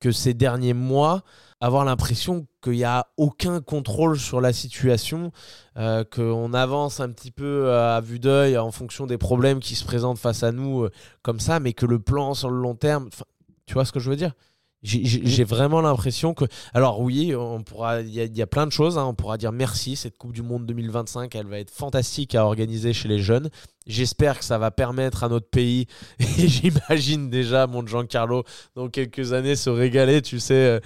que 0.00 0.12
ces 0.12 0.34
derniers 0.34 0.74
mois 0.74 1.22
avoir 1.60 1.84
l'impression 1.84 2.46
qu'il 2.62 2.74
n'y 2.74 2.84
a 2.84 3.06
aucun 3.16 3.60
contrôle 3.60 4.18
sur 4.18 4.40
la 4.40 4.52
situation, 4.52 5.32
euh, 5.76 6.04
qu'on 6.04 6.54
avance 6.54 7.00
un 7.00 7.10
petit 7.10 7.30
peu 7.30 7.66
euh, 7.66 7.96
à 7.96 8.00
vue 8.00 8.20
d'œil 8.20 8.56
en 8.58 8.70
fonction 8.70 9.06
des 9.06 9.18
problèmes 9.18 9.60
qui 9.60 9.74
se 9.74 9.84
présentent 9.84 10.18
face 10.18 10.42
à 10.42 10.52
nous 10.52 10.84
euh, 10.84 10.90
comme 11.22 11.40
ça, 11.40 11.60
mais 11.60 11.72
que 11.72 11.86
le 11.86 11.98
plan 11.98 12.34
sur 12.34 12.50
le 12.50 12.60
long 12.60 12.74
terme, 12.74 13.10
tu 13.66 13.74
vois 13.74 13.84
ce 13.84 13.92
que 13.92 14.00
je 14.00 14.10
veux 14.10 14.16
dire? 14.16 14.34
J'ai 14.82 15.42
vraiment 15.42 15.80
l'impression 15.80 16.34
que. 16.34 16.44
Alors, 16.72 17.00
oui, 17.00 17.34
on 17.34 17.62
pourra. 17.62 18.00
Il 18.00 18.14
y, 18.14 18.42
a 18.42 18.46
plein 18.46 18.64
de 18.64 18.70
choses. 18.70 18.96
Hein. 18.96 19.06
On 19.06 19.14
pourra 19.14 19.36
dire 19.36 19.50
merci. 19.50 19.96
Cette 19.96 20.16
Coupe 20.16 20.32
du 20.32 20.42
Monde 20.42 20.66
2025, 20.66 21.34
elle 21.34 21.46
va 21.46 21.58
être 21.58 21.72
fantastique 21.72 22.36
à 22.36 22.44
organiser 22.44 22.92
chez 22.92 23.08
les 23.08 23.18
jeunes. 23.18 23.50
J'espère 23.88 24.38
que 24.38 24.44
ça 24.44 24.56
va 24.58 24.70
permettre 24.70 25.24
à 25.24 25.28
notre 25.28 25.48
pays, 25.48 25.86
et 26.20 26.46
j'imagine 26.46 27.30
déjà 27.30 27.66
mon 27.66 27.84
Giancarlo 27.84 28.44
dans 28.76 28.88
quelques 28.88 29.32
années 29.32 29.56
se 29.56 29.70
régaler, 29.70 30.22
tu 30.22 30.38
sais. 30.38 30.80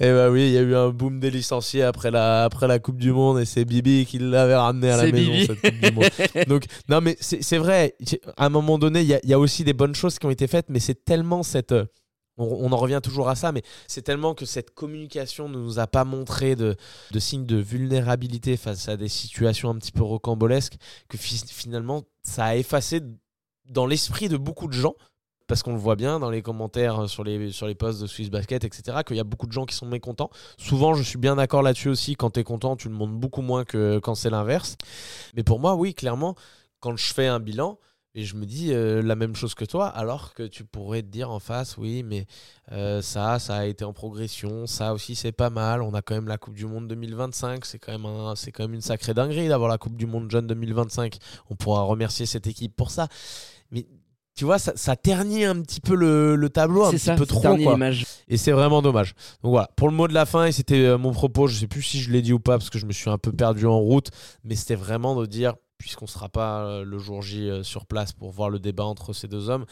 Et 0.00 0.06
eh 0.06 0.12
bah 0.12 0.30
oui, 0.30 0.46
il 0.46 0.52
y 0.52 0.58
a 0.58 0.62
eu 0.62 0.74
un 0.74 0.88
boom 0.88 1.20
des 1.20 1.30
licenciés 1.30 1.82
après 1.82 2.10
la, 2.10 2.44
après 2.44 2.66
la 2.66 2.78
Coupe 2.78 2.98
du 2.98 3.12
Monde 3.12 3.38
et 3.40 3.44
c'est 3.44 3.66
Bibi 3.66 4.06
qui 4.06 4.18
l'avait 4.18 4.56
ramené 4.56 4.90
à 4.90 4.96
la 4.96 5.12
maison, 5.12 5.32
cette 5.46 5.60
Coupe 5.60 5.80
du 5.80 5.92
Monde. 5.92 6.46
Donc, 6.48 6.64
non, 6.88 7.00
mais 7.02 7.16
c'est 7.20 7.58
vrai, 7.58 7.94
à 8.38 8.46
un 8.46 8.50
moment 8.50 8.78
donné, 8.78 9.02
il 9.02 9.08
y, 9.08 9.28
y, 9.28 9.34
a 9.34 9.38
aussi 9.38 9.62
des 9.62 9.74
bonnes 9.74 9.94
choses 9.94 10.18
qui 10.18 10.24
ont 10.24 10.30
été 10.30 10.46
faites, 10.46 10.66
mais 10.70 10.80
c'est 10.80 11.04
tellement 11.04 11.42
cette 11.42 11.74
on, 12.38 12.72
en 12.72 12.76
revient 12.76 13.00
toujours 13.02 13.28
à 13.28 13.34
ça, 13.34 13.52
mais 13.52 13.62
c'est 13.86 14.02
tellement 14.02 14.34
que 14.34 14.44
cette 14.44 14.74
communication 14.74 15.48
ne 15.48 15.58
nous 15.58 15.78
a 15.78 15.86
pas 15.86 16.04
montré 16.04 16.54
de, 16.56 16.76
signes 17.18 17.46
de 17.46 17.56
vulnérabilité 17.56 18.56
face 18.56 18.88
à 18.88 18.96
des 18.96 19.08
situations 19.08 19.70
un 19.70 19.76
petit 19.76 19.92
peu 19.92 20.02
rocambolesques 20.02 20.76
que 21.08 21.16
finalement 21.16 22.02
ça 22.22 22.46
a 22.46 22.56
effacé 22.56 23.00
dans 23.68 23.86
l'esprit 23.86 24.28
de 24.28 24.36
beaucoup 24.36 24.68
de 24.68 24.72
gens, 24.72 24.94
parce 25.46 25.62
qu'on 25.62 25.72
le 25.72 25.78
voit 25.78 25.96
bien 25.96 26.18
dans 26.18 26.30
les 26.30 26.42
commentaires 26.42 27.08
sur 27.08 27.24
les, 27.24 27.52
sur 27.52 27.66
les 27.66 27.74
posts 27.74 28.00
de 28.00 28.06
Swiss 28.06 28.30
Basket, 28.30 28.64
etc., 28.64 28.98
qu'il 29.06 29.16
y 29.16 29.20
a 29.20 29.24
beaucoup 29.24 29.46
de 29.46 29.52
gens 29.52 29.64
qui 29.64 29.74
sont 29.74 29.86
mécontents. 29.86 30.30
Souvent, 30.58 30.94
je 30.94 31.02
suis 31.02 31.18
bien 31.18 31.36
d'accord 31.36 31.62
là-dessus 31.62 31.88
aussi, 31.88 32.16
quand 32.16 32.30
tu 32.30 32.40
es 32.40 32.44
content, 32.44 32.76
tu 32.76 32.88
le 32.88 32.94
montres 32.94 33.14
beaucoup 33.14 33.42
moins 33.42 33.64
que 33.64 33.98
quand 33.98 34.14
c'est 34.14 34.30
l'inverse. 34.30 34.76
Mais 35.34 35.44
pour 35.44 35.60
moi, 35.60 35.74
oui, 35.76 35.94
clairement, 35.94 36.34
quand 36.80 36.96
je 36.96 37.12
fais 37.12 37.26
un 37.26 37.40
bilan, 37.40 37.78
et 38.16 38.24
je 38.24 38.34
me 38.34 38.46
dis 38.46 38.72
euh, 38.72 39.02
la 39.02 39.14
même 39.14 39.36
chose 39.36 39.54
que 39.54 39.66
toi, 39.66 39.88
alors 39.88 40.32
que 40.32 40.42
tu 40.42 40.64
pourrais 40.64 41.02
te 41.02 41.08
dire 41.08 41.30
en 41.30 41.38
face, 41.38 41.76
oui, 41.76 42.02
mais 42.02 42.26
euh, 42.72 43.02
ça, 43.02 43.38
ça 43.38 43.56
a 43.56 43.66
été 43.66 43.84
en 43.84 43.92
progression, 43.92 44.66
ça 44.66 44.94
aussi 44.94 45.14
c'est 45.14 45.32
pas 45.32 45.50
mal. 45.50 45.82
On 45.82 45.92
a 45.92 46.00
quand 46.00 46.14
même 46.14 46.26
la 46.26 46.38
Coupe 46.38 46.54
du 46.54 46.64
Monde 46.64 46.88
2025, 46.88 47.66
c'est 47.66 47.78
quand 47.78 47.92
même 47.92 48.34
c'est 48.34 48.52
quand 48.52 48.64
même 48.64 48.72
une 48.72 48.80
sacrée 48.80 49.12
dinguerie 49.12 49.48
d'avoir 49.48 49.68
la 49.68 49.76
Coupe 49.76 49.96
du 49.96 50.06
Monde 50.06 50.30
jeune 50.30 50.46
2025. 50.46 51.18
On 51.50 51.56
pourra 51.56 51.82
remercier 51.82 52.24
cette 52.24 52.46
équipe 52.46 52.74
pour 52.74 52.90
ça. 52.90 53.06
Mais 53.70 53.86
tu 54.34 54.44
vois, 54.44 54.58
ça, 54.58 54.96
ternit 54.96 55.44
un 55.44 55.60
petit 55.62 55.80
peu 55.80 55.94
le, 55.94 56.48
tableau, 56.50 56.84
un 56.84 56.92
petit 56.92 57.10
peu 57.16 57.24
trop. 57.24 57.40
Quoi. 57.40 57.78
Et 58.28 58.36
c'est 58.36 58.52
vraiment 58.52 58.82
dommage. 58.82 59.14
Donc 59.42 59.52
voilà, 59.52 59.70
pour 59.76 59.88
le 59.88 59.94
mot 59.94 60.08
de 60.08 60.14
la 60.14 60.26
fin, 60.26 60.44
et 60.44 60.52
c'était 60.52 60.84
euh, 60.84 60.98
mon 60.98 61.12
propos, 61.12 61.46
je 61.46 61.56
sais 61.56 61.66
plus 61.66 61.82
si 61.82 62.00
je 62.00 62.10
l'ai 62.10 62.20
dit 62.20 62.34
ou 62.34 62.38
pas, 62.38 62.58
parce 62.58 62.68
que 62.68 62.78
je 62.78 62.84
me 62.84 62.92
suis 62.92 63.08
un 63.08 63.16
peu 63.16 63.32
perdu 63.32 63.66
en 63.66 63.78
route, 63.78 64.10
mais 64.44 64.54
c'était 64.54 64.74
vraiment 64.74 65.18
de 65.18 65.24
dire 65.24 65.54
puisqu'on 65.78 66.06
ne 66.06 66.10
sera 66.10 66.28
pas 66.28 66.82
le 66.82 66.98
jour 66.98 67.22
J 67.22 67.48
euh, 67.48 67.62
sur 67.62 67.86
place 67.86 68.12
pour 68.12 68.30
voir 68.30 68.50
le 68.50 68.58
débat 68.58 68.84
entre 68.84 69.12
ces 69.12 69.28
deux 69.28 69.50
hommes. 69.50 69.66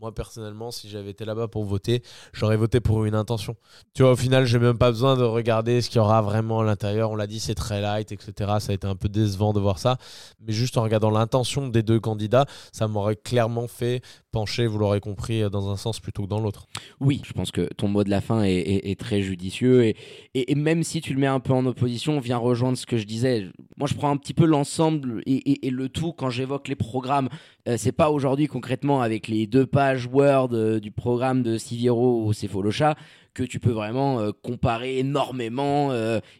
Moi, 0.00 0.12
personnellement, 0.12 0.72
si 0.72 0.88
j'avais 0.88 1.10
été 1.10 1.24
là-bas 1.24 1.46
pour 1.46 1.64
voter, 1.64 2.02
j'aurais 2.32 2.56
voté 2.56 2.80
pour 2.80 3.04
une 3.04 3.14
intention. 3.14 3.56
Tu 3.94 4.02
vois, 4.02 4.12
au 4.12 4.16
final, 4.16 4.44
j'ai 4.44 4.58
même 4.58 4.76
pas 4.76 4.90
besoin 4.90 5.16
de 5.16 5.22
regarder 5.22 5.80
ce 5.80 5.88
qu'il 5.88 5.98
y 5.98 6.00
aura 6.00 6.20
vraiment 6.20 6.60
à 6.60 6.64
l'intérieur. 6.64 7.12
On 7.12 7.16
l'a 7.16 7.28
dit, 7.28 7.38
c'est 7.38 7.54
très 7.54 7.80
light, 7.80 8.10
etc. 8.10 8.32
Ça 8.58 8.72
a 8.72 8.74
été 8.74 8.88
un 8.88 8.96
peu 8.96 9.08
décevant 9.08 9.52
de 9.52 9.60
voir 9.60 9.78
ça. 9.78 9.98
Mais 10.40 10.52
juste 10.52 10.78
en 10.78 10.82
regardant 10.82 11.10
l'intention 11.10 11.68
des 11.68 11.84
deux 11.84 12.00
candidats, 12.00 12.46
ça 12.72 12.88
m'aurait 12.88 13.14
clairement 13.14 13.68
fait 13.68 14.02
pencher, 14.32 14.66
vous 14.66 14.78
l'aurez 14.78 14.98
compris, 14.98 15.48
dans 15.48 15.70
un 15.70 15.76
sens 15.76 16.00
plutôt 16.00 16.24
que 16.24 16.28
dans 16.28 16.40
l'autre. 16.40 16.66
Oui, 17.00 17.22
je 17.24 17.32
pense 17.32 17.52
que 17.52 17.72
ton 17.74 17.86
mot 17.86 18.02
de 18.02 18.10
la 18.10 18.20
fin 18.20 18.42
est, 18.42 18.98
très 18.98 19.22
judicieux. 19.22 19.94
Et, 20.34 20.54
même 20.56 20.82
si 20.82 21.00
tu 21.00 21.14
le 21.14 21.20
mets 21.20 21.28
un 21.28 21.38
peu 21.38 21.52
en 21.52 21.64
opposition, 21.66 22.18
vient 22.18 22.38
rejoindre 22.38 22.76
ce 22.76 22.84
que 22.84 22.96
je 22.96 23.04
disais. 23.04 23.46
Moi, 23.76 23.86
je 23.86 23.94
prends 23.94 24.10
un 24.10 24.16
petit 24.16 24.34
peu 24.34 24.44
l'ensemble 24.44 25.22
et, 25.24 25.70
le 25.70 25.88
tout 25.88 26.12
quand 26.12 26.30
j'évoque 26.30 26.66
les 26.66 26.74
programmes. 26.74 27.28
Euh, 27.68 27.76
c'est 27.78 27.92
pas 27.92 28.10
aujourd'hui 28.10 28.48
concrètement 28.48 29.00
avec 29.00 29.28
les 29.28 29.46
deux 29.46 29.66
Word 30.12 30.50
euh, 30.52 30.80
du 30.80 30.90
programme 30.90 31.42
de 31.42 31.58
Siviero 31.58 32.24
ou 32.24 32.32
Cephalosha 32.32 32.94
que 33.34 33.42
tu 33.42 33.60
peux 33.60 33.70
vraiment 33.70 34.20
euh, 34.20 34.30
comparer 34.42 34.98
énormément 34.98 35.92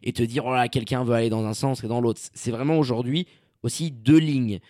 et 0.03 0.12
te 0.12 0.22
dire 0.22 0.47
oh 0.47 0.55
quelqu'un 0.70 1.05
veut 1.05 1.14
aller 1.14 1.30
dans 1.30 1.45
un 1.45 1.55
sens 1.55 1.82
et 1.84 1.88
dans 1.88 2.01
l'autre. 2.01 2.20
C'est 2.34 2.51
vraiment 2.51 2.78
aujourd'hui 2.78 3.26
aussi 3.62 3.90
deux 3.90 4.18
lignes, 4.18 4.61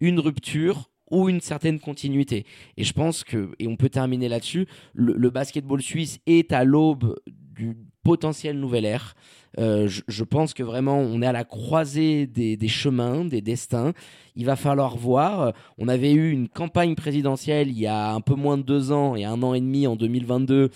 une 0.00 0.20
rupture 0.20 0.90
ou 1.10 1.28
une 1.28 1.40
certaine 1.40 1.80
continuité. 1.80 2.46
Et 2.76 2.84
je 2.84 2.92
pense 2.92 3.24
que, 3.24 3.50
et 3.58 3.68
on 3.68 3.76
peut 3.76 3.90
terminer 3.90 4.28
là-dessus, 4.28 4.66
le 4.94 5.30
basketball 5.30 5.82
suisse 5.82 6.18
est 6.26 6.52
à 6.52 6.64
l'aube 6.64 7.16
du 7.26 7.76
potentiel 8.02 8.58
nouvel 8.58 8.84
ère. 8.84 9.14
Euh, 9.58 9.88
je, 9.88 10.24
pense 10.24 10.54
que 10.54 10.62
vraiment, 10.62 10.98
on 10.98 11.22
est 11.22 11.26
à 11.26 11.32
la 11.32 11.44
croisée 11.44 12.26
des, 12.26 12.68
chemins, 12.68 13.24
des 13.24 13.40
destins. 13.40 13.92
Il 14.36 14.46
va 14.46 14.56
falloir 14.56 14.96
voir. 14.96 15.52
On 15.78 15.88
avait 15.88 16.12
eu 16.12 16.30
une 16.30 16.48
campagne 16.48 16.94
présidentielle 16.96 17.68
il 17.68 17.78
y 17.78 17.86
a 17.86 18.12
un 18.12 18.20
peu 18.20 18.34
moins 18.34 18.58
de 18.58 18.62
deux 18.62 18.90
ans 18.90 19.14
et 19.14 19.24
un 19.24 19.42
an 19.42 19.54
et 19.54 19.60
demi 19.60 19.86
en 19.86 19.94
2022, 19.94 20.70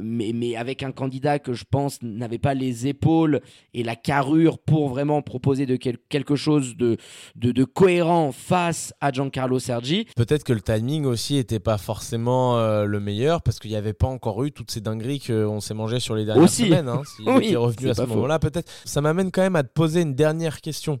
mais, 0.00 0.32
mais 0.32 0.56
avec 0.56 0.82
un 0.82 0.92
candidat 0.92 1.38
que 1.38 1.52
je 1.52 1.64
pense 1.68 2.00
n'avait 2.02 2.38
pas 2.38 2.54
les 2.54 2.86
épaules 2.86 3.40
et 3.74 3.82
la 3.82 3.96
carrure 3.96 4.58
pour 4.58 4.88
vraiment 4.88 5.20
proposer 5.22 5.66
de 5.66 5.76
quelque 5.76 6.36
chose 6.36 6.76
de, 6.76 6.96
de, 7.34 7.64
cohérent 7.64 8.32
face 8.32 8.94
à 9.00 9.12
Giancarlo 9.12 9.58
Sergi. 9.58 10.06
Peut-être 10.16 10.44
que 10.44 10.52
le 10.52 10.60
timing 10.60 11.04
aussi 11.04 11.34
n'était 11.34 11.60
pas 11.60 11.78
forcément 11.78 12.58
euh, 12.58 12.84
le 12.84 13.00
meilleur 13.00 13.42
parce 13.42 13.58
qu'il 13.58 13.70
n'y 13.70 13.76
avait 13.76 13.92
pas 13.92 14.06
encore 14.06 14.44
eu 14.44 14.52
toutes 14.52 14.70
ces 14.70 14.80
dingueries 14.80 15.20
qu'on 15.20 15.60
s'est 15.60 15.74
mangé 15.74 16.00
sur 16.00 16.14
les 16.14 16.24
dernières 16.24 16.48
semaines. 16.48 16.88
Hein, 16.88 17.02
est 17.40 17.56
revenu 17.56 17.90
à 17.90 17.94
ce 17.94 18.02
moment-là, 18.14 18.38
peut-être. 18.38 18.70
Ça 18.84 19.00
m'amène 19.00 19.30
quand 19.30 19.42
même 19.42 19.56
à 19.56 19.62
te 19.62 19.72
poser 19.72 20.02
une 20.02 20.14
dernière 20.14 20.60
question. 20.60 21.00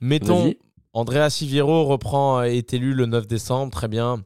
Mettons, 0.00 0.52
Andrea 0.92 1.30
Siviero 1.30 1.84
reprend, 1.84 2.42
est 2.42 2.72
élu 2.72 2.94
le 2.94 3.06
9 3.06 3.26
décembre, 3.26 3.72
très 3.72 3.88
bien. 3.88 4.24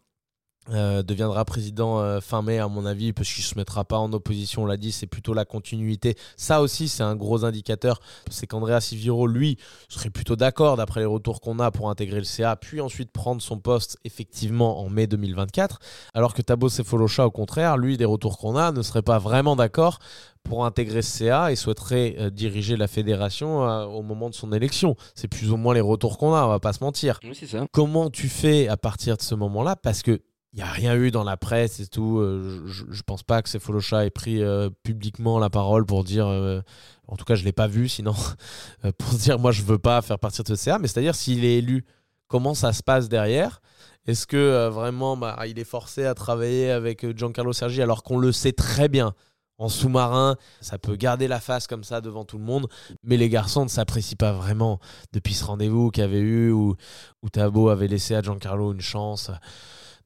Euh, 0.68 1.02
deviendra 1.02 1.46
président 1.46 2.00
euh, 2.00 2.20
fin 2.20 2.42
mai 2.42 2.58
à 2.58 2.68
mon 2.68 2.84
avis 2.84 3.14
parce 3.14 3.32
qu'il 3.32 3.42
se 3.42 3.56
mettra 3.56 3.82
pas 3.86 3.96
en 3.96 4.12
opposition 4.12 4.64
on 4.64 4.66
l'a 4.66 4.76
dit 4.76 4.92
c'est 4.92 5.06
plutôt 5.06 5.32
la 5.32 5.46
continuité 5.46 6.16
ça 6.36 6.60
aussi 6.60 6.86
c'est 6.86 7.02
un 7.02 7.16
gros 7.16 7.46
indicateur 7.46 7.98
c'est 8.30 8.46
qu'Andrea 8.46 8.78
Siviro 8.82 9.26
lui 9.26 9.56
serait 9.88 10.10
plutôt 10.10 10.36
d'accord 10.36 10.76
d'après 10.76 11.00
les 11.00 11.06
retours 11.06 11.40
qu'on 11.40 11.60
a 11.60 11.70
pour 11.70 11.88
intégrer 11.88 12.18
le 12.18 12.24
CA 12.24 12.56
puis 12.56 12.82
ensuite 12.82 13.10
prendre 13.10 13.40
son 13.40 13.58
poste 13.58 13.98
effectivement 14.04 14.80
en 14.84 14.90
mai 14.90 15.06
2024 15.06 15.78
alors 16.12 16.34
que 16.34 16.42
Tabo 16.42 16.68
Cephalosha 16.68 17.26
au 17.26 17.30
contraire 17.30 17.78
lui 17.78 17.96
des 17.96 18.04
retours 18.04 18.36
qu'on 18.36 18.54
a 18.54 18.70
ne 18.70 18.82
serait 18.82 19.02
pas 19.02 19.18
vraiment 19.18 19.56
d'accord 19.56 19.98
pour 20.42 20.66
intégrer 20.66 21.00
ce 21.02 21.18
CA 21.18 21.50
et 21.52 21.56
souhaiterait 21.56 22.16
euh, 22.18 22.30
diriger 22.30 22.76
la 22.76 22.86
fédération 22.86 23.60
au 23.60 24.02
moment 24.02 24.30
de 24.30 24.34
son 24.34 24.52
élection. 24.54 24.96
C'est 25.14 25.28
plus 25.28 25.52
ou 25.52 25.58
moins 25.58 25.74
les 25.74 25.82
retours 25.82 26.16
qu'on 26.16 26.32
a, 26.32 26.44
on 26.44 26.48
va 26.48 26.60
pas 26.60 26.72
se 26.72 26.82
mentir. 26.82 27.20
Oui, 27.22 27.34
ça. 27.34 27.66
Comment 27.72 28.08
tu 28.08 28.30
fais 28.30 28.66
à 28.66 28.78
partir 28.78 29.18
de 29.18 29.22
ce 29.22 29.34
moment-là? 29.34 29.76
Parce 29.76 30.02
que 30.02 30.22
il 30.52 30.56
n'y 30.56 30.62
a 30.62 30.70
rien 30.70 30.96
eu 30.96 31.10
dans 31.10 31.22
la 31.22 31.36
presse 31.36 31.80
et 31.80 31.86
tout. 31.86 32.18
Euh, 32.18 32.62
je, 32.66 32.84
ne 32.84 33.02
pense 33.06 33.22
pas 33.22 33.40
que 33.42 33.48
Cephalosha 33.48 34.04
ait 34.04 34.10
pris 34.10 34.42
euh, 34.42 34.68
publiquement 34.82 35.38
la 35.38 35.48
parole 35.48 35.86
pour 35.86 36.02
dire, 36.02 36.26
euh, 36.26 36.60
en 37.06 37.16
tout 37.16 37.24
cas 37.24 37.36
je 37.36 37.44
l'ai 37.44 37.52
pas 37.52 37.68
vu 37.68 37.88
sinon, 37.88 38.14
pour 38.98 39.14
dire 39.14 39.38
moi 39.38 39.52
je 39.52 39.62
veux 39.62 39.78
pas 39.78 40.02
faire 40.02 40.18
partir 40.18 40.44
de 40.44 40.48
ce 40.48 40.56
CA, 40.56 40.78
mais 40.78 40.88
c'est-à-dire 40.88 41.14
s'il 41.14 41.44
est 41.44 41.58
élu, 41.58 41.84
comment 42.26 42.54
ça 42.54 42.72
se 42.72 42.82
passe 42.82 43.08
derrière? 43.08 43.60
Est-ce 44.06 44.26
que 44.26 44.68
vraiment 44.68 45.16
bah, 45.16 45.38
il 45.46 45.58
est 45.58 45.64
forcé 45.64 46.04
à 46.04 46.14
travailler 46.14 46.70
avec 46.70 47.16
Giancarlo 47.16 47.52
Sergi 47.52 47.82
alors 47.82 48.02
qu'on 48.02 48.18
le 48.18 48.32
sait 48.32 48.52
très 48.52 48.88
bien 48.88 49.14
en 49.58 49.68
sous-marin, 49.68 50.36
ça 50.62 50.78
peut 50.78 50.96
garder 50.96 51.28
la 51.28 51.38
face 51.38 51.66
comme 51.66 51.84
ça 51.84 52.00
devant 52.00 52.24
tout 52.24 52.38
le 52.38 52.44
monde, 52.44 52.66
mais 53.02 53.18
les 53.18 53.28
garçons 53.28 53.62
ne 53.64 53.68
s'apprécient 53.68 54.16
pas 54.18 54.32
vraiment 54.32 54.80
depuis 55.12 55.34
ce 55.34 55.44
rendez-vous 55.44 55.90
qu'il 55.90 56.02
avait 56.02 56.18
eu 56.18 56.50
où, 56.50 56.76
où 57.22 57.28
Tabo 57.28 57.68
avait 57.68 57.86
laissé 57.86 58.14
à 58.14 58.22
Giancarlo 58.22 58.72
une 58.72 58.80
chance 58.80 59.30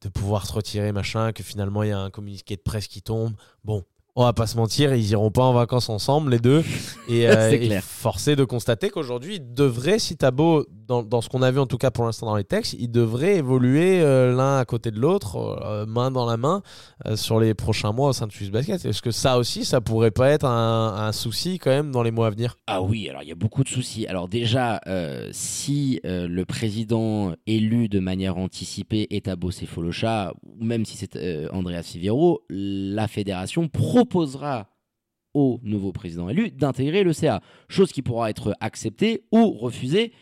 de 0.04 0.08
pouvoir 0.10 0.46
se 0.46 0.52
retirer, 0.52 0.92
machin, 0.92 1.32
que 1.32 1.42
finalement 1.42 1.82
il 1.82 1.88
y 1.88 1.92
a 1.92 1.98
un 1.98 2.10
communiqué 2.10 2.56
de 2.56 2.60
presse 2.60 2.86
qui 2.86 3.02
tombe. 3.02 3.34
Bon, 3.64 3.84
on 4.16 4.22
va 4.24 4.32
pas 4.32 4.46
se 4.46 4.56
mentir, 4.56 4.94
ils 4.94 5.10
iront 5.10 5.30
pas 5.30 5.42
en 5.42 5.52
vacances 5.52 5.88
ensemble, 5.88 6.30
les 6.30 6.38
deux. 6.38 6.62
Et, 7.08 7.28
euh, 7.28 7.80
forcé 7.80 8.36
de 8.36 8.44
constater 8.44 8.90
qu'aujourd'hui, 8.90 9.36
il 9.36 9.54
devrait, 9.54 9.98
si 9.98 10.16
Tabo 10.16 10.66
dans, 10.86 11.20
ce 11.20 11.28
qu'on 11.28 11.42
a 11.42 11.50
vu 11.50 11.58
en 11.58 11.66
tout 11.66 11.78
cas 11.78 11.90
pour 11.90 12.04
l'instant 12.04 12.26
dans 12.26 12.36
les 12.36 12.44
textes, 12.44 12.74
ils 12.78 12.90
devraient 12.90 13.36
évoluer 13.36 14.00
euh, 14.00 14.34
l'un 14.34 14.58
à 14.58 14.64
côté 14.64 14.90
de 14.90 14.98
l'autre, 14.98 15.36
euh, 15.36 15.86
main 15.86 16.10
dans 16.10 16.26
la 16.26 16.36
main, 16.36 16.62
euh, 17.06 17.16
sur 17.16 17.40
les 17.40 17.54
prochains 17.54 17.92
mois 17.92 18.10
au 18.10 18.12
sein 18.12 18.26
de 18.26 18.32
Swiss 18.32 18.50
Basket. 18.50 18.84
Est-ce 18.84 19.02
que 19.02 19.10
ça 19.10 19.38
aussi, 19.38 19.64
ça 19.64 19.80
pourrait 19.80 20.10
pas 20.10 20.30
être 20.30 20.44
un, 20.46 21.12
souci 21.12 21.58
quand 21.58 21.70
même 21.70 21.90
dans 21.90 22.02
les 22.02 22.10
mois 22.10 22.26
à 22.26 22.30
venir? 22.30 22.58
Ah 22.66 22.82
oui, 22.82 23.08
alors 23.08 23.22
il 23.22 23.28
y 23.28 23.32
a 23.32 23.36
beaucoup 23.36 23.62
de 23.62 23.68
soucis. 23.68 24.06
Alors 24.06 24.28
déjà, 24.28 24.80
si 25.32 26.00
le 26.02 26.44
président 26.44 27.34
élu 27.46 27.88
de 27.88 28.00
manière 28.00 28.36
anticipée 28.36 29.06
est 29.10 29.28
Abo 29.28 29.50
ou 29.50 30.64
même 30.64 30.84
si 30.84 30.96
c'est 30.96 31.50
Andrea 31.52 31.82
Sivero, 31.82 32.42
la 32.48 33.06
fédération 33.06 33.68
proposera 34.04 34.68
au 35.32 35.58
nouveau 35.62 35.92
président 35.92 36.28
élu 36.28 36.50
d'intégrer 36.50 37.02
le 37.02 37.12
CA, 37.12 37.40
chose 37.68 37.90
qui 37.90 38.02
pourra 38.02 38.30
être 38.30 38.54
acceptée 38.60 39.24
ou 39.32 39.50
refusée 39.50 40.12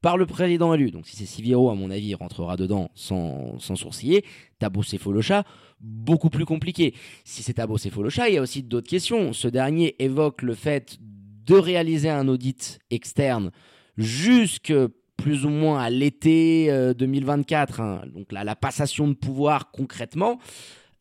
par 0.00 0.16
le 0.16 0.26
président 0.26 0.74
élu. 0.74 0.90
Donc 0.90 1.06
si 1.06 1.16
c'est 1.16 1.26
Siviero, 1.26 1.70
à 1.70 1.74
mon 1.74 1.90
avis, 1.90 2.14
rentrera 2.14 2.56
dedans 2.56 2.90
sans, 2.94 3.58
sans 3.58 3.76
sourciller. 3.76 4.24
Tabo 4.58 4.82
Cefolocha, 4.82 5.44
beaucoup 5.80 6.30
plus 6.30 6.44
compliqué. 6.44 6.94
Si 7.24 7.42
c'est 7.42 7.54
Tabo 7.54 7.78
Cefolocha, 7.78 8.28
il 8.28 8.34
y 8.34 8.38
a 8.38 8.42
aussi 8.42 8.62
d'autres 8.62 8.88
questions. 8.88 9.32
Ce 9.32 9.48
dernier 9.48 9.94
évoque 9.98 10.42
le 10.42 10.54
fait 10.54 10.98
de 11.00 11.54
réaliser 11.54 12.08
un 12.08 12.28
audit 12.28 12.78
externe 12.90 13.50
jusque 13.96 14.72
plus 15.16 15.44
ou 15.44 15.50
moins 15.50 15.80
à 15.80 15.90
l'été 15.90 16.92
2024, 16.96 17.80
euh, 17.80 17.84
hein. 17.84 18.02
donc 18.12 18.32
là, 18.32 18.42
la 18.42 18.56
passation 18.56 19.06
de 19.06 19.12
pouvoir 19.12 19.70
concrètement. 19.70 20.38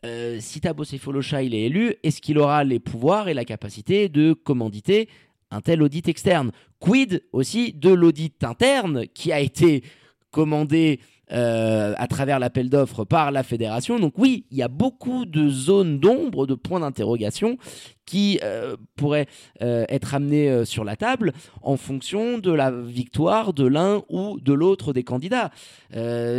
Euh, 0.04 0.38
si 0.40 0.60
Tabo 0.62 0.84
Cefolocha 0.84 1.44
il 1.44 1.54
est 1.54 1.66
élu, 1.66 1.96
est-ce 2.04 2.22
qu'il 2.22 2.40
aura 2.40 2.64
les 2.64 2.80
pouvoirs 2.80 3.28
et 3.28 3.36
la 3.36 3.46
capacité 3.46 4.10
de 4.10 4.34
commanditer 4.34 5.08
un 5.52 5.62
tel 5.62 5.84
audit 5.84 6.08
externe? 6.08 6.52
Quid 6.80 7.24
aussi 7.32 7.74
de 7.74 7.92
l'audit 7.92 8.44
interne 8.44 9.06
qui 9.14 9.32
a 9.32 9.40
été 9.40 9.84
commandé 10.32 11.00
euh, 11.32 11.94
à 11.98 12.08
travers 12.08 12.40
l'appel 12.40 12.70
d'offres 12.70 13.06
par 13.06 13.32
la 13.32 13.44
fédération. 13.44 14.00
Donc 14.00 14.14
oui, 14.18 14.46
il 14.52 14.58
y 14.58 14.64
a 14.64 14.68
beaucoup 14.68 15.26
de 15.26 15.50
zones 15.50 16.00
d'ombre, 16.00 16.46
de 16.46 16.56
points 16.56 16.82
d'interrogation 16.82 17.58
qui 18.06 18.40
euh, 18.44 18.76
pourraient 18.98 19.28
euh, 19.62 19.86
être 19.88 20.14
amenés 20.14 20.66
sur 20.66 20.84
la 20.84 20.98
table 20.98 21.32
en 21.62 21.78
fonction 21.78 22.38
de 22.38 22.52
la 22.52 22.72
victoire 22.72 23.54
de 23.54 23.66
l'un 23.66 24.02
ou 24.10 24.40
de 24.42 24.52
l'autre 24.52 24.92
des 24.92 25.04
candidats. 25.04 25.52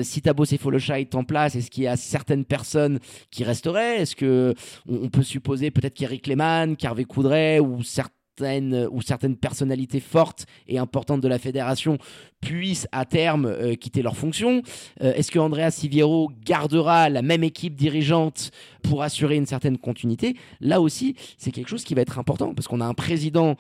si 0.03 0.21
Tabo 0.21 0.45
Cefolocha 0.45 1.01
est 1.01 1.15
en 1.15 1.25
place, 1.25 1.57
est-ce 1.57 1.71
qu'il 1.71 1.85
y 1.85 1.89
a 1.89 1.97
certaines 1.97 2.45
personnes 2.45 2.99
qui 3.31 3.45
resteraient? 3.45 4.03
Est-ce 4.03 4.17
que 4.17 4.55
on, 4.89 5.09
peut 5.09 5.23
supposer 5.23 5.71
peut-être 5.71 5.95
qu'Eric 5.95 6.27
Lehmann, 6.27 6.77
qu'Hervé 6.77 7.05
Coudray 7.05 7.61
ou 7.61 7.83
certains 7.83 8.22
certaines, 8.43 8.89
ou 8.91 9.03
certaines 9.03 9.37
personnalités 9.37 10.01
fortes 10.01 10.47
et 10.69 10.79
importantes 10.79 11.21
de 11.21 11.29
la 11.29 11.39
fédération 11.39 11.99
puissent 12.41 12.89
à 12.93 13.05
terme 13.05 13.47
euh, 13.47 13.75
quitter 13.75 14.03
leur 14.03 14.17
fonction 14.17 14.63
euh, 15.03 15.13
Est-ce 15.15 15.31
que 15.31 15.39
Andrea 15.39 15.71
Siviero 15.71 16.31
gardera 16.45 17.09
la 17.09 17.23
même 17.23 17.45
équipe 17.45 17.77
dirigeante 17.77 18.51
pour 18.83 19.03
assurer 19.03 19.37
une 19.37 19.47
certaine 19.47 19.79
continuité? 19.79 20.37
Là 20.61 20.81
aussi, 20.81 21.15
c'est 21.39 21.53
quelque 21.53 21.69
chose 21.69 21.85
qui 21.85 21.95
va 21.95 22.03
être 22.03 22.19
important 22.19 22.55
parce 22.55 22.69
qu'on 22.69 22.81
a 22.81 22.87
un 22.87 22.95
président 22.95 23.57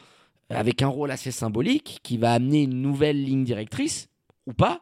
avec 0.50 0.82
un 0.82 0.88
rôle 0.88 1.10
assez 1.10 1.30
symbolique 1.30 2.00
qui 2.02 2.18
va 2.18 2.32
amener 2.32 2.62
une 2.62 2.82
nouvelle 2.82 3.22
ligne 3.22 3.44
directrice 3.44 4.08
ou 4.46 4.52
pas 4.52 4.80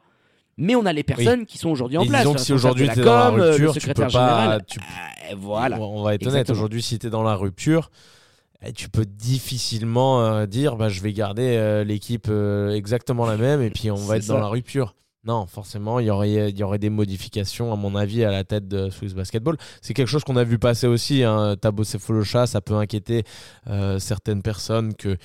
mais 0.56 0.74
on 0.74 0.84
a 0.84 0.92
les 0.92 1.02
personnes 1.02 1.46
qui 1.46 1.56
sont 1.56 1.70
aujourd'hui 1.70 1.96
en 1.96 2.04
place. 2.04 2.20
Disons 2.20 2.34
que 2.34 2.40
si 2.40 2.52
aujourd'hui 2.52 2.86
tu 2.92 3.00
es 3.00 3.02
dans 3.02 3.14
la 3.14 3.28
rupture, 3.30 3.72
tu 3.72 3.86
peux 3.88 4.06
pas. 4.08 4.56
Euh, 4.56 4.58
voilà. 5.38 5.80
On 5.80 6.02
va 6.02 6.14
être 6.14 6.26
honnête, 6.26 6.50
aujourd'hui, 6.50 6.82
si 6.82 6.98
tu 6.98 7.06
es 7.06 7.10
dans 7.10 7.22
la 7.22 7.34
rupture, 7.34 7.90
eh, 8.62 8.72
tu 8.72 8.88
peux 8.90 9.06
difficilement 9.06 10.22
euh, 10.22 10.46
dire 10.46 10.76
bah, 10.76 10.88
je 10.88 11.00
vais 11.00 11.12
garder 11.12 11.56
euh, 11.56 11.82
l'équipe 11.82 12.26
euh, 12.28 12.72
exactement 12.72 13.24
la 13.24 13.36
même 13.36 13.62
et 13.62 13.70
puis 13.70 13.90
on 13.90 13.94
va 14.06 14.18
être 14.18 14.26
dans 14.26 14.38
la 14.38 14.48
rupture. 14.48 14.94
Non, 15.22 15.44
forcément, 15.44 16.00
il 16.00 16.06
y 16.06 16.10
aurait, 16.10 16.50
il 16.50 16.58
y 16.58 16.62
aurait 16.62 16.78
des 16.78 16.88
modifications, 16.88 17.74
à 17.74 17.76
mon 17.76 17.94
avis, 17.94 18.24
à 18.24 18.30
la 18.30 18.42
tête 18.42 18.68
de 18.68 18.88
Swiss 18.88 19.12
Basketball. 19.12 19.58
C'est 19.82 19.92
quelque 19.92 20.08
chose 20.08 20.24
qu'on 20.24 20.36
a 20.36 20.44
vu 20.44 20.58
passer 20.58 20.86
aussi. 20.86 21.24
Hein. 21.24 21.56
Tabo 21.60 21.84
ça 21.84 21.98
peut 22.62 22.74
inquiéter 22.74 23.24
certaines 23.98 24.40
personnes 24.40 24.94
que 24.94 25.18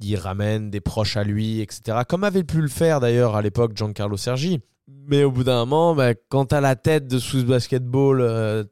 il 0.00 0.14
ramène 0.14 0.70
des 0.70 0.80
proches 0.80 1.16
à 1.16 1.24
lui, 1.24 1.60
etc. 1.60 1.98
Comme 2.08 2.22
avait 2.22 2.44
pu 2.44 2.60
le 2.60 2.68
faire 2.68 3.00
d'ailleurs 3.00 3.34
à 3.34 3.42
l'époque 3.42 3.76
Giancarlo 3.76 4.16
Sergi. 4.16 4.60
Mais 4.86 5.24
au 5.24 5.32
bout 5.32 5.42
d'un 5.42 5.64
moment, 5.64 5.96
bah, 5.96 6.14
quand 6.28 6.46
tu 6.46 6.54
as 6.54 6.60
la 6.60 6.76
tête 6.76 7.08
de 7.08 7.18
Swiss 7.18 7.44
Basketball, 7.44 8.18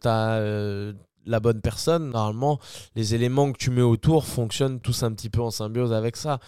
tu 0.01 0.09
as 0.09 0.93
la 1.29 1.41
bonne 1.41 1.61
personne, 1.61 2.11
normalement, 2.11 2.59
les 2.97 3.15
éléments 3.15 3.53
que 3.53 3.59
tu 3.59 3.71
mets 3.71 3.83
autour 3.83 4.27
fonctionnent 4.27 4.81
tous 4.81 5.03
un 5.03 5.13
petit 5.13 5.29
peu 5.29 5.41
en 5.41 5.51
symbiose 5.51 5.93
avec 5.93 6.17
ça. 6.17 6.41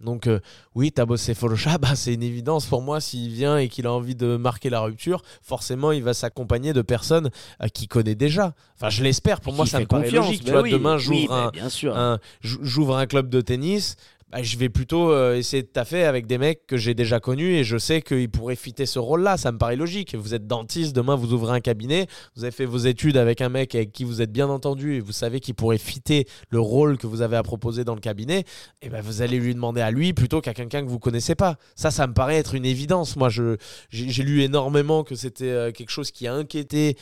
Donc 0.00 0.28
euh, 0.28 0.38
oui, 0.74 0.92
Tabo 0.92 1.16
Cefolocha, 1.16 1.78
bah, 1.78 1.96
c'est 1.96 2.14
une 2.14 2.22
évidence 2.22 2.66
pour 2.66 2.82
moi. 2.82 3.00
S'il 3.00 3.32
vient 3.32 3.58
et 3.58 3.68
qu'il 3.68 3.86
a 3.86 3.92
envie 3.92 4.14
de 4.14 4.36
marquer 4.36 4.70
la 4.70 4.80
rupture, 4.80 5.22
forcément, 5.42 5.92
il 5.92 6.02
va 6.02 6.14
s'accompagner 6.14 6.72
de 6.72 6.82
personnes 6.82 7.30
euh, 7.62 7.68
qu'il 7.68 7.88
connaît 7.88 8.14
déjà. 8.14 8.54
Enfin, 8.76 8.90
je 8.90 9.02
l'espère. 9.02 9.40
Pour 9.40 9.54
moi, 9.54 9.66
ça 9.66 9.80
me 9.80 9.86
paraît 9.86 10.10
logique. 10.10 10.44
Tu 10.44 10.52
vois, 10.52 10.62
demain, 10.62 10.98
j'ouvre 10.98 11.50
un, 11.94 12.18
j'ouvre 12.40 12.96
un 12.96 13.06
club 13.06 13.28
de 13.28 13.40
tennis. 13.40 13.96
Bah, 14.30 14.42
je 14.42 14.58
vais 14.58 14.68
plutôt 14.68 15.10
euh, 15.10 15.36
essayer 15.36 15.62
de 15.62 15.68
taffer 15.68 16.04
avec 16.04 16.26
des 16.26 16.36
mecs 16.36 16.66
que 16.66 16.76
j'ai 16.76 16.92
déjà 16.92 17.18
connus 17.18 17.54
et 17.54 17.64
je 17.64 17.78
sais 17.78 18.02
qu'ils 18.02 18.28
pourraient 18.28 18.56
fitter 18.56 18.84
ce 18.84 18.98
rôle-là. 18.98 19.38
Ça 19.38 19.52
me 19.52 19.58
paraît 19.58 19.76
logique. 19.76 20.14
Vous 20.14 20.34
êtes 20.34 20.46
dentiste, 20.46 20.94
demain 20.94 21.14
vous 21.14 21.32
ouvrez 21.32 21.56
un 21.56 21.60
cabinet, 21.60 22.06
vous 22.36 22.44
avez 22.44 22.50
fait 22.50 22.66
vos 22.66 22.76
études 22.76 23.16
avec 23.16 23.40
un 23.40 23.48
mec 23.48 23.74
avec 23.74 23.90
qui 23.90 24.04
vous 24.04 24.20
êtes 24.20 24.30
bien 24.30 24.48
entendu 24.48 24.96
et 24.96 25.00
vous 25.00 25.12
savez 25.12 25.40
qu'il 25.40 25.54
pourrait 25.54 25.78
fitter 25.78 26.26
le 26.50 26.60
rôle 26.60 26.98
que 26.98 27.06
vous 27.06 27.22
avez 27.22 27.36
à 27.36 27.42
proposer 27.42 27.84
dans 27.84 27.94
le 27.94 28.00
cabinet. 28.00 28.40
Et 28.40 28.44
eh 28.82 28.88
ben 28.90 29.00
vous 29.00 29.22
allez 29.22 29.38
lui 29.38 29.54
demander 29.54 29.80
à 29.80 29.90
lui 29.90 30.12
plutôt 30.12 30.42
qu'à 30.42 30.52
quelqu'un 30.52 30.82
que 30.82 30.90
vous 30.90 30.98
connaissez 30.98 31.34
pas. 31.34 31.56
Ça, 31.74 31.90
ça 31.90 32.06
me 32.06 32.12
paraît 32.12 32.36
être 32.36 32.54
une 32.54 32.66
évidence. 32.66 33.16
Moi, 33.16 33.30
j'ai 33.30 34.22
lu 34.22 34.42
énormément 34.42 35.04
que 35.04 35.14
c'était 35.14 35.44
euh, 35.46 35.72
quelque 35.72 35.90
chose 35.90 36.10
qui 36.10 36.26
a 36.26 36.34
inquiété 36.34 36.96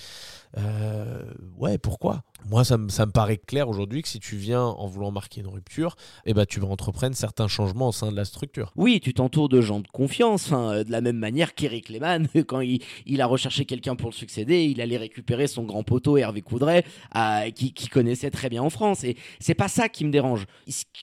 euh, 0.58 1.22
ouais, 1.58 1.78
pourquoi? 1.78 2.22
Moi, 2.48 2.64
ça, 2.64 2.78
me, 2.78 3.10
paraît 3.10 3.38
clair 3.38 3.68
aujourd'hui 3.68 4.02
que 4.02 4.08
si 4.08 4.20
tu 4.20 4.36
viens 4.36 4.62
en 4.62 4.86
voulant 4.86 5.10
marquer 5.10 5.40
une 5.40 5.48
rupture, 5.48 5.96
eh 6.24 6.32
ben, 6.32 6.46
tu 6.46 6.60
vas 6.60 6.68
entreprendre 6.68 7.16
certains 7.16 7.48
changements 7.48 7.88
au 7.88 7.92
sein 7.92 8.10
de 8.10 8.16
la 8.16 8.24
structure. 8.24 8.72
Oui, 8.76 9.00
tu 9.00 9.12
t'entoures 9.14 9.48
de 9.48 9.60
gens 9.60 9.80
de 9.80 9.88
confiance, 9.88 10.52
hein, 10.52 10.84
de 10.84 10.90
la 10.90 11.00
même 11.00 11.16
manière 11.16 11.54
qu'Eric 11.54 11.88
Lehmann, 11.88 12.28
quand 12.46 12.60
il, 12.60 13.20
a 13.20 13.26
recherché 13.26 13.64
quelqu'un 13.64 13.96
pour 13.96 14.10
le 14.10 14.14
succéder, 14.14 14.64
il 14.64 14.80
allait 14.80 14.96
récupérer 14.96 15.46
son 15.46 15.64
grand 15.64 15.82
poteau 15.82 16.16
Hervé 16.16 16.40
Coudray, 16.42 16.84
qui, 17.54 17.72
connaissait 17.88 18.30
très 18.30 18.48
bien 18.48 18.62
en 18.62 18.70
France. 18.70 19.04
Et 19.04 19.16
c'est 19.40 19.54
pas 19.54 19.68
ça 19.68 19.88
qui 19.88 20.04
me 20.04 20.10
dérange. 20.10 20.46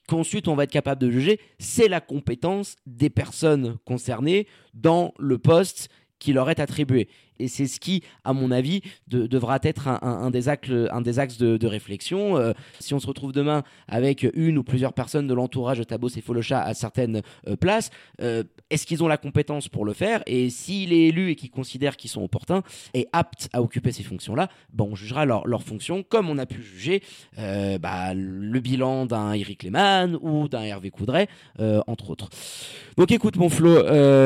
Qu'ensuite, 0.08 0.48
on 0.48 0.56
va 0.56 0.64
être 0.64 0.72
capable 0.72 1.02
de 1.02 1.10
juger, 1.10 1.40
c'est 1.60 1.88
la 1.88 2.02
compétence 2.02 2.76
des 2.86 3.10
personnes 3.10 3.78
concernées 3.86 4.48
dans 4.74 5.14
le 5.20 5.38
poste 5.38 5.90
qui 6.20 6.34
leur 6.34 6.50
est 6.50 6.60
attribué. 6.60 7.08
Et 7.40 7.48
c'est 7.48 7.68
ce 7.68 7.80
qui, 7.80 8.04
à 8.24 8.34
mon 8.34 8.52
avis, 8.52 8.82
devra 9.08 9.60
être 9.64 9.88
un, 9.88 10.30
des 10.32 10.50
axes, 10.50 10.70
un 10.70 11.02
des 11.02 11.20
axes 11.20 11.38
de, 11.38 11.68
réflexion. 11.68 12.38
Euh, 12.38 12.54
si 12.80 12.94
on 12.94 13.00
se 13.00 13.08
retrouve 13.08 13.32
demain 13.32 13.64
avec 13.88 14.28
une 14.34 14.58
ou 14.58 14.64
plusieurs 14.64 14.94
personnes 14.94 15.28
de 15.28 15.34
l'entourage 15.34 15.80
de 15.80 15.84
Tabos 15.84 16.10
et 16.10 16.22
Folocha 16.22 16.62
à 16.62 16.74
certaines 16.74 17.22
euh, 17.48 17.56
places, 17.56 17.90
euh, 18.22 18.44
est-ce 18.74 18.86
qu'ils 18.86 19.04
ont 19.04 19.08
la 19.08 19.18
compétence 19.18 19.70
pour 19.70 19.86
le 19.86 19.94
faire 19.94 20.22
Et 20.28 20.50
s'il 20.50 20.94
est 20.94 21.08
élu 21.08 21.32
et 21.32 21.36
qu'ils 21.36 21.52
considèrent 21.52 21.98
qu'ils 21.98 22.10
sont 22.10 22.24
opportuns 22.24 22.62
et 22.94 23.08
aptes 23.14 23.50
à 23.54 23.62
occuper 23.62 23.92
ces 23.92 24.04
fonctions-là, 24.04 24.50
bon, 24.72 24.90
on 24.92 24.96
jugera 24.96 25.26
leur, 25.26 25.48
leur, 25.48 25.64
fonction 25.64 26.04
comme 26.04 26.30
on 26.30 26.38
a 26.38 26.46
pu 26.46 26.62
juger 26.62 27.02
bah, 27.38 28.14
le 28.14 28.60
bilan 28.60 29.06
d'un 29.06 29.34
Eric 29.34 29.64
Lehmann 29.64 30.18
ou 30.22 30.48
d'un 30.48 30.64
Hervé 30.64 30.92
Coudray, 30.92 31.28
entre 31.88 32.10
autres. 32.10 32.30
Donc 32.98 33.12
écoute 33.12 33.38
mon 33.38 33.50
Flo, 33.50 33.84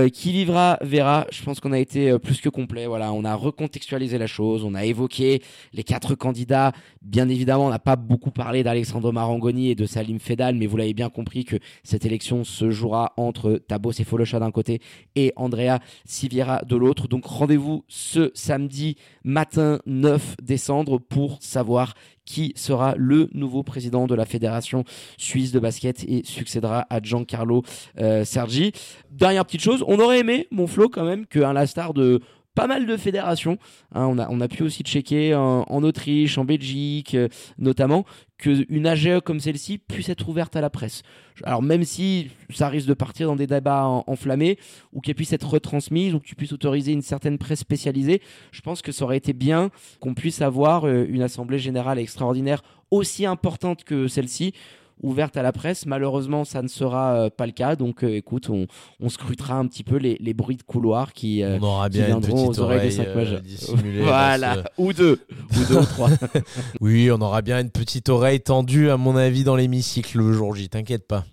qui 0.10 0.32
vivra 0.32 0.80
verra. 0.82 1.28
Je 1.32 1.44
pense 1.44 1.60
qu'on 1.60 1.72
a 1.72 1.80
été 1.80 2.18
plus 2.20 2.42
que 2.42 2.50
complet 2.50 2.88
on 2.88 3.26
a 3.26 3.36
recontextualisé 3.36 4.18
la 4.18 4.28
chose, 4.28 4.64
on 4.64 4.74
a 4.74 4.86
évoqué 4.86 5.42
les 5.74 5.84
quatre 5.84 6.16
candidats. 6.16 6.72
Bien 7.02 7.30
évidemment, 7.30 7.68
on 7.68 7.70
n'a 7.70 7.80
pas 7.80 7.96
beaucoup 7.96 8.32
parlé 8.32 8.64
d'Alexandre 8.64 9.12
Marangoni 9.12 9.70
et 9.70 9.76
de 9.76 9.86
Salim 9.86 10.20
Fedal, 10.20 10.56
mais 10.56 10.66
vous 10.66 10.78
l'avez 10.78 10.94
bien 10.94 11.10
compris 11.10 11.46
que 11.46 11.58
cette 11.84 12.06
élection 12.06 12.44
se 12.44 12.70
jouera 12.70 13.14
entre 13.18 13.62
Tabos 13.68 13.92
et 13.92 14.04
Folocha 14.04 14.37
d'un 14.40 14.52
côté 14.52 14.82
et 15.16 15.34
Andrea 15.36 15.80
Siviera 16.06 16.62
de 16.66 16.76
l'autre. 16.76 17.08
Donc 17.08 17.26
rendez-vous 17.26 17.84
ce 17.88 18.32
samedi 18.34 18.96
matin 19.24 19.80
9 19.86 20.38
décembre 20.42 21.00
pour 21.00 21.38
savoir 21.42 21.94
qui 22.28 22.52
sera 22.56 22.94
le 22.98 23.30
nouveau 23.34 23.64
président 23.64 24.06
de 24.06 24.14
la 24.14 24.26
Fédération 24.26 24.84
suisse 25.18 25.52
de 25.52 25.60
basket 25.60 26.04
et 26.04 26.24
succédera 26.26 26.86
à 26.90 27.02
Giancarlo 27.02 27.64
euh, 28.00 28.26
Sergi. 28.26 28.74
Dernière 29.10 29.46
petite 29.46 29.62
chose, 29.62 29.84
on 29.88 30.00
aurait 30.00 30.20
aimé, 30.20 30.48
mon 30.52 30.68
Flo, 30.68 30.90
quand 30.90 31.06
même, 31.06 31.26
qu'un 31.26 31.54
la 31.54 31.66
star 31.66 31.94
de 31.94 32.20
pas 32.58 32.66
mal 32.66 32.88
de 32.88 32.98
fédérations. 32.98 33.60
Hein, 33.94 34.08
on, 34.08 34.42
a, 34.42 34.48
pu 34.48 34.64
aussi 34.64 34.82
checker 34.82 35.36
en, 35.36 35.84
Autriche, 35.84 36.40
en 36.40 36.44
Belgique 36.44 37.14
euh, 37.14 37.28
notamment, 37.60 38.04
qu'une 38.40 38.88
AGE 38.88 39.20
comme 39.24 39.40
celle-ci 39.40 39.78
puisse 39.78 40.10
être 40.10 40.28
ouverte 40.28 40.56
à 40.56 40.62
la 40.62 40.72
presse. 40.72 41.04
Alors 41.44 41.62
même 41.62 41.84
si 41.84 42.32
ça 42.50 42.68
risque 42.68 42.88
de 42.88 42.96
partir 42.96 43.28
dans 43.28 43.36
des 43.36 43.46
débats 43.46 43.86
enflammés, 44.08 44.58
ou 44.92 45.02
qu'elle 45.02 45.14
puisse 45.14 45.34
être 45.34 45.48
retransmise, 45.48 46.16
ou 46.16 46.20
que 46.20 46.26
tu 46.26 46.36
puisses 46.36 46.52
autoriser 46.52 46.94
une 46.94 47.04
certaine 47.04 47.38
presse 47.38 47.60
spécialisée, 47.60 48.24
je 48.52 48.62
pense 48.62 48.82
que 48.82 48.92
ça 48.92 49.06
aurait 49.06 49.18
été 49.18 49.34
bien 49.34 49.70
qu'on 50.00 50.16
puisse 50.16 50.42
avoir 50.42 50.88
euh, 50.88 51.06
une 51.08 51.22
assemblée 51.22 51.60
générale 51.60 52.00
extraordinaire 52.00 52.64
aussi 52.90 53.28
importante 53.28 53.84
que 53.84 54.08
celle-ci 54.08 54.54
ouverte 55.02 55.38
à 55.38 55.44
la 55.44 55.52
presse. 55.52 55.86
Malheureusement, 55.86 56.46
ça 56.46 56.62
ne 56.62 56.68
sera 56.68 57.30
pas 57.30 57.46
le 57.46 57.52
cas. 57.52 57.76
Donc, 57.76 58.04
écoute, 58.04 58.50
on, 58.50 58.68
on, 59.00 59.10
scrutera 59.10 59.56
un 59.56 59.68
petit 59.68 59.84
peu 59.84 59.98
les, 59.98 60.18
les 60.20 60.34
bruits 60.34 60.58
de 60.58 60.64
couloir 60.64 61.14
qui, 61.14 61.44
on 61.44 61.64
aura 61.64 61.90
bien 61.90 62.06
viendront 62.06 62.50
aux 62.50 62.60
oreilles 62.60 62.82
des 62.82 62.92
5 62.92 63.16
majeurs. 63.16 63.42
voilà, 64.02 64.64
ou 64.78 64.94
deux, 64.94 65.20
ou 65.52 65.66
deux 65.68 65.78
ou 65.78 65.86
trois. 65.86 66.10
oui, 66.82 67.10
on 67.12 67.22
aura 67.22 67.42
bien 67.42 67.60
une 67.60 67.72
petite 67.72 68.10
oreille 68.10 68.42
tendue, 68.42 68.90
à 68.90 68.98
mon 68.98 69.16
avis, 69.16 69.44
dans 69.44 69.56
l'hémicycle 69.56 70.18
le 70.18 70.34
jour 70.34 70.56
J. 70.56 70.70
T'inquiète 70.70 71.08
pas. 71.08 71.26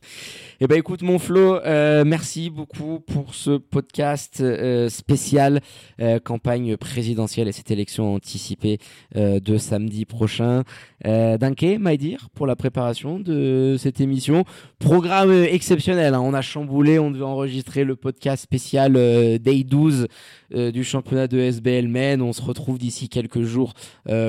Eh 0.60 0.68
ben 0.68 0.78
écoute 0.78 1.02
mon 1.02 1.18
Flo, 1.18 1.56
euh, 1.56 2.04
merci 2.06 2.48
beaucoup 2.48 3.00
pour 3.00 3.34
ce 3.34 3.58
podcast 3.58 4.40
euh, 4.40 4.88
spécial 4.88 5.60
euh, 6.00 6.20
campagne 6.20 6.76
présidentielle 6.76 7.48
et 7.48 7.52
cette 7.52 7.72
élection 7.72 8.14
anticipée 8.14 8.78
de 9.14 9.58
samedi 9.58 10.04
prochain. 10.04 10.62
Danke, 11.04 11.64
Maïdir, 11.78 12.28
pour 12.34 12.46
la 12.46 12.56
préparation 12.56 13.18
de 13.18 13.76
cette 13.78 14.00
émission. 14.00 14.44
Programme 14.78 15.32
exceptionnel, 15.32 16.14
hein. 16.14 16.20
on 16.20 16.34
a 16.34 16.40
chamboulé, 16.40 16.98
on 16.98 17.10
devait 17.10 17.24
enregistrer 17.24 17.84
le 17.84 17.96
podcast 17.96 18.42
spécial 18.42 18.94
Day 18.94 19.64
12 19.64 20.06
du 20.54 20.84
championnat 20.84 21.26
de 21.26 21.38
SBL 21.38 21.88
Men. 21.88 22.22
On 22.22 22.32
se 22.32 22.42
retrouve 22.42 22.78
d'ici 22.78 23.08
quelques 23.08 23.42
jours 23.42 23.74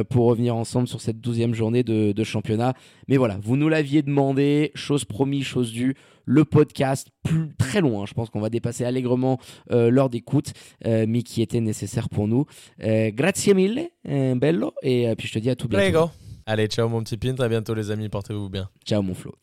pour 0.10 0.26
revenir 0.26 0.56
ensemble 0.56 0.88
sur 0.88 1.02
cette 1.02 1.22
douzième 1.22 1.54
journée 1.54 1.84
de, 1.84 2.12
de 2.12 2.24
championnat. 2.24 2.74
Mais 3.08 3.18
voilà, 3.18 3.38
vous 3.42 3.56
nous 3.58 3.70
l'aviez 3.70 4.02
demandé, 4.02 4.72
chose 4.76 5.06
promise, 5.06 5.46
chose 5.46 5.72
due 5.72 5.96
le 6.26 6.46
podcast 6.46 7.08
plus 7.24 7.56
très 7.58 7.82
loin. 7.82 8.06
Je 8.06 8.14
pense 8.14 8.30
qu'on 8.30 8.42
va 8.42 8.50
dépasser 8.50 8.86
allègrement 8.86 9.40
euh, 9.72 9.90
l'heure 9.90 10.10
d'écoute, 10.10 10.54
euh, 10.86 11.06
mais 11.08 11.22
qui 11.22 11.42
était 11.42 11.62
nécessaire 11.62 12.10
pour 12.10 12.28
nous. 12.28 12.46
Euh, 12.84 13.12
grazie 13.14 13.54
mille, 13.54 13.90
bello, 14.04 14.74
et 14.82 15.14
puis 15.18 15.28
je 15.28 15.34
te 15.34 15.40
dis 15.40 15.50
à 15.50 15.56
tout 15.56 15.68
bientôt. 15.68 16.10
Allez, 16.48 16.68
ciao 16.68 16.88
mon 16.88 17.04
petit 17.04 17.18
pin, 17.18 17.36
à 17.40 17.48
bientôt 17.48 17.74
les 17.74 17.90
amis, 17.90 18.10
portez-vous 18.10 18.50
bien. 18.50 18.70
Ciao 18.86 19.02
mon 19.02 19.16
Flo. 19.16 19.34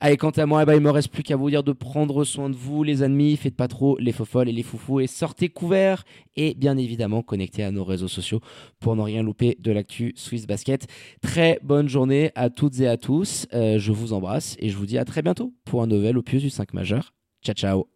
Allez, 0.00 0.16
quant 0.16 0.30
à 0.30 0.44
moi, 0.46 0.62
eh 0.62 0.66
ben, 0.66 0.74
il 0.74 0.80
me 0.80 0.90
reste 0.90 1.08
plus 1.08 1.22
qu'à 1.22 1.36
vous 1.36 1.48
dire 1.48 1.62
de 1.62 1.72
prendre 1.72 2.24
soin 2.24 2.50
de 2.50 2.56
vous, 2.56 2.82
les 2.82 3.02
amis. 3.02 3.36
Faites 3.36 3.56
pas 3.56 3.68
trop 3.68 3.96
les 3.98 4.12
faux 4.12 4.24
folles 4.24 4.48
et 4.48 4.52
les 4.52 4.62
foufous 4.62 5.00
et 5.00 5.06
sortez 5.06 5.48
couverts. 5.48 6.04
Et 6.36 6.54
bien 6.54 6.76
évidemment, 6.76 7.22
connectez 7.22 7.62
à 7.62 7.70
nos 7.70 7.84
réseaux 7.84 8.08
sociaux 8.08 8.40
pour 8.78 8.94
ne 8.94 9.02
rien 9.02 9.22
louper 9.22 9.56
de 9.58 9.72
l'actu 9.72 10.12
Swiss 10.16 10.46
Basket. 10.46 10.86
Très 11.22 11.58
bonne 11.62 11.88
journée 11.88 12.30
à 12.34 12.50
toutes 12.50 12.78
et 12.80 12.88
à 12.88 12.96
tous. 12.96 13.46
Euh, 13.54 13.78
je 13.78 13.92
vous 13.92 14.12
embrasse 14.12 14.56
et 14.58 14.68
je 14.68 14.76
vous 14.76 14.86
dis 14.86 14.98
à 14.98 15.04
très 15.04 15.22
bientôt 15.22 15.54
pour 15.64 15.82
un 15.82 15.86
nouvel 15.86 16.18
opus 16.18 16.42
du 16.42 16.50
5 16.50 16.74
majeur. 16.74 17.14
Ciao, 17.42 17.54
ciao. 17.54 17.95